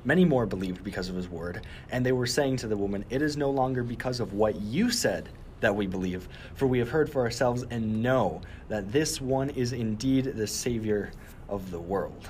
Many 0.04 0.24
more 0.24 0.46
believed 0.46 0.84
because 0.84 1.08
of 1.08 1.16
his 1.16 1.28
word, 1.28 1.66
and 1.90 2.06
they 2.06 2.12
were 2.12 2.26
saying 2.26 2.56
to 2.58 2.68
the 2.68 2.76
woman, 2.76 3.04
It 3.10 3.20
is 3.20 3.36
no 3.36 3.50
longer 3.50 3.82
because 3.82 4.20
of 4.20 4.32
what 4.32 4.60
you 4.60 4.90
said 4.90 5.28
that 5.60 5.74
we 5.74 5.86
believe, 5.86 6.28
for 6.54 6.66
we 6.66 6.78
have 6.78 6.90
heard 6.90 7.10
for 7.10 7.22
ourselves 7.22 7.64
and 7.70 8.02
know 8.02 8.40
that 8.68 8.92
this 8.92 9.20
one 9.20 9.50
is 9.50 9.72
indeed 9.72 10.24
the 10.36 10.46
Savior 10.46 11.10
of 11.48 11.70
the 11.70 11.78
world. 11.80 12.28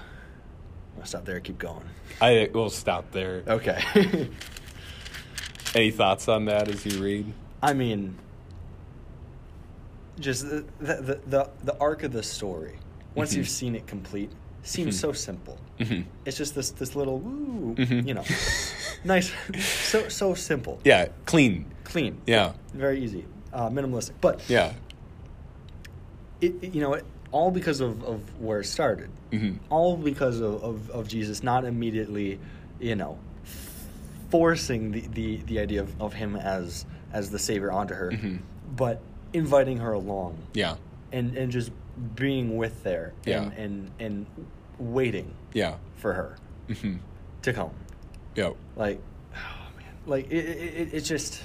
I'll 0.99 1.05
stop 1.07 1.25
there, 1.25 1.39
keep 1.41 1.59
going. 1.59 1.85
I 2.21 2.51
will 2.53 2.71
stop 2.71 3.11
there. 3.13 3.43
Okay. 3.47 3.81
Any 5.75 5.91
thoughts 5.91 6.29
on 6.29 6.47
that 6.47 6.69
as 6.69 6.85
you 6.87 7.03
read? 7.03 7.33
I 7.63 7.73
mean, 7.75 8.17
just 10.19 10.49
the 10.49 10.65
the 10.81 11.21
the, 11.27 11.51
the 11.65 11.77
arc 11.79 12.03
of 12.03 12.13
the 12.13 12.23
story. 12.23 12.79
Once 13.15 13.33
Mhm. 13.33 13.37
you've 13.37 13.49
seen 13.49 13.75
it 13.75 13.87
complete, 13.87 14.31
seems 14.63 14.97
Mhm. 14.97 15.01
so 15.01 15.13
simple. 15.13 15.59
Mhm. 15.79 16.05
It's 16.25 16.37
just 16.37 16.55
this 16.55 16.71
this 16.71 16.97
little 16.97 17.19
woo, 17.21 17.75
Mhm. 17.77 18.07
you 18.07 18.15
know, 18.15 18.25
nice, 19.05 19.31
so 19.61 20.09
so 20.09 20.35
simple, 20.35 20.81
Yeah, 20.85 21.09
clean. 21.27 21.67
Clean, 21.89 22.21
Yeah, 22.27 22.53
very 22.75 23.03
easy, 23.03 23.25
uh, 23.53 23.69
minimalistic. 23.71 24.13
But 24.21 24.41
yeah. 24.49 24.73
it, 26.41 26.55
it- 26.63 26.75
you 26.75 26.81
know, 26.81 26.95
it, 26.95 27.05
all 27.31 27.51
because 27.51 27.81
of, 27.81 28.03
of 28.05 28.21
where 28.41 28.61
it 28.61 28.65
started, 28.65 29.11
hmm 29.31 29.55
all 29.69 29.97
because 29.97 30.41
of, 30.41 30.63
of, 30.65 30.91
of 30.91 31.09
Jesus 31.09 31.43
not 31.43 31.65
immediately, 31.65 32.39
you 32.81 32.95
know, 32.97 33.19
forcing 34.31 34.93
the, 34.93 35.01
the, 35.09 35.37
the 35.47 35.59
idea 35.59 35.81
of, 35.83 36.01
of 36.01 36.13
him 36.13 36.37
as 36.37 36.85
as 37.13 37.31
the 37.31 37.39
savior 37.39 37.73
onto 37.73 37.95
her, 37.95 38.11
Mhm. 38.13 38.41
but 38.77 39.01
inviting 39.33 39.79
her 39.79 39.93
along 39.93 40.37
Yeah, 40.55 40.77
and, 41.13 41.35
and 41.37 41.51
just 41.51 41.71
being 42.15 42.57
with 42.59 42.83
there 42.83 43.13
Yeah. 43.25 43.43
and, 43.45 43.53
and 43.55 43.91
and 43.99 44.27
waiting 44.79 45.35
yeah. 45.55 45.77
for 45.97 46.13
her 46.15 46.37
hmm 46.81 46.97
to 47.43 47.53
come. 47.53 47.71
Yep. 48.37 48.57
Like, 48.77 49.01
oh 49.35 49.77
man, 49.77 49.87
like 50.07 50.27
it, 50.31 50.45
it, 50.45 50.75
it, 50.81 50.95
it's 50.95 51.09
just 51.09 51.43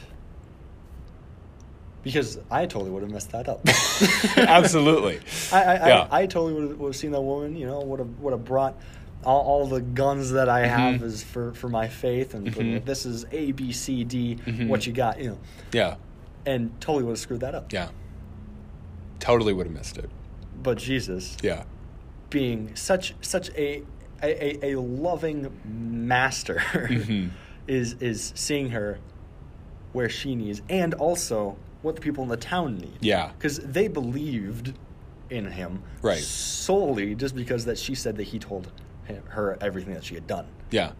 because 2.03 2.37
I 2.51 2.65
totally 2.65 2.91
would 2.91 3.01
have 3.03 3.11
messed 3.11 3.31
that 3.31 3.47
up. 3.49 3.61
Absolutely. 4.37 5.19
I 5.51 5.63
I, 5.63 5.87
Yeah. 5.87 6.07
I, 6.11 6.21
I 6.21 6.25
totally 6.27 6.53
would 6.53 6.69
have, 6.69 6.79
would 6.79 6.87
have 6.89 6.95
seen 6.95 7.11
that 7.11 7.21
woman. 7.21 7.55
You 7.55 7.65
know, 7.67 7.79
would 7.81 7.99
have 7.99 8.19
would 8.19 8.31
have 8.33 8.45
brought 8.45 8.75
all, 9.23 9.41
all 9.41 9.67
the 9.67 9.81
guns 9.81 10.31
that 10.31 10.49
I 10.49 10.65
have 10.67 10.99
Mhm. 10.99 11.03
is 11.03 11.23
for 11.23 11.53
for 11.53 11.69
my 11.69 11.87
faith, 11.87 12.33
and 12.33 12.47
Mhm. 12.53 12.85
this 12.85 13.05
is 13.05 13.25
A 13.31 13.51
B 13.53 13.71
C 13.71 14.03
D. 14.03 14.37
Mhm. 14.45 14.67
What 14.67 14.85
you 14.85 14.93
got? 14.93 15.19
You 15.19 15.29
know, 15.31 15.37
Yeah, 15.71 15.95
and 16.45 16.71
totally 16.81 17.03
would 17.05 17.11
have 17.11 17.19
screwed 17.19 17.39
that 17.39 17.55
up. 17.55 17.71
yeah. 17.71 17.89
Totally 19.19 19.53
would 19.53 19.67
have 19.67 19.75
missed 19.75 19.97
it. 19.97 20.09
But 20.61 20.77
Jesus, 20.77 21.37
Yeah. 21.41 21.63
being 22.29 22.75
such 22.75 23.15
such 23.21 23.49
a 23.57 23.83
a, 24.21 24.65
a, 24.65 24.73
a 24.73 24.79
loving 24.79 25.51
master, 25.65 26.55
Mhm. 26.89 27.29
is 27.67 27.95
is 28.01 28.33
seeing 28.35 28.69
her 28.71 28.99
where 29.93 30.09
she 30.09 30.35
needs, 30.35 30.61
and 30.69 30.93
also 30.95 31.55
what 31.83 31.95
the 31.95 32.01
people 32.01 32.23
in 32.23 32.29
the 32.29 32.37
town 32.37 32.77
need. 32.77 32.97
Yeah. 33.01 33.31
because 33.37 33.59
they 33.59 33.87
believed 33.87 34.73
in 35.29 35.45
him 35.45 35.81
Right. 36.01 36.17
solely 36.19 37.13
just 37.15 37.35
because 37.35 37.65
that 37.65 37.77
she 37.77 37.93
said 37.95 38.17
that 38.17 38.23
he 38.23 38.39
told 38.39 38.71
him, 39.05 39.21
her 39.29 39.57
everything 39.61 39.93
that 39.93 40.03
she 40.03 40.15
had 40.15 40.25
done, 40.27 40.45
Yeah. 40.71 40.91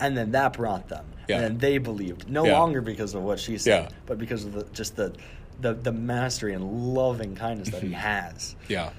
and 0.00 0.16
then 0.16 0.32
that 0.32 0.54
brought 0.54 0.88
them, 0.88 1.04
Yeah. 1.28 1.36
and 1.36 1.44
then 1.44 1.58
they 1.58 1.78
believed 1.78 2.28
no 2.30 2.44
Yeah. 2.46 2.58
longer 2.58 2.80
because 2.80 3.14
of 3.14 3.22
what 3.22 3.38
she 3.38 3.56
said, 3.58 3.84
Yeah. 3.90 3.96
but 4.06 4.18
because 4.18 4.44
of 4.44 4.52
the 4.52 4.64
just 4.72 4.96
the 4.96 5.12
the 5.60 5.74
the 5.74 5.90
mastery 5.92 6.54
and 6.54 6.94
loving 6.94 7.34
kindness 7.34 7.70
that 7.70 7.82
he 7.82 7.92
has. 8.12 8.54
Yeah. 8.68 8.90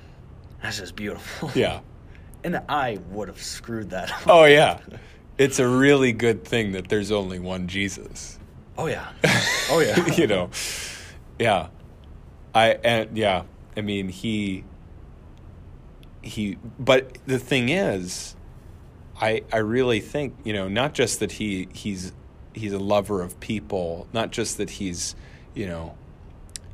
That's 0.61 0.77
just 0.79 0.95
beautiful. 0.95 1.49
Yeah. 1.55 1.79
and 2.43 2.61
I 2.67 2.97
would 3.11 3.27
have 3.29 3.41
screwed 3.41 3.89
that. 3.91 4.11
up. 4.11 4.21
Oh 4.27 4.45
yeah. 4.45 4.79
It's 5.37 5.57
a 5.59 5.67
really 5.67 6.11
good 6.11 6.43
thing 6.43 6.73
that 6.73 6.89
there's 6.89 7.11
only 7.11 7.39
one 7.39 7.67
Jesus. 7.67 8.37
Oh 8.77 8.87
yeah. 8.87 9.07
Oh 9.71 9.79
yeah. 9.79 10.05
you 10.15 10.27
know. 10.27 10.49
Yeah. 11.39 11.67
I 12.53 12.71
and 12.83 13.17
yeah. 13.17 13.43
I 13.75 13.81
mean 13.81 14.09
he 14.09 14.65
he 16.21 16.57
but 16.77 17.17
the 17.25 17.39
thing 17.39 17.69
is 17.69 18.35
I 19.19 19.43
I 19.51 19.57
really 19.57 19.99
think, 19.99 20.35
you 20.43 20.53
know, 20.53 20.67
not 20.67 20.93
just 20.93 21.19
that 21.19 21.33
he 21.33 21.67
he's 21.73 22.13
he's 22.53 22.73
a 22.73 22.79
lover 22.79 23.21
of 23.21 23.39
people, 23.39 24.07
not 24.13 24.31
just 24.31 24.57
that 24.57 24.69
he's, 24.69 25.15
you 25.53 25.65
know, 25.67 25.95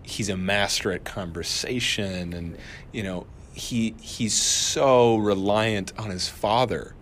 he's 0.04 0.30
a 0.30 0.38
master 0.38 0.92
at 0.92 1.04
conversation 1.04 2.34
and 2.34 2.58
you 2.92 3.04
know, 3.04 3.28
he 3.54 3.96
he's 4.02 4.34
so 4.34 5.18
reliant 5.18 5.94
on 5.98 6.10
his 6.10 6.28
father 6.28 6.96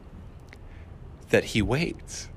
that 1.30 1.44
he 1.46 1.62
waits. 1.62 2.30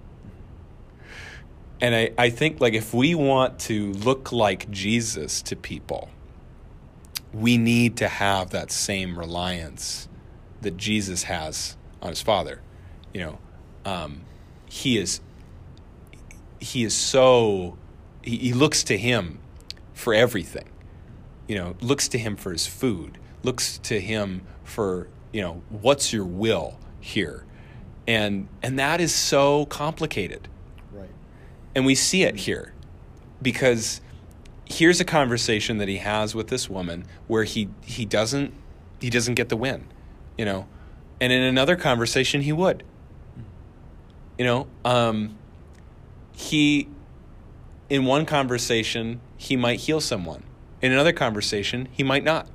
And 1.81 1.95
I, 1.95 2.11
I 2.16 2.31
think 2.31 2.61
like 2.61 2.74
if 2.74 2.95
we 2.95 3.14
want 3.14 3.59
to 3.61 3.93
look 3.93 4.33
like 4.33 4.70
Jesus 4.70 5.43
to 5.43 5.57
people, 5.57 6.09
we 7.33 7.59
need 7.59 7.97
to 7.99 8.09
have 8.09 8.51
that 8.51 8.70
same 8.70 9.18
reliance 9.18 10.09
that 10.62 10.77
Jesus 10.77 11.24
has 11.24 11.77
on 12.01 12.11
his 12.11 12.22
father. 12.22 12.62
You 13.12 13.20
know, 13.20 13.39
um, 13.85 14.22
he 14.66 14.99
is 14.99 15.20
he 16.61 16.83
is 16.85 16.95
so 16.95 17.77
he, 18.22 18.37
he 18.39 18.53
looks 18.53 18.83
to 18.85 18.97
him 18.97 19.39
for 19.93 20.14
everything. 20.14 20.68
You 21.47 21.57
know, 21.57 21.77
looks 21.81 22.09
to 22.09 22.18
him 22.18 22.37
for 22.37 22.53
his 22.53 22.66
food, 22.66 23.18
looks 23.43 23.79
to 23.79 24.01
him 24.01 24.43
for, 24.64 25.09
you 25.33 25.41
know, 25.43 25.62
what's 25.68 26.12
your 26.12 26.24
will 26.24 26.79
here? 27.01 27.45
And 28.07 28.49
and 28.62 28.79
that 28.79 29.01
is 29.01 29.14
so 29.14 29.66
complicated. 29.66 30.49
And 31.77 31.85
we 31.85 31.95
see 31.95 32.22
it 32.22 32.37
here 32.37 32.72
because 33.43 34.01
here's 34.64 34.99
a 34.99 35.05
conversation 35.05 35.77
that 35.77 35.89
he 35.89 35.99
has 35.99 36.35
with 36.35 36.49
this 36.49 36.70
woman 36.70 37.05
where 37.27 37.45
he, 37.45 37.68
he 37.83 38.07
doesn't 38.07 38.55
he 38.99 39.11
doesn't 39.11 39.35
get 39.35 39.51
the 39.51 39.59
win, 39.59 39.87
you 40.39 40.47
know. 40.47 40.66
And 41.20 41.31
in 41.31 41.43
another 41.43 41.77
conversation 41.77 42.41
he 42.41 42.53
would. 42.53 42.83
You 44.39 44.47
know, 44.47 44.66
um, 44.87 45.37
he 46.33 46.89
in 47.91 48.07
one 48.07 48.24
conversation 48.24 49.20
he 49.37 49.55
might 49.55 49.81
heal 49.81 50.01
someone. 50.01 50.45
In 50.81 50.93
another 50.93 51.12
conversation 51.12 51.89
he 51.93 52.03
might 52.03 52.24
not. 52.24 52.49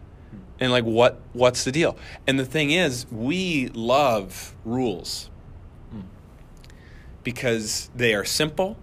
And 0.59 0.71
like 0.71 0.83
what 0.83 1.21
what's 1.33 1.63
the 1.63 1.71
deal? 1.71 1.95
And 2.25 2.39
the 2.39 2.45
thing 2.45 2.71
is, 2.71 3.05
we 3.11 3.67
love 3.69 4.55
rules 4.65 5.29
because 7.23 7.91
they 7.95 8.15
are 8.15 8.25
simple. 8.25 8.77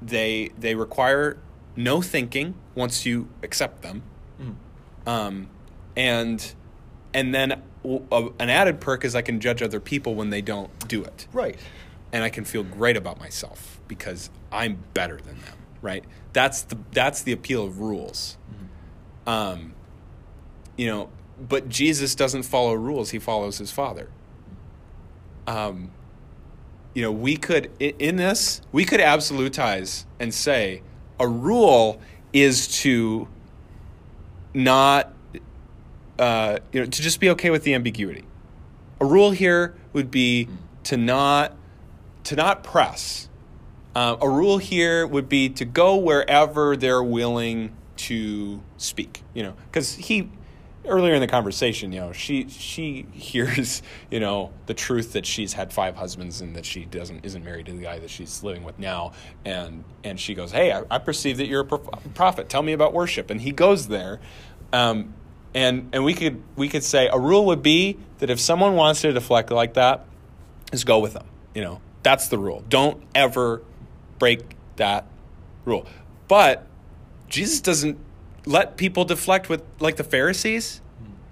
They 0.00 0.50
they 0.58 0.74
require 0.74 1.38
no 1.76 2.00
thinking 2.02 2.54
once 2.74 3.04
you 3.06 3.28
accept 3.42 3.82
them, 3.82 4.02
um, 5.06 5.48
and 5.96 6.54
and 7.14 7.34
then 7.34 7.62
an 7.84 8.50
added 8.50 8.80
perk 8.80 9.04
is 9.04 9.14
I 9.14 9.22
can 9.22 9.40
judge 9.40 9.62
other 9.62 9.80
people 9.80 10.14
when 10.14 10.30
they 10.30 10.42
don't 10.42 10.86
do 10.88 11.02
it, 11.02 11.26
Right. 11.32 11.58
and 12.12 12.22
I 12.22 12.28
can 12.28 12.44
feel 12.44 12.62
great 12.62 12.96
about 12.96 13.18
myself 13.18 13.80
because 13.88 14.30
I'm 14.52 14.78
better 14.94 15.16
than 15.16 15.40
them. 15.42 15.56
Right? 15.82 16.04
That's 16.32 16.62
the 16.62 16.78
that's 16.92 17.22
the 17.22 17.32
appeal 17.32 17.64
of 17.64 17.80
rules. 17.80 18.36
Um, 19.26 19.74
you 20.76 20.86
know, 20.86 21.10
but 21.40 21.68
Jesus 21.68 22.14
doesn't 22.14 22.42
follow 22.44 22.74
rules; 22.74 23.10
he 23.10 23.18
follows 23.18 23.58
his 23.58 23.70
Father. 23.70 24.08
Um, 25.46 25.90
you 26.98 27.04
know, 27.04 27.12
we 27.12 27.36
could 27.36 27.70
in 27.78 28.16
this 28.16 28.60
we 28.72 28.84
could 28.84 28.98
absolutize 28.98 30.04
and 30.18 30.34
say 30.34 30.82
a 31.20 31.28
rule 31.28 32.00
is 32.32 32.66
to 32.80 33.28
not 34.52 35.12
uh, 36.18 36.58
you 36.72 36.80
know 36.80 36.86
to 36.86 37.00
just 37.00 37.20
be 37.20 37.30
okay 37.30 37.50
with 37.50 37.62
the 37.62 37.74
ambiguity. 37.74 38.24
A 39.00 39.04
rule 39.04 39.30
here 39.30 39.76
would 39.92 40.10
be 40.10 40.48
to 40.82 40.96
not 40.96 41.56
to 42.24 42.34
not 42.34 42.64
press. 42.64 43.28
Uh, 43.94 44.16
a 44.20 44.28
rule 44.28 44.58
here 44.58 45.06
would 45.06 45.28
be 45.28 45.48
to 45.50 45.64
go 45.64 45.94
wherever 45.94 46.76
they're 46.76 47.00
willing 47.00 47.76
to 48.08 48.60
speak. 48.76 49.22
You 49.34 49.44
know, 49.44 49.54
because 49.70 49.94
he 49.94 50.30
earlier 50.88 51.14
in 51.14 51.20
the 51.20 51.26
conversation, 51.26 51.92
you 51.92 52.00
know, 52.00 52.12
she 52.12 52.48
she 52.48 53.06
hears 53.12 53.82
you 54.10 54.20
know 54.20 54.52
the 54.66 54.74
truth 54.74 55.12
that 55.12 55.26
she's 55.26 55.52
had 55.52 55.72
five 55.72 55.96
husbands 55.96 56.40
and 56.40 56.56
that 56.56 56.64
she 56.64 56.84
doesn't 56.84 57.24
isn't 57.24 57.44
married 57.44 57.66
to 57.66 57.72
the 57.72 57.82
guy 57.82 57.98
that 57.98 58.10
she's 58.10 58.42
living 58.42 58.64
with 58.64 58.78
now, 58.78 59.12
and 59.44 59.84
and 60.04 60.18
she 60.18 60.34
goes, 60.34 60.52
hey, 60.52 60.72
I, 60.72 60.82
I 60.90 60.98
perceive 60.98 61.38
that 61.38 61.46
you're 61.46 61.62
a 61.62 61.78
prophet. 62.10 62.48
Tell 62.48 62.62
me 62.62 62.72
about 62.72 62.92
worship, 62.92 63.30
and 63.30 63.40
he 63.40 63.52
goes 63.52 63.88
there. 63.88 64.20
Um, 64.72 65.14
and 65.54 65.90
and 65.92 66.04
we 66.04 66.14
could 66.14 66.42
we 66.56 66.68
could 66.68 66.84
say 66.84 67.08
a 67.08 67.18
rule 67.18 67.46
would 67.46 67.62
be 67.62 67.98
that 68.18 68.30
if 68.30 68.40
someone 68.40 68.74
wants 68.74 69.00
to 69.02 69.12
deflect 69.12 69.50
like 69.50 69.74
that, 69.74 70.04
is 70.72 70.84
go 70.84 70.98
with 70.98 71.14
them. 71.14 71.26
You 71.54 71.62
know, 71.62 71.80
that's 72.02 72.28
the 72.28 72.38
rule. 72.38 72.62
Don't 72.68 73.02
ever 73.14 73.62
break 74.18 74.56
that 74.76 75.06
rule. 75.64 75.86
But 76.28 76.66
Jesus 77.28 77.60
doesn't 77.60 77.98
let 78.48 78.76
people 78.76 79.04
deflect 79.04 79.48
with 79.48 79.62
like 79.78 79.96
the 79.96 80.04
Pharisees. 80.04 80.80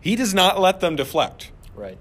He 0.00 0.14
does 0.16 0.34
not 0.34 0.60
let 0.60 0.80
them 0.80 0.94
deflect. 0.96 1.50
Right. 1.74 1.98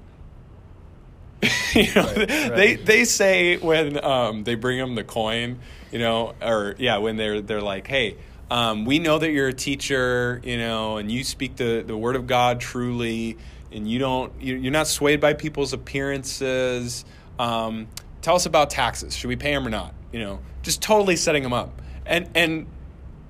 you 1.74 1.94
know, 1.94 2.04
Right, 2.06 2.28
they 2.28 2.50
right. 2.76 2.86
they 2.86 3.06
say 3.06 3.58
when 3.58 4.04
um, 4.04 4.44
they 4.44 4.56
bring 4.56 4.78
them 4.80 4.96
the 4.96 5.04
coin, 5.04 5.60
you 5.92 6.00
know, 6.00 6.34
or 6.42 6.76
yeah, 6.78 6.98
when 6.98 7.18
they're 7.18 7.42
they're 7.42 7.62
like, 7.62 7.88
hey, 7.88 8.18
um, 8.50 8.86
we 8.86 9.00
know 9.00 9.18
that 9.20 9.32
you're 9.32 9.48
a 9.50 9.54
teacher, 9.54 10.42
you 10.44 10.58
know, 10.58 10.98
and 10.98 11.12
you 11.12 11.24
speak 11.24 11.56
the 11.58 11.84
the 11.86 11.98
word 11.98 12.16
of 12.16 12.26
God 12.28 12.60
truly, 12.60 13.38
and 13.72 13.90
you 13.90 14.00
don't 14.00 14.32
you- 14.42 14.56
you're 14.56 14.72
not 14.72 14.88
swayed 14.88 15.20
by 15.20 15.34
people's 15.34 15.74
appearances. 15.74 17.06
Um, 17.38 17.88
tell 18.22 18.36
us 18.36 18.46
about 18.46 18.70
taxes. 18.70 19.16
Should 19.16 19.28
we 19.28 19.36
pay 19.36 19.54
them 19.54 19.68
or 19.68 19.72
not? 19.72 19.94
You 20.14 20.20
know, 20.20 20.40
just 20.64 20.82
totally 20.82 21.16
setting 21.18 21.44
them 21.44 21.54
up, 21.54 21.82
and 22.06 22.30
and 22.34 22.68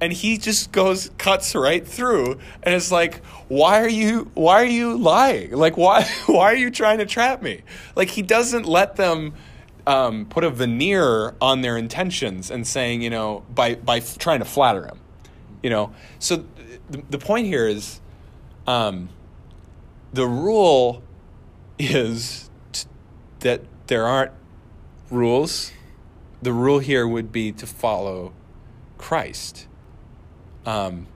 and 0.02 0.12
he 0.12 0.38
just 0.38 0.72
goes 0.72 1.10
cuts 1.18 1.56
right 1.56 1.88
through 1.88 2.38
and 2.64 2.76
it's 2.76 2.92
like 2.92 3.24
why 3.48 3.82
are 3.82 3.90
you 3.90 4.30
why 4.34 4.62
are 4.62 4.68
you 4.68 4.98
lying? 4.98 5.52
Like 5.52 5.78
why 5.78 6.04
why 6.26 6.54
are 6.54 6.56
you 6.56 6.72
trying 6.72 7.00
to 7.00 7.06
trap 7.06 7.42
me? 7.42 7.62
Like 7.96 8.10
he 8.10 8.22
doesn't 8.22 8.66
let 8.66 8.96
them 8.96 9.34
um, 9.88 10.26
put 10.26 10.44
a 10.44 10.50
veneer 10.50 11.36
on 11.40 11.62
their 11.62 11.78
intentions 11.78 12.50
and 12.50 12.66
saying 12.66 13.02
you 13.02 13.10
know 13.10 13.46
by 13.54 13.76
by 13.76 14.00
trying 14.00 14.40
to 14.40 14.46
flatter 14.46 14.86
him 14.86 15.00
you 15.66 15.72
know? 15.72 15.92
So 16.20 16.46
the, 16.92 17.02
the 17.10 17.18
point 17.18 17.48
here 17.48 17.68
is 17.68 18.00
um, 18.68 19.10
the 20.14 20.28
rule 20.28 21.02
is 21.80 22.52
t- 22.72 22.88
that 23.40 23.62
there 23.88 24.06
aren't 24.06 24.32
rules. 25.10 25.72
The 26.44 26.54
rule 26.54 26.78
here 26.78 27.08
would 27.08 27.32
be 27.32 27.52
to 27.54 27.66
follow 27.66 28.32
Christ. 29.00 29.66
Um, 30.66 31.08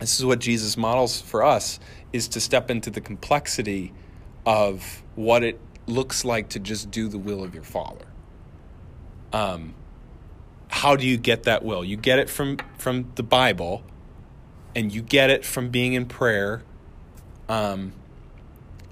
this 0.00 0.18
is 0.18 0.24
what 0.24 0.38
Jesus 0.38 0.76
models 0.76 1.20
for 1.20 1.42
us 1.42 1.80
is 2.12 2.28
to 2.28 2.40
step 2.40 2.70
into 2.70 2.90
the 2.90 3.00
complexity 3.00 3.92
of 4.46 5.02
what 5.14 5.42
it 5.42 5.60
looks 5.86 6.24
like 6.24 6.50
to 6.50 6.58
just 6.58 6.90
do 6.90 7.08
the 7.08 7.18
will 7.18 7.42
of 7.42 7.54
your 7.54 7.64
Father. 7.64 8.06
Um, 9.32 9.74
how 10.68 10.96
do 10.96 11.06
you 11.06 11.16
get 11.16 11.44
that 11.44 11.64
will? 11.64 11.84
You 11.84 11.96
get 11.96 12.18
it 12.18 12.30
from 12.30 12.58
from 12.76 13.10
the 13.16 13.22
Bible, 13.22 13.82
and 14.74 14.92
you 14.92 15.02
get 15.02 15.30
it 15.30 15.44
from 15.44 15.70
being 15.70 15.94
in 15.94 16.06
prayer, 16.06 16.62
um, 17.48 17.92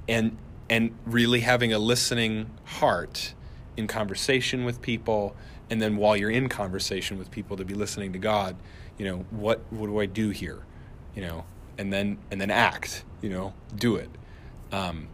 and 0.08 0.36
and 0.68 0.96
really 1.04 1.40
having 1.40 1.72
a 1.72 1.78
listening 1.78 2.50
heart 2.64 3.34
in 3.76 3.86
conversation 3.86 4.64
with 4.64 4.82
people, 4.82 5.36
and 5.70 5.80
then 5.80 5.96
while 5.96 6.16
you're 6.16 6.30
in 6.30 6.48
conversation 6.48 7.18
with 7.18 7.30
people, 7.30 7.56
to 7.56 7.64
be 7.64 7.74
listening 7.74 8.12
to 8.12 8.18
God. 8.18 8.56
You 8.98 9.04
know 9.06 9.16
what 9.30 9.60
what 9.70 9.86
do 9.86 10.00
I 10.00 10.06
do 10.06 10.30
here? 10.30 10.58
You 11.14 11.22
know, 11.22 11.44
and 11.78 11.92
then 11.92 12.18
and 12.30 12.40
then 12.40 12.50
act. 12.50 13.04
You 13.22 13.30
know, 13.30 13.54
do 13.74 13.96
it. 13.96 14.10
Um, 14.72 15.08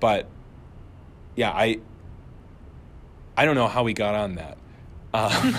but 0.00 0.28
yeah, 1.36 1.50
I 1.50 1.78
I 3.36 3.44
don't 3.44 3.54
know 3.54 3.68
how 3.68 3.82
we 3.84 3.92
got 3.94 4.14
on 4.14 4.34
that. 4.36 4.58
Um, 5.12 5.54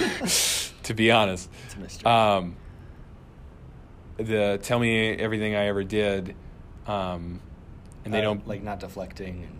to 0.83 0.93
be 0.93 1.11
honest, 1.11 1.49
It's 1.65 1.75
a 1.75 1.79
mystery. 1.79 2.05
um, 2.11 2.55
the 4.17 4.59
tell 4.61 4.79
me 4.79 5.09
everything 5.11 5.55
I 5.55 5.65
ever 5.67 5.83
did, 5.83 6.35
um, 6.87 7.41
and 8.05 8.13
they 8.13 8.19
Uh, 8.19 8.23
don't 8.23 8.47
like 8.47 8.61
not 8.63 8.79
deflecting 8.79 9.43
and 9.43 9.57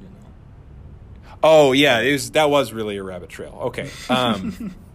you 0.00 0.06
know. 0.08 1.36
Oh 1.42 1.72
yeah, 1.72 2.00
it 2.00 2.12
was 2.12 2.30
that 2.32 2.50
was 2.50 2.72
really 2.72 2.96
a 2.96 3.02
rabbit 3.02 3.28
trail. 3.28 3.56
Okay, 3.66 3.90
um, 4.08 4.74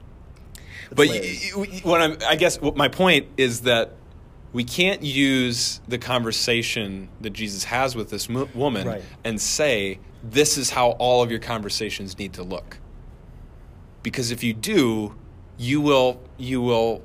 but 0.93 1.07
what 1.83 2.01
I'm, 2.01 2.17
I 2.27 2.35
guess 2.35 2.59
what 2.59 2.75
my 2.75 2.87
point 2.87 3.27
is 3.37 3.61
that 3.61 3.93
we 4.51 4.63
can't 4.63 5.01
use 5.01 5.81
the 5.87 5.97
conversation 5.97 7.09
that 7.21 7.31
Jesus 7.31 7.63
has 7.65 7.95
with 7.95 8.09
this 8.09 8.29
mo- 8.29 8.49
woman 8.53 8.87
Right. 8.87 9.01
and 9.23 9.41
say 9.41 9.99
this 10.23 10.57
is 10.57 10.69
how 10.69 10.91
all 10.91 11.23
of 11.23 11.31
your 11.31 11.39
conversations 11.39 12.17
need 12.19 12.33
to 12.33 12.43
look. 12.43 12.77
Because 14.03 14.31
if 14.31 14.43
you 14.43 14.53
do, 14.53 15.15
you 15.57 15.81
will 15.81 16.21
you 16.37 16.61
will 16.61 17.03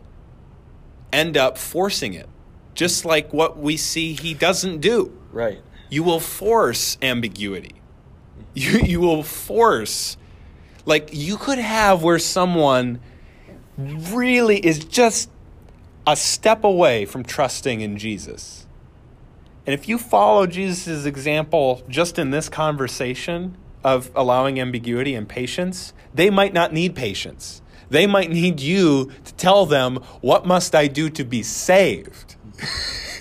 end 1.12 1.36
up 1.36 1.56
forcing 1.56 2.12
it, 2.14 2.28
just 2.74 3.04
like 3.04 3.32
what 3.32 3.58
we 3.58 3.76
see 3.76 4.12
he 4.14 4.34
doesn't 4.34 4.80
do 4.80 5.12
Right. 5.32 5.60
you 5.90 6.02
will 6.02 6.20
force 6.20 6.98
ambiguity. 7.02 7.76
You 8.54 8.80
you 8.80 9.00
will 9.00 9.22
force 9.22 10.16
like 10.84 11.10
you 11.12 11.36
could 11.36 11.58
have 11.58 12.02
where 12.02 12.18
someone 12.18 13.00
really 13.78 14.58
is 14.58 14.84
just 14.84 15.30
a 16.06 16.16
step 16.16 16.64
away 16.64 17.04
from 17.04 17.22
trusting 17.22 17.80
in 17.80 17.96
Jesus. 17.96 18.66
And 19.66 19.74
if 19.74 19.88
you 19.88 19.98
follow 19.98 20.46
Jesus' 20.46 21.04
example 21.04 21.82
just 21.88 22.18
in 22.18 22.30
this 22.30 22.48
conversation 22.48 23.56
of 23.84 24.10
allowing 24.14 24.58
ambiguity 24.58 25.14
and 25.14 25.28
patience, 25.28 25.92
they 26.14 26.30
might 26.30 26.52
not 26.52 26.72
need 26.72 26.96
patience. 26.96 27.62
They 27.90 28.06
might 28.06 28.30
need 28.30 28.60
you 28.60 29.12
to 29.24 29.34
tell 29.34 29.66
them, 29.66 29.96
What 30.20 30.46
must 30.46 30.74
I 30.74 30.88
do 30.88 31.08
to 31.10 31.24
be 31.24 31.42
saved? 31.42 32.36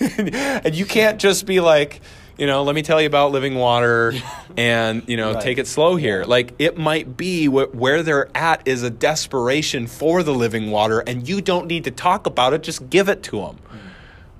and 0.00 0.74
you 0.74 0.84
can't 0.84 1.20
just 1.20 1.46
be 1.46 1.60
like, 1.60 2.00
you 2.38 2.46
know, 2.46 2.62
let 2.62 2.74
me 2.74 2.82
tell 2.82 3.00
you 3.00 3.06
about 3.06 3.32
living 3.32 3.56
water 3.56 4.14
and, 4.56 5.02
you 5.08 5.16
know, 5.16 5.34
Right. 5.34 5.42
take 5.42 5.58
it 5.58 5.66
slow 5.66 5.96
here. 5.96 6.24
Like, 6.24 6.54
it 6.58 6.78
might 6.78 7.16
be 7.16 7.46
wh- 7.46 7.74
where 7.74 8.02
they're 8.02 8.28
at 8.36 8.66
is 8.66 8.82
a 8.82 8.90
desperation 8.90 9.86
for 9.86 10.22
the 10.22 10.32
living 10.32 10.70
water, 10.70 11.00
and 11.00 11.28
you 11.28 11.40
don't 11.40 11.66
need 11.66 11.84
to 11.84 11.90
talk 11.90 12.26
about 12.26 12.52
it, 12.54 12.62
just 12.62 12.88
give 12.88 13.08
it 13.08 13.22
to 13.24 13.40
them. 13.40 13.58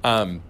Um, 0.04 0.42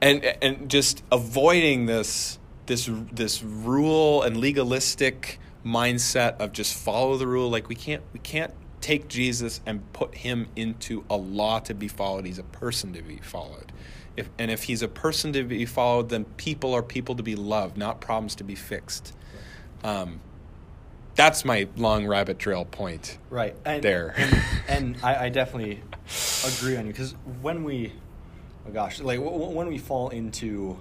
and 0.00 0.24
and 0.42 0.68
just 0.68 1.02
avoiding 1.12 1.86
this 1.86 2.38
this 2.66 2.90
this 3.12 3.42
rule 3.42 4.22
and 4.22 4.36
legalistic 4.36 5.38
mindset 5.64 6.38
of 6.40 6.52
just 6.52 6.74
follow 6.74 7.16
the 7.16 7.26
rule 7.26 7.48
like 7.50 7.68
we 7.68 7.74
can't 7.76 8.02
we 8.12 8.18
can't 8.18 8.52
take 8.80 9.06
Jesus 9.08 9.60
and 9.64 9.92
put 9.92 10.16
him 10.16 10.48
into 10.56 11.04
a 11.08 11.16
law 11.16 11.60
to 11.60 11.72
be 11.74 11.86
followed 11.86 12.26
he's 12.26 12.38
a 12.40 12.42
person 12.44 12.92
to 12.94 13.02
be 13.02 13.18
followed 13.18 13.71
if 14.16 14.28
and 14.38 14.50
if 14.50 14.64
he's 14.64 14.82
a 14.82 14.88
person 14.88 15.32
to 15.32 15.42
be 15.44 15.64
followed 15.66 16.08
then 16.08 16.24
people 16.36 16.74
are 16.74 16.82
people 16.82 17.14
to 17.14 17.22
be 17.22 17.34
loved 17.36 17.76
not 17.76 18.00
problems 18.00 18.34
to 18.36 18.44
be 18.44 18.54
fixed 18.54 19.14
um, 19.84 20.20
that's 21.14 21.44
my 21.44 21.68
long 21.76 22.06
rabbit 22.06 22.38
trail 22.38 22.64
point 22.64 23.18
Right. 23.30 23.54
And, 23.64 23.82
There. 23.82 24.14
And, 24.16 24.42
and 24.68 24.96
I, 25.02 25.24
I 25.24 25.28
definitely 25.28 25.82
agree 26.46 26.76
on 26.76 26.86
you 26.86 26.92
because 26.92 27.12
when 27.42 27.64
we 27.64 27.92
oh 28.66 28.70
gosh, 28.70 29.00
like 29.00 29.18
w- 29.18 29.36
w- 29.38 29.56
when 29.56 29.66
we 29.68 29.78
fall 29.78 30.08
into 30.10 30.78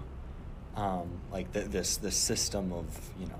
um, 0.75 1.09
like 1.32 1.51
th- 1.53 1.67
this 1.67 1.97
this 1.97 2.15
system 2.15 2.71
of 2.71 2.86
you 3.19 3.27
know 3.27 3.39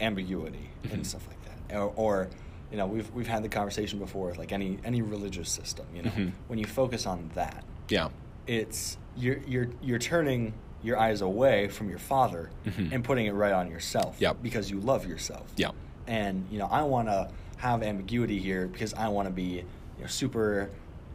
ambiguity 0.00 0.68
Mhm. 0.84 0.92
and 0.92 1.06
stuff 1.06 1.26
like 1.28 1.38
that, 1.44 1.76
or, 1.78 1.92
or 1.96 2.28
you 2.70 2.76
know 2.76 2.86
we've 2.86 3.10
we've 3.12 3.26
had 3.28 3.42
the 3.42 3.48
conversation 3.48 3.98
before, 3.98 4.28
with, 4.28 4.38
like 4.38 4.52
any 4.52 4.78
any 4.84 5.00
religious 5.02 5.48
system, 5.48 5.86
you 5.94 6.02
know, 6.02 6.10
Mhm. 6.10 6.32
when 6.48 6.58
you 6.58 6.66
focus 6.66 7.06
on 7.06 7.30
that, 7.34 7.64
Yeah. 7.88 8.08
it's 8.46 8.98
you're 9.16 9.38
you're 9.46 9.68
you're 9.82 9.98
turning 9.98 10.52
your 10.82 10.98
eyes 10.98 11.20
away 11.22 11.68
from 11.68 11.88
your 11.88 11.98
father 11.98 12.50
Mhm. 12.66 12.92
and 12.92 13.02
putting 13.04 13.26
it 13.26 13.32
right 13.32 13.52
on 13.52 13.70
yourself 13.70 14.16
Yep. 14.20 14.38
because 14.42 14.70
you 14.70 14.78
love 14.80 15.06
yourself 15.06 15.50
Yeah. 15.56 15.70
and 16.06 16.46
you 16.50 16.58
know 16.58 16.66
i 16.70 16.82
want 16.82 17.08
to 17.08 17.28
have 17.56 17.82
ambiguity 17.82 18.38
here 18.38 18.66
because 18.68 18.92
i 18.94 19.08
want 19.08 19.26
to 19.26 19.32
be 19.32 19.42
you 19.42 19.64
know 20.02 20.06
super 20.06 20.70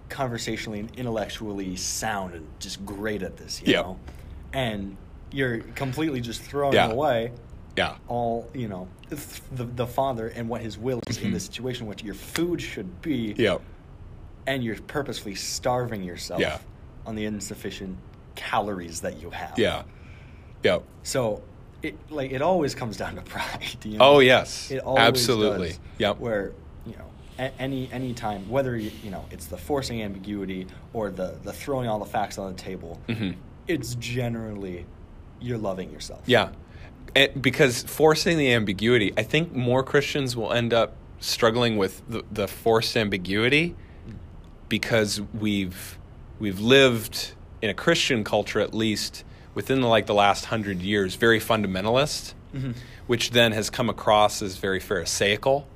conversationally 0.10 0.80
and 0.80 0.92
intellectually 0.98 1.76
sound 1.76 2.34
and 2.34 2.46
just 2.60 2.86
great 2.86 3.24
at 3.24 3.38
this 3.38 3.62
you 3.62 3.74
Yeah. 3.74 3.82
know 3.82 4.00
and 4.54 4.98
you're 5.32 5.60
completely 5.76 6.20
just 6.20 6.42
throwing 6.42 6.74
Yeah. 6.74 6.92
away 6.92 7.32
Yeah. 7.78 7.96
all 8.08 8.50
you 8.54 8.68
know 8.68 8.88
th- 9.10 9.42
the, 9.54 9.64
the 9.64 9.88
father 9.88 10.28
and 10.28 10.50
what 10.50 10.62
his 10.62 10.78
will 10.78 11.00
is 11.08 11.18
in 11.20 11.30
Mhm. 11.30 11.34
this 11.34 11.46
situation 11.46 11.88
what 11.88 12.04
your 12.04 12.16
food 12.16 12.62
should 12.62 13.02
be 13.02 13.34
Yeah. 13.38 13.60
and 14.48 14.64
you're 14.64 14.76
purposefully 14.82 15.36
starving 15.36 16.04
yourself 16.04 16.42
Yeah. 16.42 16.58
On 17.06 17.16
the 17.16 17.26
insufficient 17.26 17.98
calories 18.36 19.02
that 19.02 19.22
you 19.22 19.30
have. 19.30 19.58
Yeah. 19.58 19.84
Yeah. 20.64 20.80
So 21.04 21.42
it 21.84 21.96
like 22.12 22.32
it 22.32 22.42
always 22.42 22.76
comes 22.76 22.98
down 22.98 23.16
to 23.16 23.22
pride. 23.34 23.78
You 23.84 23.98
know? 23.98 24.06
Oh 24.16 24.20
yes. 24.20 24.72
It 24.72 24.80
always 24.80 25.02
Absolutely. 25.04 25.70
does, 25.70 25.80
Yep. 25.98 26.20
Where 26.20 26.52
you 26.86 26.94
know 26.94 27.06
a- 27.40 27.52
any 27.62 27.90
any 27.92 28.14
time 28.14 28.48
whether 28.50 28.78
you, 28.78 28.92
you 29.04 29.12
know 29.12 29.26
it's 29.32 29.48
the 29.48 29.58
forcing 29.58 30.02
ambiguity 30.02 30.68
or 30.94 31.10
the 31.12 31.38
the 31.44 31.54
throwing 31.54 31.88
all 31.90 32.00
the 32.00 32.06
facts 32.06 32.38
on 32.38 32.54
the 32.54 32.58
table, 32.62 33.00
hmm 33.08 33.32
it's 33.68 33.96
generally 33.96 34.86
you're 35.40 35.58
loving 35.58 35.92
yourself. 35.92 36.22
Yeah. 36.26 36.50
And 37.16 37.42
because 37.42 37.84
forcing 37.84 38.38
the 38.38 38.54
ambiguity, 38.54 39.14
I 39.18 39.24
think 39.24 39.54
more 39.54 39.84
Christians 39.84 40.36
will 40.36 40.52
end 40.54 40.74
up 40.74 40.94
struggling 41.20 41.78
with 41.78 42.02
the, 42.10 42.24
the 42.32 42.48
forced 42.48 42.96
ambiguity 42.98 43.76
because 44.70 45.22
we've 45.40 45.98
we've 46.42 46.60
lived 46.60 47.34
in 47.62 47.70
a 47.70 47.74
Christian 47.74 48.24
culture 48.24 48.60
at 48.60 48.74
least 48.74 49.24
within 49.54 49.82
the, 49.82 49.88
like 49.88 50.08
the 50.08 50.14
last 50.14 50.46
hundred 50.46 50.82
years 50.82 51.16
very 51.16 51.40
fundamentalist, 51.40 52.34
Mhm. 52.54 52.74
which 53.08 53.32
then 53.32 53.52
has 53.54 53.70
come 53.70 53.90
across 53.90 54.42
as 54.42 54.58
very 54.58 54.80
pharisaical. 54.80 55.68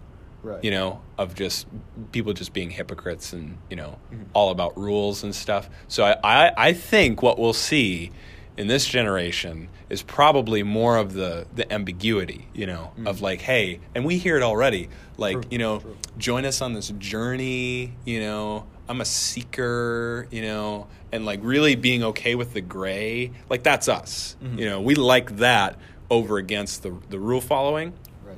Right. 0.44 0.64
You 0.64 0.72
know, 0.72 1.02
of 1.18 1.34
just 1.36 1.66
people 2.12 2.34
just 2.34 2.54
being 2.54 2.70
hypocrites 2.72 3.34
and 3.34 3.58
you 3.70 3.76
know 3.76 3.98
Mhm. 4.14 4.26
all 4.34 4.50
about 4.52 4.78
rules 4.78 5.24
and 5.24 5.34
stuff. 5.34 5.70
So 5.88 6.04
I, 6.04 6.16
I 6.24 6.52
I 6.70 6.74
think 6.74 7.22
what 7.24 7.40
we'll 7.40 7.54
see 7.72 8.12
in 8.58 8.68
this 8.68 8.86
generation 8.86 9.68
is 9.90 10.02
probably 10.04 10.62
more 10.64 10.98
of 10.98 11.14
the 11.14 11.46
the 11.56 11.66
ambiguity, 11.74 12.48
you 12.54 12.66
know, 12.68 12.92
Mm. 13.00 13.08
of 13.08 13.22
like, 13.22 13.42
hey, 13.42 13.80
and 13.96 14.06
we 14.06 14.18
hear 14.18 14.38
it 14.38 14.44
already, 14.44 14.88
like, 15.18 15.34
True, 15.42 15.44
you 15.52 15.58
know, 15.58 15.80
true. 15.80 15.98
join 16.18 16.46
us 16.46 16.62
on 16.62 16.74
this 16.74 16.90
journey, 17.00 17.94
you 18.06 18.20
know, 18.20 18.66
I'm 18.88 19.02
a 19.02 19.06
seeker, 19.06 20.28
you 20.32 20.42
know, 20.44 20.88
and 21.12 21.26
like 21.26 21.40
really 21.44 21.76
being 21.76 22.04
okay 22.04 22.36
with 22.36 22.54
the 22.54 22.62
gray, 22.62 23.32
like 23.50 23.64
that's 23.64 23.88
us. 23.88 24.36
Mhm. 24.44 24.60
You 24.60 24.66
know, 24.70 24.82
we 24.82 24.96
like 24.96 25.38
that 25.38 25.78
over 26.10 26.38
against 26.38 26.84
the 26.84 26.96
the 27.10 27.20
rule 27.20 27.42
following. 27.42 27.94
Right. 28.24 28.38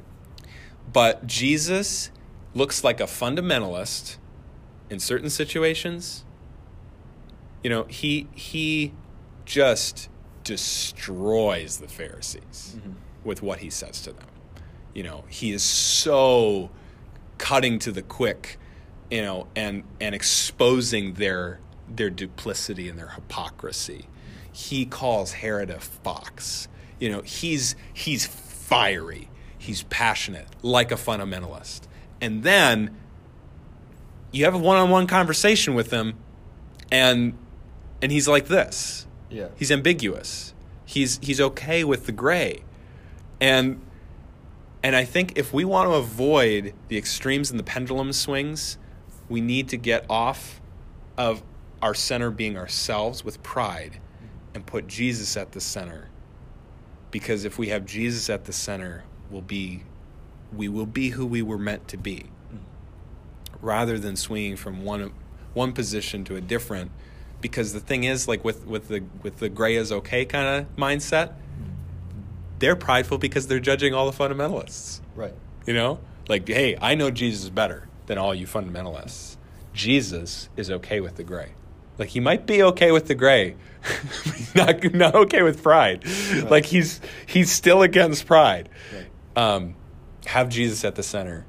But 0.91 1.27
Jesus 1.27 2.11
looks 2.53 2.83
like 2.83 2.99
a 3.01 3.05
fundamentalist 3.05 4.17
in 4.89 4.99
certain 4.99 5.29
situations. 5.29 6.23
You 7.63 7.69
know, 7.69 7.83
he 7.89 8.27
he 8.33 8.93
just 9.45 10.07
destroys 10.45 11.77
the 11.77 11.87
Pharisees 11.87 12.77
Mhm. 12.77 12.93
with 13.25 13.41
what 13.41 13.59
he 13.59 13.69
says 13.69 14.01
to 14.03 14.11
them. 14.13 14.27
You 14.93 15.03
know, 15.03 15.25
he 15.27 15.51
is 15.51 15.61
so 15.63 16.69
cutting 17.37 17.79
to 17.79 17.91
the 17.91 18.01
quick, 18.01 18.57
you 19.09 19.21
know, 19.21 19.47
and 19.55 19.83
and 19.99 20.13
exposing 20.13 21.13
their 21.13 21.59
their 21.87 22.09
duplicity 22.09 22.89
and 22.89 22.97
their 22.97 23.09
hypocrisy. 23.09 24.07
He 24.51 24.85
calls 24.85 25.33
Herod 25.33 25.69
a 25.69 25.79
fox. 25.79 26.67
You 26.99 27.11
know, 27.11 27.21
he's 27.21 27.75
he's 27.93 28.25
fiery, 28.25 29.29
he's 29.57 29.83
passionate, 29.83 30.47
like 30.61 30.91
a 30.91 30.95
fundamentalist. 30.95 31.81
And 32.19 32.43
then 32.43 32.97
you 34.31 34.45
have 34.45 34.55
a 34.55 34.57
one-on-one 34.57 35.07
conversation 35.07 35.75
with 35.75 35.91
him 35.91 36.15
and 36.91 37.37
and 38.01 38.11
he's 38.11 38.27
like 38.27 38.47
this. 38.47 39.07
Yeah. 39.29 39.49
He's 39.55 39.71
ambiguous. 39.71 40.53
He's 40.85 41.19
he's 41.21 41.39
okay 41.39 41.83
with 41.83 42.05
the 42.05 42.11
gray. 42.11 42.63
And 43.39 43.81
and 44.83 44.95
I 44.95 45.05
think 45.05 45.37
if 45.37 45.53
we 45.53 45.65
want 45.65 45.89
to 45.89 45.95
avoid 45.95 46.73
the 46.87 46.97
extremes 46.97 47.51
and 47.51 47.59
the 47.59 47.63
pendulum 47.63 48.13
swings, 48.13 48.77
we 49.29 49.41
need 49.41 49.69
to 49.69 49.77
get 49.77 50.05
off 50.09 50.61
of 51.17 51.43
our 51.81 51.93
center 51.93 52.31
being 52.31 52.57
ourselves 52.57 53.23
with 53.23 53.41
pride 53.43 53.99
and 54.53 54.65
put 54.65 54.87
Jesus 54.87 55.37
at 55.37 55.51
the 55.51 55.61
center. 55.61 56.09
Because 57.11 57.45
if 57.45 57.57
we 57.57 57.69
have 57.69 57.85
Jesus 57.85 58.29
at 58.29 58.45
the 58.45 58.53
center, 58.53 59.03
we'll 59.29 59.41
be 59.41 59.83
we 60.55 60.69
will 60.69 60.85
be 60.85 61.09
who 61.09 61.25
we 61.25 61.41
were 61.41 61.57
meant 61.57 61.87
to 61.89 61.97
be. 61.97 62.25
Rather 63.61 63.99
than 63.99 64.15
swinging 64.15 64.55
from 64.55 64.83
one 64.83 65.11
one 65.53 65.73
position 65.73 66.23
to 66.25 66.35
a 66.35 66.41
different. 66.41 66.91
Because 67.41 67.73
the 67.73 67.79
thing 67.79 68.03
is 68.03 68.27
like 68.27 68.43
with 68.43 68.65
with 68.65 68.87
the 68.87 69.03
with 69.23 69.37
the 69.37 69.49
gray 69.49 69.75
is 69.75 69.91
okay 69.91 70.25
kind 70.25 70.61
of 70.61 70.75
mindset 70.75 71.33
they're 72.59 72.75
prideful 72.75 73.17
because 73.17 73.47
they're 73.47 73.59
judging 73.59 73.93
all 73.93 74.09
the 74.09 74.17
fundamentalists. 74.17 74.99
Right. 75.15 75.33
you 75.65 75.73
know? 75.73 75.99
Like 76.27 76.45
hey 76.45 76.77
i 76.81 76.93
know 76.93 77.09
jesus 77.09 77.49
better 77.49 77.86
than 78.07 78.17
all 78.17 78.33
you 78.33 78.47
fundamentalists 78.47 79.37
jesus 79.73 80.49
is 80.57 80.71
okay 80.71 80.99
with 80.99 81.15
the 81.15 81.23
gray 81.23 81.51
like 81.99 82.09
he 82.09 82.19
might 82.19 82.45
be 82.45 82.63
okay 82.63 82.91
with 82.91 83.05
the 83.07 83.15
gray 83.15 83.55
he's 84.35 84.55
not 84.61 84.83
not 84.93 85.15
okay 85.15 85.43
with 85.43 85.61
pride 85.61 86.03
Right. 86.05 86.49
like 86.49 86.65
he's 86.65 86.99
he's 87.27 87.51
still 87.51 87.81
against 87.83 88.25
pride 88.25 88.69
Right. 88.93 89.07
um 89.41 89.75
have 90.25 90.49
jesus 90.49 90.83
at 90.83 90.95
the 90.95 91.03
center 91.03 91.45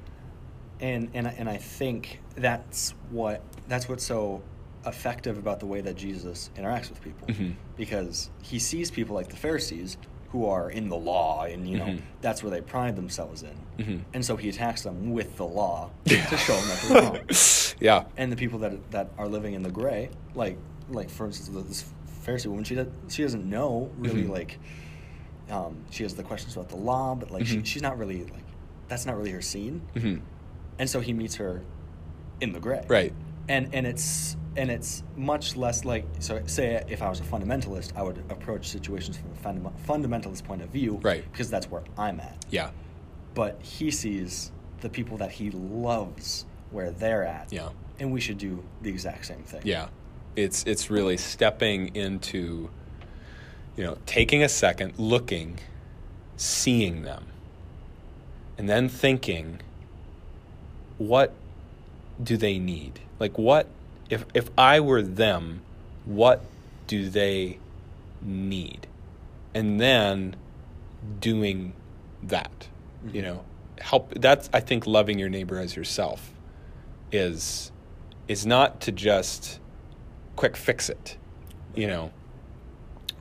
and 0.79 1.09
and 1.13 1.27
I- 1.27 1.35
and 1.37 1.49
I 1.49 1.57
think 1.57 2.21
that's 2.35 2.93
what 3.11 3.41
that's 3.67 3.89
what's 3.89 4.03
so 4.05 4.41
effective 4.85 5.37
about 5.37 5.59
the 5.59 5.65
way 5.65 5.81
that 5.81 5.97
Jesus 5.97 6.49
interacts 6.57 6.89
with 6.89 7.01
people 7.01 7.27
Mhm. 7.27 7.55
because 7.75 8.29
he 8.41 8.59
sees 8.59 8.89
people 8.89 9.13
like 9.13 9.27
the 9.27 9.35
Pharisees 9.35 9.97
who 10.31 10.45
are 10.45 10.69
in 10.69 10.89
the 10.89 10.95
law 10.95 11.43
and 11.43 11.67
you 11.67 11.77
know 11.77 11.85
Mhm. 11.85 12.01
that's 12.21 12.43
where 12.43 12.51
they 12.51 12.61
pride 12.61 12.95
themselves 12.95 13.43
in. 13.43 13.57
Mhm. 13.85 14.01
and 14.13 14.23
so 14.25 14.35
he 14.35 14.49
attacks 14.49 14.83
them 14.83 15.11
with 15.11 15.35
the 15.37 15.45
law 15.45 15.89
to 16.05 16.15
show 16.37 16.55
them 16.55 16.67
that 16.67 16.79
they're 16.87 17.01
wrong. 17.01 17.19
Yeah. 17.79 18.03
And 18.17 18.29
the 18.31 18.35
people 18.35 18.59
that 18.59 18.91
that 18.91 19.09
are 19.17 19.27
living 19.27 19.53
in 19.53 19.63
the 19.63 19.71
gray 19.71 20.09
like 20.35 20.57
like 20.89 21.09
for 21.09 21.25
instance 21.25 21.49
this 21.67 21.85
Pharisee 22.25 22.47
woman 22.47 22.63
she 22.65 22.75
does, 22.75 22.87
she 23.07 23.23
doesn't 23.23 23.49
know 23.49 23.89
really 23.97 24.23
Mhm. 24.25 24.29
like 24.29 24.59
um, 25.49 25.77
she 25.89 26.03
has 26.03 26.13
the 26.13 26.23
questions 26.23 26.55
about 26.55 26.69
the 26.69 26.75
law 26.75 27.15
but 27.15 27.31
like 27.31 27.45
she, 27.47 27.63
she's 27.63 27.81
not 27.81 27.97
really 27.97 28.23
like 28.25 28.43
that's 28.87 29.05
not 29.05 29.17
really 29.17 29.31
her 29.31 29.41
scene. 29.41 29.81
Hmm 29.97 30.17
and 30.77 30.89
so 30.89 30.99
he 31.01 31.11
meets 31.11 31.35
her 31.35 31.61
in 32.39 32.53
the 32.53 32.59
gray. 32.59 32.85
Right. 32.87 33.13
And 33.49 33.73
and 33.73 33.85
it's 33.87 34.37
and 34.55 34.71
it's 34.71 35.03
much 35.15 35.55
less 35.55 35.85
like 35.85 36.05
so 36.19 36.41
say 36.45 36.83
if 36.89 37.01
i 37.01 37.09
was 37.09 37.19
a 37.19 37.23
fundamentalist 37.23 37.95
i 37.95 38.01
would 38.03 38.17
approach 38.29 38.67
situations 38.67 39.17
from 39.17 39.31
a 39.31 39.35
fundam- 39.59 39.73
fundamentalist 39.87 40.43
point 40.43 40.61
of 40.61 40.69
view 40.69 40.99
Right. 41.01 41.23
because 41.31 41.49
that's 41.49 41.69
where 41.69 41.83
i'm 41.97 42.19
at 42.19 42.45
yeah 42.49 42.71
but 43.35 43.61
he 43.61 43.91
sees 43.91 44.51
the 44.81 44.89
people 44.89 45.17
that 45.17 45.31
he 45.31 45.51
loves 45.51 46.45
where 46.71 46.91
they're 46.91 47.23
at 47.23 47.51
yeah 47.51 47.69
and 47.99 48.11
we 48.11 48.19
should 48.21 48.37
do 48.37 48.63
the 48.81 48.89
exact 48.89 49.25
same 49.25 49.43
thing 49.43 49.61
Yeah. 49.63 49.87
It's 50.35 50.63
it's 50.65 50.89
really 50.89 51.17
stepping 51.17 51.93
into 51.95 52.69
you 53.75 53.83
know, 53.85 53.97
taking 54.05 54.43
a 54.43 54.47
second, 54.49 54.93
looking, 54.97 55.57
seeing 56.37 57.01
them, 57.03 57.25
and 58.57 58.69
then 58.69 58.87
thinking 58.89 59.59
what 60.97 61.33
do 62.21 62.37
they 62.37 62.59
need? 62.59 62.99
Like 63.19 63.37
what 63.37 63.67
if 64.09 64.25
if 64.33 64.49
I 64.57 64.79
were 64.79 65.01
them, 65.01 65.61
what 66.05 66.43
do 66.87 67.09
they 67.09 67.59
need? 68.21 68.87
And 69.53 69.79
then 69.79 70.35
doing 71.19 71.73
that. 72.23 72.67
You 73.13 73.21
Mhm. 73.21 73.25
know, 73.25 73.43
help 73.79 74.13
that's 74.15 74.49
I 74.53 74.59
think 74.59 74.85
loving 74.85 75.19
your 75.19 75.29
neighbor 75.29 75.59
as 75.59 75.75
yourself 75.75 76.33
is 77.11 77.71
is 78.27 78.45
not 78.45 78.81
to 78.81 78.91
just 78.91 79.59
quick 80.35 80.55
fix 80.55 80.89
it, 80.89 81.17
you 81.75 81.87
know, 81.87 82.11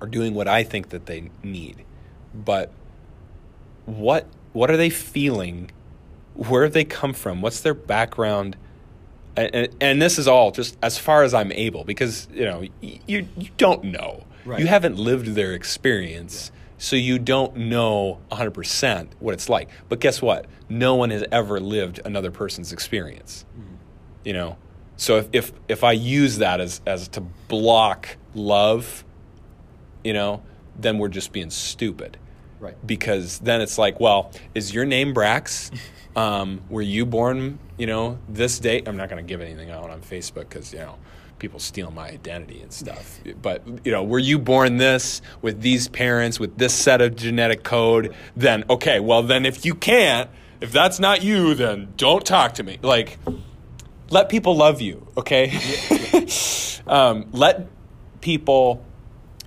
or 0.01 0.07
doing 0.07 0.34
what 0.34 0.47
I 0.49 0.62
think 0.64 0.91
that 0.91 1.07
they 1.07 1.30
need, 1.43 1.84
but 2.34 2.70
what 3.86 4.26
what 4.53 4.70
are 4.70 4.76
they 4.76 4.91
feeling? 4.91 5.70
Where 6.34 6.62
have 6.64 6.72
they 6.72 6.84
come 6.84 7.12
from? 7.14 7.41
What's 7.41 7.61
their 7.61 7.74
background? 7.74 8.57
And, 9.43 9.68
and 9.80 10.03
this 10.03 10.18
is 10.18 10.26
all 10.28 10.51
just 10.51 10.76
as 10.82 10.99
far 10.99 11.22
as 11.22 11.34
I'm 11.34 11.53
able 11.53 11.84
because 11.84 12.28
you 12.32 12.45
know 12.45 12.64
you 12.80 13.01
you 13.36 13.49
don't 13.57 13.84
know. 13.84 14.24
Right. 14.45 14.61
You 14.61 14.66
haven't 14.66 14.97
lived 14.97 15.26
their 15.34 15.53
experience, 15.53 16.53
so 16.78 16.97
you 16.97 17.18
don't 17.18 17.55
know 17.57 18.18
100% 18.32 19.09
what 19.18 19.34
it's 19.34 19.49
like. 19.51 19.68
But 19.91 20.01
guess 20.01 20.22
what? 20.22 20.47
No 20.70 20.95
one 20.95 21.11
has 21.11 21.22
ever 21.30 21.61
lived 21.61 22.01
another 22.05 22.30
person's 22.30 22.72
experience. 22.72 23.45
Hmm. 23.55 23.74
You 24.24 24.32
know. 24.32 24.57
So 24.97 25.18
if 25.18 25.28
if 25.32 25.53
if 25.68 25.84
I 25.84 25.93
use 25.93 26.39
that 26.39 26.61
as 26.61 26.80
as 26.86 27.09
to 27.09 27.20
block 27.20 28.16
love, 28.34 29.05
you 30.03 30.12
know, 30.12 30.43
then 30.78 30.99
we're 30.99 31.09
just 31.09 31.32
being 31.32 31.51
stupid 31.51 32.16
Right. 32.61 32.74
because 32.86 33.39
then 33.39 33.61
it's 33.61 33.78
like, 33.78 34.01
well, 34.01 34.32
is 34.55 34.72
your 34.74 34.84
name 34.84 35.14
Brax? 35.14 35.70
Um, 36.19 36.62
were 36.69 36.83
you 36.83 37.07
born, 37.07 37.61
you 37.77 37.87
know, 37.87 38.19
this 38.29 38.59
date? 38.59 38.89
I'm 38.89 38.97
not 38.97 39.09
going 39.09 39.25
to 39.25 39.29
give 39.29 39.41
anything 39.41 39.71
out 39.71 39.89
on 39.89 40.01
Facebook 40.01 40.49
because 40.49 40.73
you 40.73 40.81
know 40.81 40.97
people 41.39 41.61
steal 41.61 41.93
my 41.93 42.09
identity 42.09 42.61
and 42.61 42.73
stuff. 42.73 43.21
But 43.41 43.62
you 43.85 43.93
know, 43.93 44.03
were 44.03 44.19
you 44.19 44.41
born 44.41 44.79
this 44.79 45.23
with 45.43 45.61
these 45.61 45.87
parents 45.87 46.41
with 46.41 46.59
this 46.59 46.75
set 46.75 47.01
of 47.01 47.14
genetic 47.14 47.62
code? 47.62 48.16
Then 48.35 48.64
okay, 48.69 48.99
well 48.99 49.23
then 49.23 49.47
if 49.47 49.64
you 49.64 49.77
can't, 49.77 50.29
if 50.61 50.73
that's 50.73 50.99
not 50.99 51.23
you, 51.23 51.55
then 51.55 51.93
don't 51.97 52.27
talk 52.27 52.55
to 52.55 52.64
me. 52.64 52.81
Like, 52.83 53.21
let 54.11 54.29
people 54.29 54.57
love 54.57 54.81
you, 54.81 55.07
okay? 55.16 55.57
um, 56.89 57.27
let 57.31 57.69
people 58.21 58.85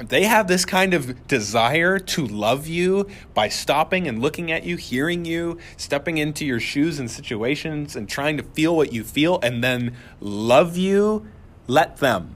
they 0.09 0.23
have 0.23 0.47
this 0.47 0.65
kind 0.65 0.93
of 0.93 1.27
desire 1.27 1.99
to 1.99 2.25
love 2.25 2.67
you 2.67 3.07
by 3.33 3.49
stopping 3.49 4.07
and 4.07 4.21
looking 4.21 4.51
at 4.51 4.63
you, 4.63 4.77
hearing 4.77 5.25
you, 5.25 5.57
stepping 5.77 6.17
into 6.17 6.45
your 6.45 6.59
shoes 6.59 6.99
and 6.99 7.09
situations 7.09 7.95
and 7.95 8.07
trying 8.09 8.37
to 8.37 8.43
feel 8.43 8.75
what 8.75 8.93
you 8.93 9.03
feel 9.03 9.39
and 9.41 9.63
then 9.63 9.95
love 10.19 10.77
you, 10.77 11.27
let 11.67 11.97
them. 11.97 12.35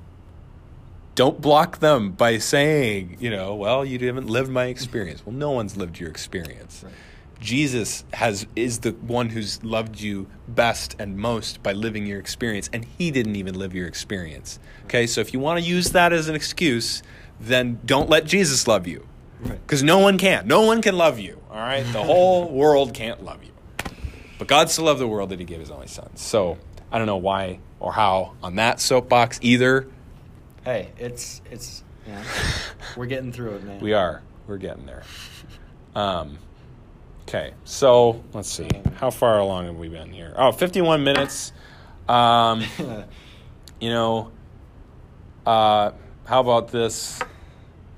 Don't 1.15 1.39
block 1.39 1.79
them 1.79 2.11
by 2.11 2.37
saying, 2.37 3.17
you 3.21 3.29
know, 3.29 3.55
well, 3.55 3.85
you 3.85 3.97
haven't 3.99 4.27
lived 4.27 4.51
my 4.51 4.65
experience. 4.65 5.25
Well, 5.25 5.35
no 5.35 5.51
one's 5.51 5.77
lived 5.77 5.97
your 5.97 6.09
experience. 6.09 6.83
Right. 6.83 6.93
Jesus 7.39 8.03
has 8.13 8.47
is 8.55 8.79
the 8.79 8.91
one 8.91 9.29
who's 9.29 9.63
loved 9.63 10.01
you 10.01 10.27
best 10.47 10.95
and 10.99 11.17
most 11.17 11.61
by 11.61 11.73
living 11.73 12.05
your 12.05 12.19
experience 12.19 12.69
and 12.73 12.85
he 12.97 13.11
didn't 13.11 13.35
even 13.35 13.57
live 13.57 13.73
your 13.73 13.87
experience. 13.87 14.59
Okay? 14.85 15.05
So 15.07 15.21
if 15.21 15.33
you 15.33 15.39
want 15.39 15.63
to 15.63 15.65
use 15.65 15.91
that 15.91 16.11
as 16.11 16.27
an 16.27 16.35
excuse, 16.35 17.03
then 17.39 17.79
don't 17.85 18.09
let 18.09 18.25
Jesus 18.25 18.67
love 18.67 18.87
you. 18.87 19.05
Right. 19.41 19.59
Cuz 19.67 19.83
no 19.83 19.99
one 19.99 20.17
can. 20.17 20.47
No 20.47 20.61
one 20.61 20.81
can 20.81 20.97
love 20.97 21.19
you. 21.19 21.41
All 21.51 21.57
right? 21.57 21.85
The 21.91 22.03
whole 22.03 22.49
world 22.51 22.93
can't 22.93 23.23
love 23.23 23.43
you. 23.43 23.51
But 24.37 24.47
God 24.47 24.69
so 24.69 24.83
loved 24.83 24.99
the 24.99 25.07
world 25.07 25.29
that 25.29 25.39
he 25.39 25.45
gave 25.45 25.59
his 25.59 25.71
only 25.71 25.87
son. 25.87 26.09
So, 26.15 26.57
I 26.91 26.97
don't 26.97 27.07
know 27.07 27.17
why 27.17 27.59
or 27.79 27.93
how 27.93 28.33
on 28.43 28.55
that 28.55 28.79
soapbox 28.79 29.39
either. 29.41 29.87
Hey, 30.63 30.91
it's 30.97 31.41
it's 31.51 31.83
yeah. 32.07 32.23
We're 32.97 33.05
getting 33.05 33.31
through 33.31 33.55
it, 33.55 33.63
man. 33.63 33.79
We 33.79 33.93
are. 33.93 34.21
We're 34.47 34.57
getting 34.57 34.85
there. 34.85 35.03
Um, 35.95 36.37
okay, 37.23 37.53
so 37.63 38.23
let's 38.33 38.51
see. 38.51 38.67
How 38.97 39.09
far 39.09 39.39
along 39.39 39.65
have 39.65 39.77
we 39.77 39.89
been 39.89 40.11
here? 40.11 40.33
Oh, 40.37 40.51
51 40.51 41.03
minutes. 41.03 41.51
Um, 42.07 42.63
you 43.79 43.89
know, 43.89 44.31
uh, 45.45 45.91
how 46.25 46.41
about 46.41 46.69
this? 46.69 47.19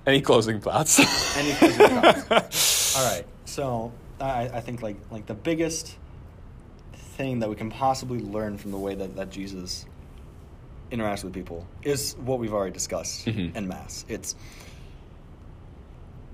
Any 0.05 0.21
closing 0.21 0.59
thoughts? 0.61 0.99
Any 1.37 1.53
closing 1.53 1.87
thoughts? 2.01 2.95
All 2.97 3.05
right. 3.11 3.25
So 3.45 3.91
I, 4.21 4.43
I 4.53 4.61
think 4.61 4.81
like 4.81 4.97
like 5.11 5.25
the 5.25 5.33
biggest 5.33 5.95
thing 6.93 7.39
that 7.39 7.49
we 7.49 7.55
can 7.55 7.69
possibly 7.71 8.19
learn 8.19 8.57
from 8.57 8.71
the 8.71 8.77
way 8.77 8.95
that, 8.95 9.15
that 9.15 9.29
Jesus 9.31 9.85
interacts 10.91 11.23
with 11.23 11.33
people 11.33 11.67
is 11.83 12.15
what 12.17 12.39
we've 12.39 12.53
already 12.53 12.71
discussed 12.71 13.25
Mhm. 13.25 13.55
in 13.55 13.67
mass. 13.67 14.05
It's 14.07 14.35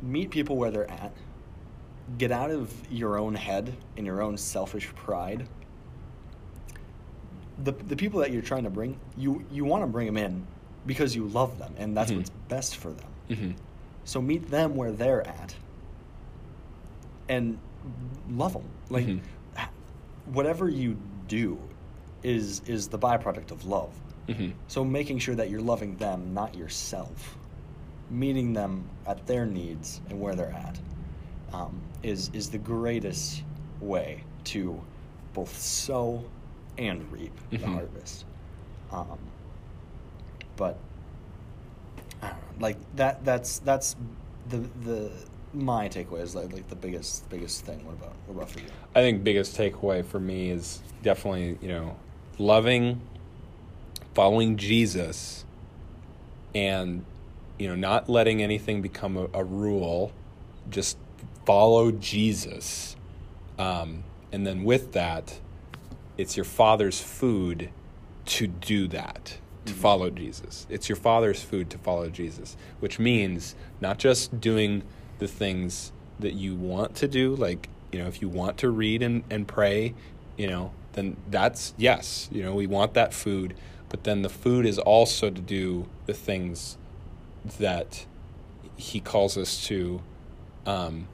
meet 0.01 0.29
people 0.29 0.57
where 0.57 0.69
they're 0.71 0.89
at. 0.91 1.11
Get 2.17 2.31
out 2.31 2.51
of 2.51 2.71
your 2.91 3.17
own 3.17 3.33
head 3.33 3.73
and 3.97 4.05
your 4.05 4.21
own 4.21 4.37
selfish 4.37 4.87
pride. 4.93 5.47
The, 7.63 7.71
the 7.71 7.95
people 7.95 8.19
that 8.19 8.31
you're 8.31 8.41
trying 8.41 8.65
to 8.65 8.69
bring, 8.69 8.99
you, 9.15 9.45
you 9.51 9.63
want 9.63 9.83
to 9.83 9.87
bring 9.87 10.05
them 10.07 10.17
in 10.17 10.45
because 10.85 11.15
you 11.15 11.27
love 11.27 11.57
them 11.59 11.73
and 11.77 11.95
that's 11.95 12.11
Mhm. 12.11 12.17
what's 12.17 12.29
best 12.49 12.75
for 12.77 12.91
them. 12.91 13.09
hmm 13.29 13.51
So 14.05 14.21
meet 14.21 14.49
them 14.49 14.75
where 14.75 14.91
they're 14.91 15.25
at, 15.27 15.55
and 17.29 17.57
love 18.29 18.53
them. 18.53 18.63
Like 18.89 19.05
Mhm. 19.05 19.21
whatever 20.25 20.69
you 20.69 20.97
do 21.27 21.57
is 22.23 22.61
is 22.67 22.87
the 22.89 22.97
byproduct 22.99 23.51
of 23.51 23.65
love. 23.65 23.91
hmm 24.27 24.51
So 24.67 24.83
making 24.85 25.19
sure 25.19 25.35
that 25.35 25.49
you're 25.49 25.61
loving 25.61 25.95
them, 25.97 26.33
not 26.33 26.55
yourself, 26.55 27.37
meeting 28.09 28.53
them 28.53 28.83
at 29.05 29.25
their 29.27 29.45
needs 29.45 30.01
and 30.09 30.19
where 30.21 30.35
they're 30.35 30.51
at, 30.51 30.79
um, 31.53 31.81
is 32.03 32.29
is 32.33 32.49
the 32.49 32.57
greatest 32.57 33.43
way 33.81 34.23
to 34.45 34.79
both 35.33 35.57
sow 35.57 36.23
and 36.77 37.09
reap 37.11 37.33
the 37.51 37.57
Mhm. 37.57 37.73
harvest. 37.73 38.25
Um, 38.91 39.17
but 40.55 40.77
I 42.21 42.27
don't 42.27 42.37
know, 42.37 42.43
like 42.59 42.77
that. 42.95 43.23
That's 43.25 43.59
that's 43.59 43.95
the 44.49 44.57
the 44.83 45.11
my 45.53 45.87
takeaway 45.87 46.21
is 46.21 46.35
like, 46.35 46.51
like 46.51 46.67
the 46.69 46.75
biggest 46.75 47.29
biggest 47.29 47.65
thing. 47.65 47.85
What 47.85 47.93
about 47.93 48.13
what 48.25 48.35
about 48.35 48.49
for 48.51 48.59
you? 48.59 48.65
I 48.95 49.01
think 49.01 49.23
biggest 49.23 49.57
takeaway 49.57 50.05
for 50.05 50.19
me 50.19 50.49
is 50.49 50.81
definitely 51.01 51.57
you 51.61 51.73
know 51.73 51.95
loving, 52.37 53.01
following 54.13 54.57
Jesus, 54.57 55.45
and 56.55 57.05
you 57.57 57.67
know 57.67 57.75
not 57.75 58.09
letting 58.09 58.41
anything 58.41 58.81
become 58.81 59.17
a, 59.17 59.27
a 59.33 59.43
rule. 59.43 60.11
Just 60.69 60.97
follow 61.45 61.91
Jesus, 61.91 62.95
um, 63.59 64.03
and 64.31 64.47
then 64.47 64.63
with 64.63 64.93
that, 64.93 65.39
it's 66.17 66.37
your 66.37 66.45
Father's 66.45 67.01
food 67.01 67.69
to 68.25 68.47
do 68.47 68.87
that. 68.87 69.37
To 69.65 69.73
Mhm. 69.73 69.77
follow 69.77 70.09
Jesus. 70.09 70.67
It's 70.69 70.89
your 70.89 70.95
Father's 70.97 71.41
food 71.41 71.69
to 71.69 71.77
follow 71.77 72.09
Jesus, 72.09 72.57
which 72.81 72.99
means 72.99 73.55
not 73.79 73.97
just 73.97 74.41
doing 74.41 74.83
the 75.19 75.27
things 75.27 75.91
that 76.19 76.33
you 76.33 76.53
want 76.55 76.95
to 76.95 77.07
do, 77.07 77.35
like, 77.35 77.69
you 77.91 77.99
know, 77.99 78.07
if 78.07 78.21
you 78.21 78.27
want 78.27 78.57
to 78.57 78.69
read 78.69 79.01
and, 79.01 79.23
and 79.29 79.47
pray, 79.47 79.93
you 80.37 80.47
know, 80.47 80.71
then 80.93 81.15
that's 81.29 81.73
yes, 81.77 82.27
you 82.31 82.43
know, 82.43 82.53
we 82.53 82.67
want 82.67 82.93
that 82.93 83.13
food, 83.13 83.53
but 83.89 84.03
then 84.03 84.21
the 84.21 84.29
food 84.29 84.65
is 84.65 84.79
also 84.79 85.29
to 85.29 85.41
do 85.41 85.87
the 86.07 86.13
things 86.13 86.77
that 87.59 88.05
He 88.75 88.99
calls 88.99 89.37
us 89.37 89.65
to 89.67 90.01
um, 90.65 91.07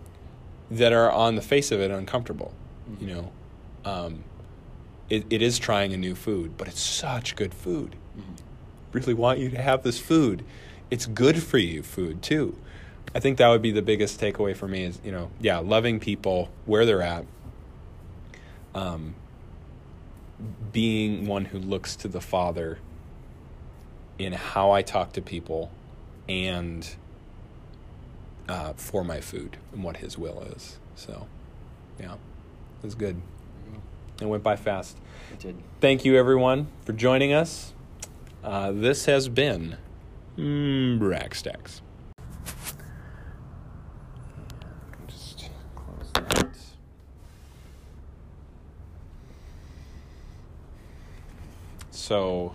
that 0.72 0.93
are 0.93 1.12
on 1.12 1.36
the 1.36 1.41
face 1.41 1.72
of 1.72 1.80
it 1.82 1.91
uncomfortable, 1.91 2.54
you 3.00 3.08
know. 3.08 3.32
Um, 3.86 4.24
it, 5.10 5.26
it 5.30 5.41
is 5.41 5.58
trying 5.60 5.93
a 5.93 5.97
new 5.97 6.14
food, 6.16 6.56
but 6.58 6.68
it's 6.68 6.82
such 6.82 7.36
good 7.36 7.54
food 7.54 7.95
really 8.92 9.14
want 9.14 9.40
you 9.40 9.50
to 9.50 9.62
have 9.62 9.84
this 9.84 10.00
food. 10.00 10.44
It's 10.90 11.06
good 11.06 11.42
for 11.42 11.58
you, 11.58 11.84
food 11.84 12.22
too. 12.22 12.58
I 13.14 13.20
think 13.20 13.38
that 13.38 13.48
would 13.50 13.62
be 13.62 13.72
the 13.72 13.82
biggest 13.82 14.20
takeaway 14.20 14.56
for 14.56 14.68
me 14.68 14.84
is, 14.84 15.00
you 15.04 15.12
know, 15.12 15.32
yeah, 15.40 15.60
loving 15.60 16.00
people 16.00 16.50
where 16.66 16.86
they're 16.86 17.02
at, 17.02 17.26
um, 18.76 19.16
being 20.72 21.26
one 21.26 21.46
who 21.46 21.58
looks 21.58 21.96
to 21.98 22.08
the 22.08 22.22
Father 22.22 22.80
in 24.20 24.34
how 24.34 24.72
I 24.72 24.82
talk 24.82 25.14
to 25.14 25.22
people 25.22 25.72
and 26.28 26.88
uh, 28.48 28.74
for 28.74 29.04
my 29.04 29.22
food 29.22 29.58
and 29.74 29.84
what 29.84 29.98
His 29.98 30.18
will 30.18 30.42
is. 30.56 30.78
So, 30.96 31.28
yeah, 32.00 32.14
it 32.14 32.84
was 32.84 32.96
good. 32.96 33.22
It 34.22 34.26
went 34.26 34.44
by 34.44 34.56
fast. 34.56 34.98
It 35.32 35.40
did. 35.40 35.56
Thank 35.80 36.04
you, 36.04 36.18
everyone, 36.18 36.68
for 36.86 36.94
joining 36.94 37.32
us. 37.34 37.74
Uh, 38.44 38.72
this 38.72 39.06
has 39.06 39.28
been 39.30 39.78
mm, 40.38 40.98
Brax 41.00 41.42
Tax. 41.42 41.82
Just 45.08 45.50
close 45.76 46.12
that. 46.14 46.48
So, 51.92 52.54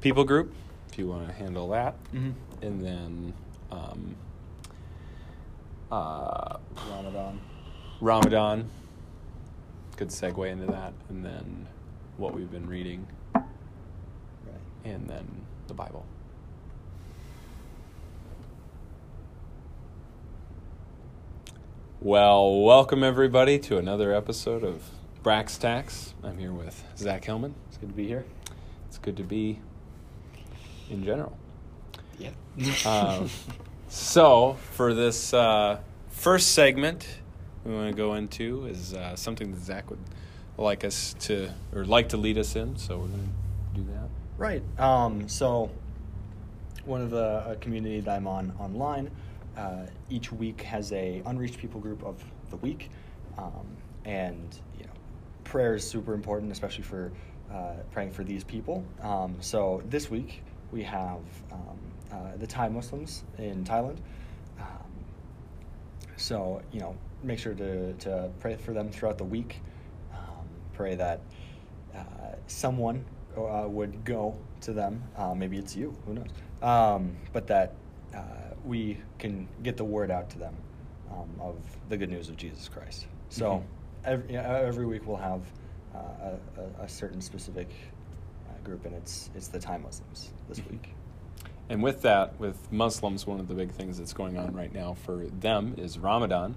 people 0.00 0.24
group, 0.24 0.52
if 0.90 0.98
you 0.98 1.06
want 1.08 1.26
to 1.28 1.32
handle 1.34 1.68
that, 1.70 1.94
Mm-hmm. 2.14 2.30
and 2.62 2.84
then 2.84 3.32
um, 3.70 4.16
uh, 5.90 6.56
Ramadan. 6.90 7.40
Ramadan. 8.00 8.70
Good 9.96 10.08
segue 10.08 10.48
into 10.50 10.66
that, 10.66 10.92
and 11.08 11.24
then 11.24 11.66
what 12.16 12.34
we've 12.34 12.50
been 12.50 12.68
reading. 12.68 13.06
And 14.88 15.06
then 15.08 15.26
the 15.66 15.74
Bible. 15.74 16.06
Well, 22.00 22.60
welcome 22.62 23.02
everybody 23.02 23.58
to 23.60 23.76
another 23.76 24.14
episode 24.14 24.64
of 24.64 24.82
Brax 25.22 25.58
Tax. 25.58 26.14
I'm 26.22 26.38
here 26.38 26.52
with 26.52 26.82
Zach 26.96 27.24
Hillman. 27.24 27.54
It's 27.68 27.76
good 27.76 27.88
to 27.90 27.94
be 27.94 28.06
here. 28.06 28.24
It's 28.86 28.98
good 28.98 29.16
to 29.18 29.24
be 29.24 29.60
in 30.88 31.04
general. 31.04 31.36
Yeah. 32.18 32.30
Um, 32.86 33.28
so, 33.88 34.56
for 34.72 34.94
this 34.94 35.34
uh, 35.34 35.80
first 36.08 36.52
segment, 36.52 37.06
we 37.64 37.74
want 37.74 37.90
to 37.90 37.96
go 37.96 38.14
into 38.14 38.66
is 38.66 38.94
uh, 38.94 39.16
something 39.16 39.50
that 39.50 39.60
Zach 39.60 39.90
would 39.90 39.98
like 40.56 40.84
us 40.84 41.14
to, 41.20 41.52
or 41.74 41.84
like 41.84 42.08
to 42.10 42.16
lead 42.16 42.38
us 42.38 42.56
in. 42.56 42.76
So, 42.78 42.96
we're 42.98 43.08
going 43.08 43.18
to. 43.18 43.47
Right. 44.38 44.62
Um, 44.78 45.28
so, 45.28 45.68
one 46.84 47.02
of 47.02 47.10
the 47.10 47.58
community 47.60 47.98
that 47.98 48.16
I'm 48.16 48.28
on 48.28 48.52
online, 48.60 49.10
uh, 49.56 49.86
each 50.10 50.30
week 50.30 50.62
has 50.62 50.92
a 50.92 51.22
unreached 51.26 51.58
people 51.58 51.80
group 51.80 52.04
of 52.04 52.22
the 52.50 52.56
week, 52.58 52.88
um, 53.36 53.66
and 54.04 54.56
you 54.78 54.84
know, 54.84 54.92
prayer 55.42 55.74
is 55.74 55.84
super 55.84 56.14
important, 56.14 56.52
especially 56.52 56.84
for 56.84 57.10
uh, 57.52 57.72
praying 57.90 58.12
for 58.12 58.22
these 58.22 58.44
people. 58.44 58.84
Um, 59.02 59.34
so 59.40 59.82
this 59.90 60.08
week 60.08 60.44
we 60.70 60.84
have 60.84 61.18
um, 61.50 61.78
uh, 62.12 62.36
the 62.36 62.46
Thai 62.46 62.68
Muslims 62.68 63.24
in 63.38 63.64
Thailand. 63.64 63.98
Um, 64.60 64.92
so 66.16 66.62
you 66.70 66.78
know, 66.78 66.96
make 67.24 67.40
sure 67.40 67.54
to 67.54 67.92
to 67.92 68.30
pray 68.38 68.54
for 68.54 68.72
them 68.72 68.88
throughout 68.88 69.18
the 69.18 69.24
week. 69.24 69.60
Um, 70.12 70.46
pray 70.74 70.94
that 70.94 71.22
uh, 71.92 72.36
someone 72.46 73.04
uh, 73.36 73.66
would 73.68 74.04
go 74.04 74.36
to 74.62 74.72
them. 74.72 75.02
Uh, 75.16 75.34
maybe 75.34 75.58
it's 75.58 75.76
you. 75.76 75.96
Who 76.06 76.14
knows? 76.14 76.28
Um, 76.62 77.16
but 77.32 77.46
that 77.46 77.74
uh, 78.14 78.20
we 78.64 78.98
can 79.18 79.48
get 79.62 79.76
the 79.76 79.84
word 79.84 80.10
out 80.10 80.30
to 80.30 80.38
them 80.38 80.56
um, 81.10 81.28
of 81.40 81.56
the 81.88 81.96
good 81.96 82.10
news 82.10 82.28
of 82.28 82.36
Jesus 82.36 82.68
Christ. 82.68 83.06
So 83.28 83.50
Mhm. 83.52 83.62
every, 84.04 84.26
you 84.32 84.42
know, 84.42 84.42
every 84.42 84.86
week 84.86 85.06
we'll 85.06 85.16
have 85.16 85.42
uh, 85.94 86.36
a, 86.80 86.82
a, 86.84 86.88
certain 86.88 87.20
specific 87.20 87.68
uh, 88.48 88.64
group, 88.64 88.84
and 88.84 88.94
it's 88.94 89.30
it's 89.34 89.48
the 89.48 89.58
Thai 89.58 89.78
Muslims 89.78 90.32
this 90.48 90.60
Mhm. 90.60 90.70
week. 90.70 90.94
And 91.70 91.82
with 91.82 92.02
that, 92.02 92.38
with 92.40 92.70
Muslims, 92.72 93.26
one 93.26 93.40
of 93.40 93.48
the 93.48 93.54
big 93.54 93.70
things 93.72 93.98
that's 93.98 94.12
going 94.14 94.38
on 94.38 94.54
right 94.54 94.72
now 94.72 94.94
for 94.94 95.26
them 95.40 95.74
is 95.76 95.98
Ramadan. 95.98 96.54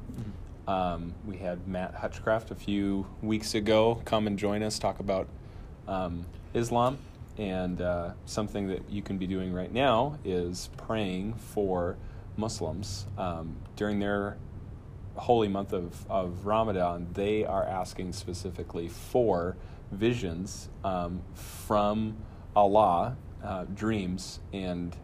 Um, 0.67 1.13
we 1.25 1.37
had 1.37 1.67
Matt 1.67 1.95
Hutchcraft 1.95 2.51
a 2.51 2.55
few 2.55 3.05
weeks 3.21 3.55
ago 3.55 4.01
come 4.05 4.25
and 4.27 4.37
join 4.39 4.63
us, 4.63 4.79
talk 4.79 4.99
about 4.99 5.27
um, 5.87 6.25
Islam. 6.53 6.97
And 7.37 7.81
uh, 7.81 8.11
something 8.25 8.67
that 8.67 8.89
you 8.89 9.01
can 9.01 9.17
be 9.17 9.25
doing 9.25 9.53
right 9.53 9.71
now 9.71 10.19
is 10.23 10.69
praying 10.77 11.33
for 11.35 11.97
Muslims. 12.37 13.05
Um, 13.17 13.55
during 13.75 13.99
their 13.99 14.37
holy 15.15 15.47
month 15.47 15.73
of, 15.73 16.05
of 16.09 16.45
Ramadan, 16.45 17.07
they 17.13 17.45
are 17.45 17.63
asking 17.63 18.13
specifically 18.13 18.87
for 18.87 19.55
visions 19.91 20.69
um, 20.83 21.21
from 21.33 22.17
Allah, 22.55 23.15
uh, 23.43 23.65
dreams, 23.73 24.39
and 24.53 24.95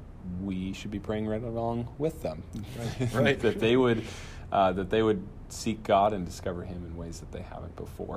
we 0.43 0.73
should 0.73 0.91
be 0.91 0.99
praying 0.99 1.27
right 1.27 1.43
along 1.43 1.87
with 1.97 2.21
them. 2.21 2.43
Right. 2.99 3.13
Right. 3.13 3.39
that 3.39 3.59
they 3.59 3.77
would 3.77 4.03
uh, 4.51 4.71
that 4.73 4.89
they 4.89 5.03
would 5.03 5.25
seek 5.49 5.83
God 5.83 6.13
and 6.13 6.25
discover 6.25 6.63
Him 6.63 6.85
in 6.85 6.97
ways 6.97 7.19
that 7.19 7.31
they 7.31 7.41
haven't 7.41 7.75
before. 7.75 8.15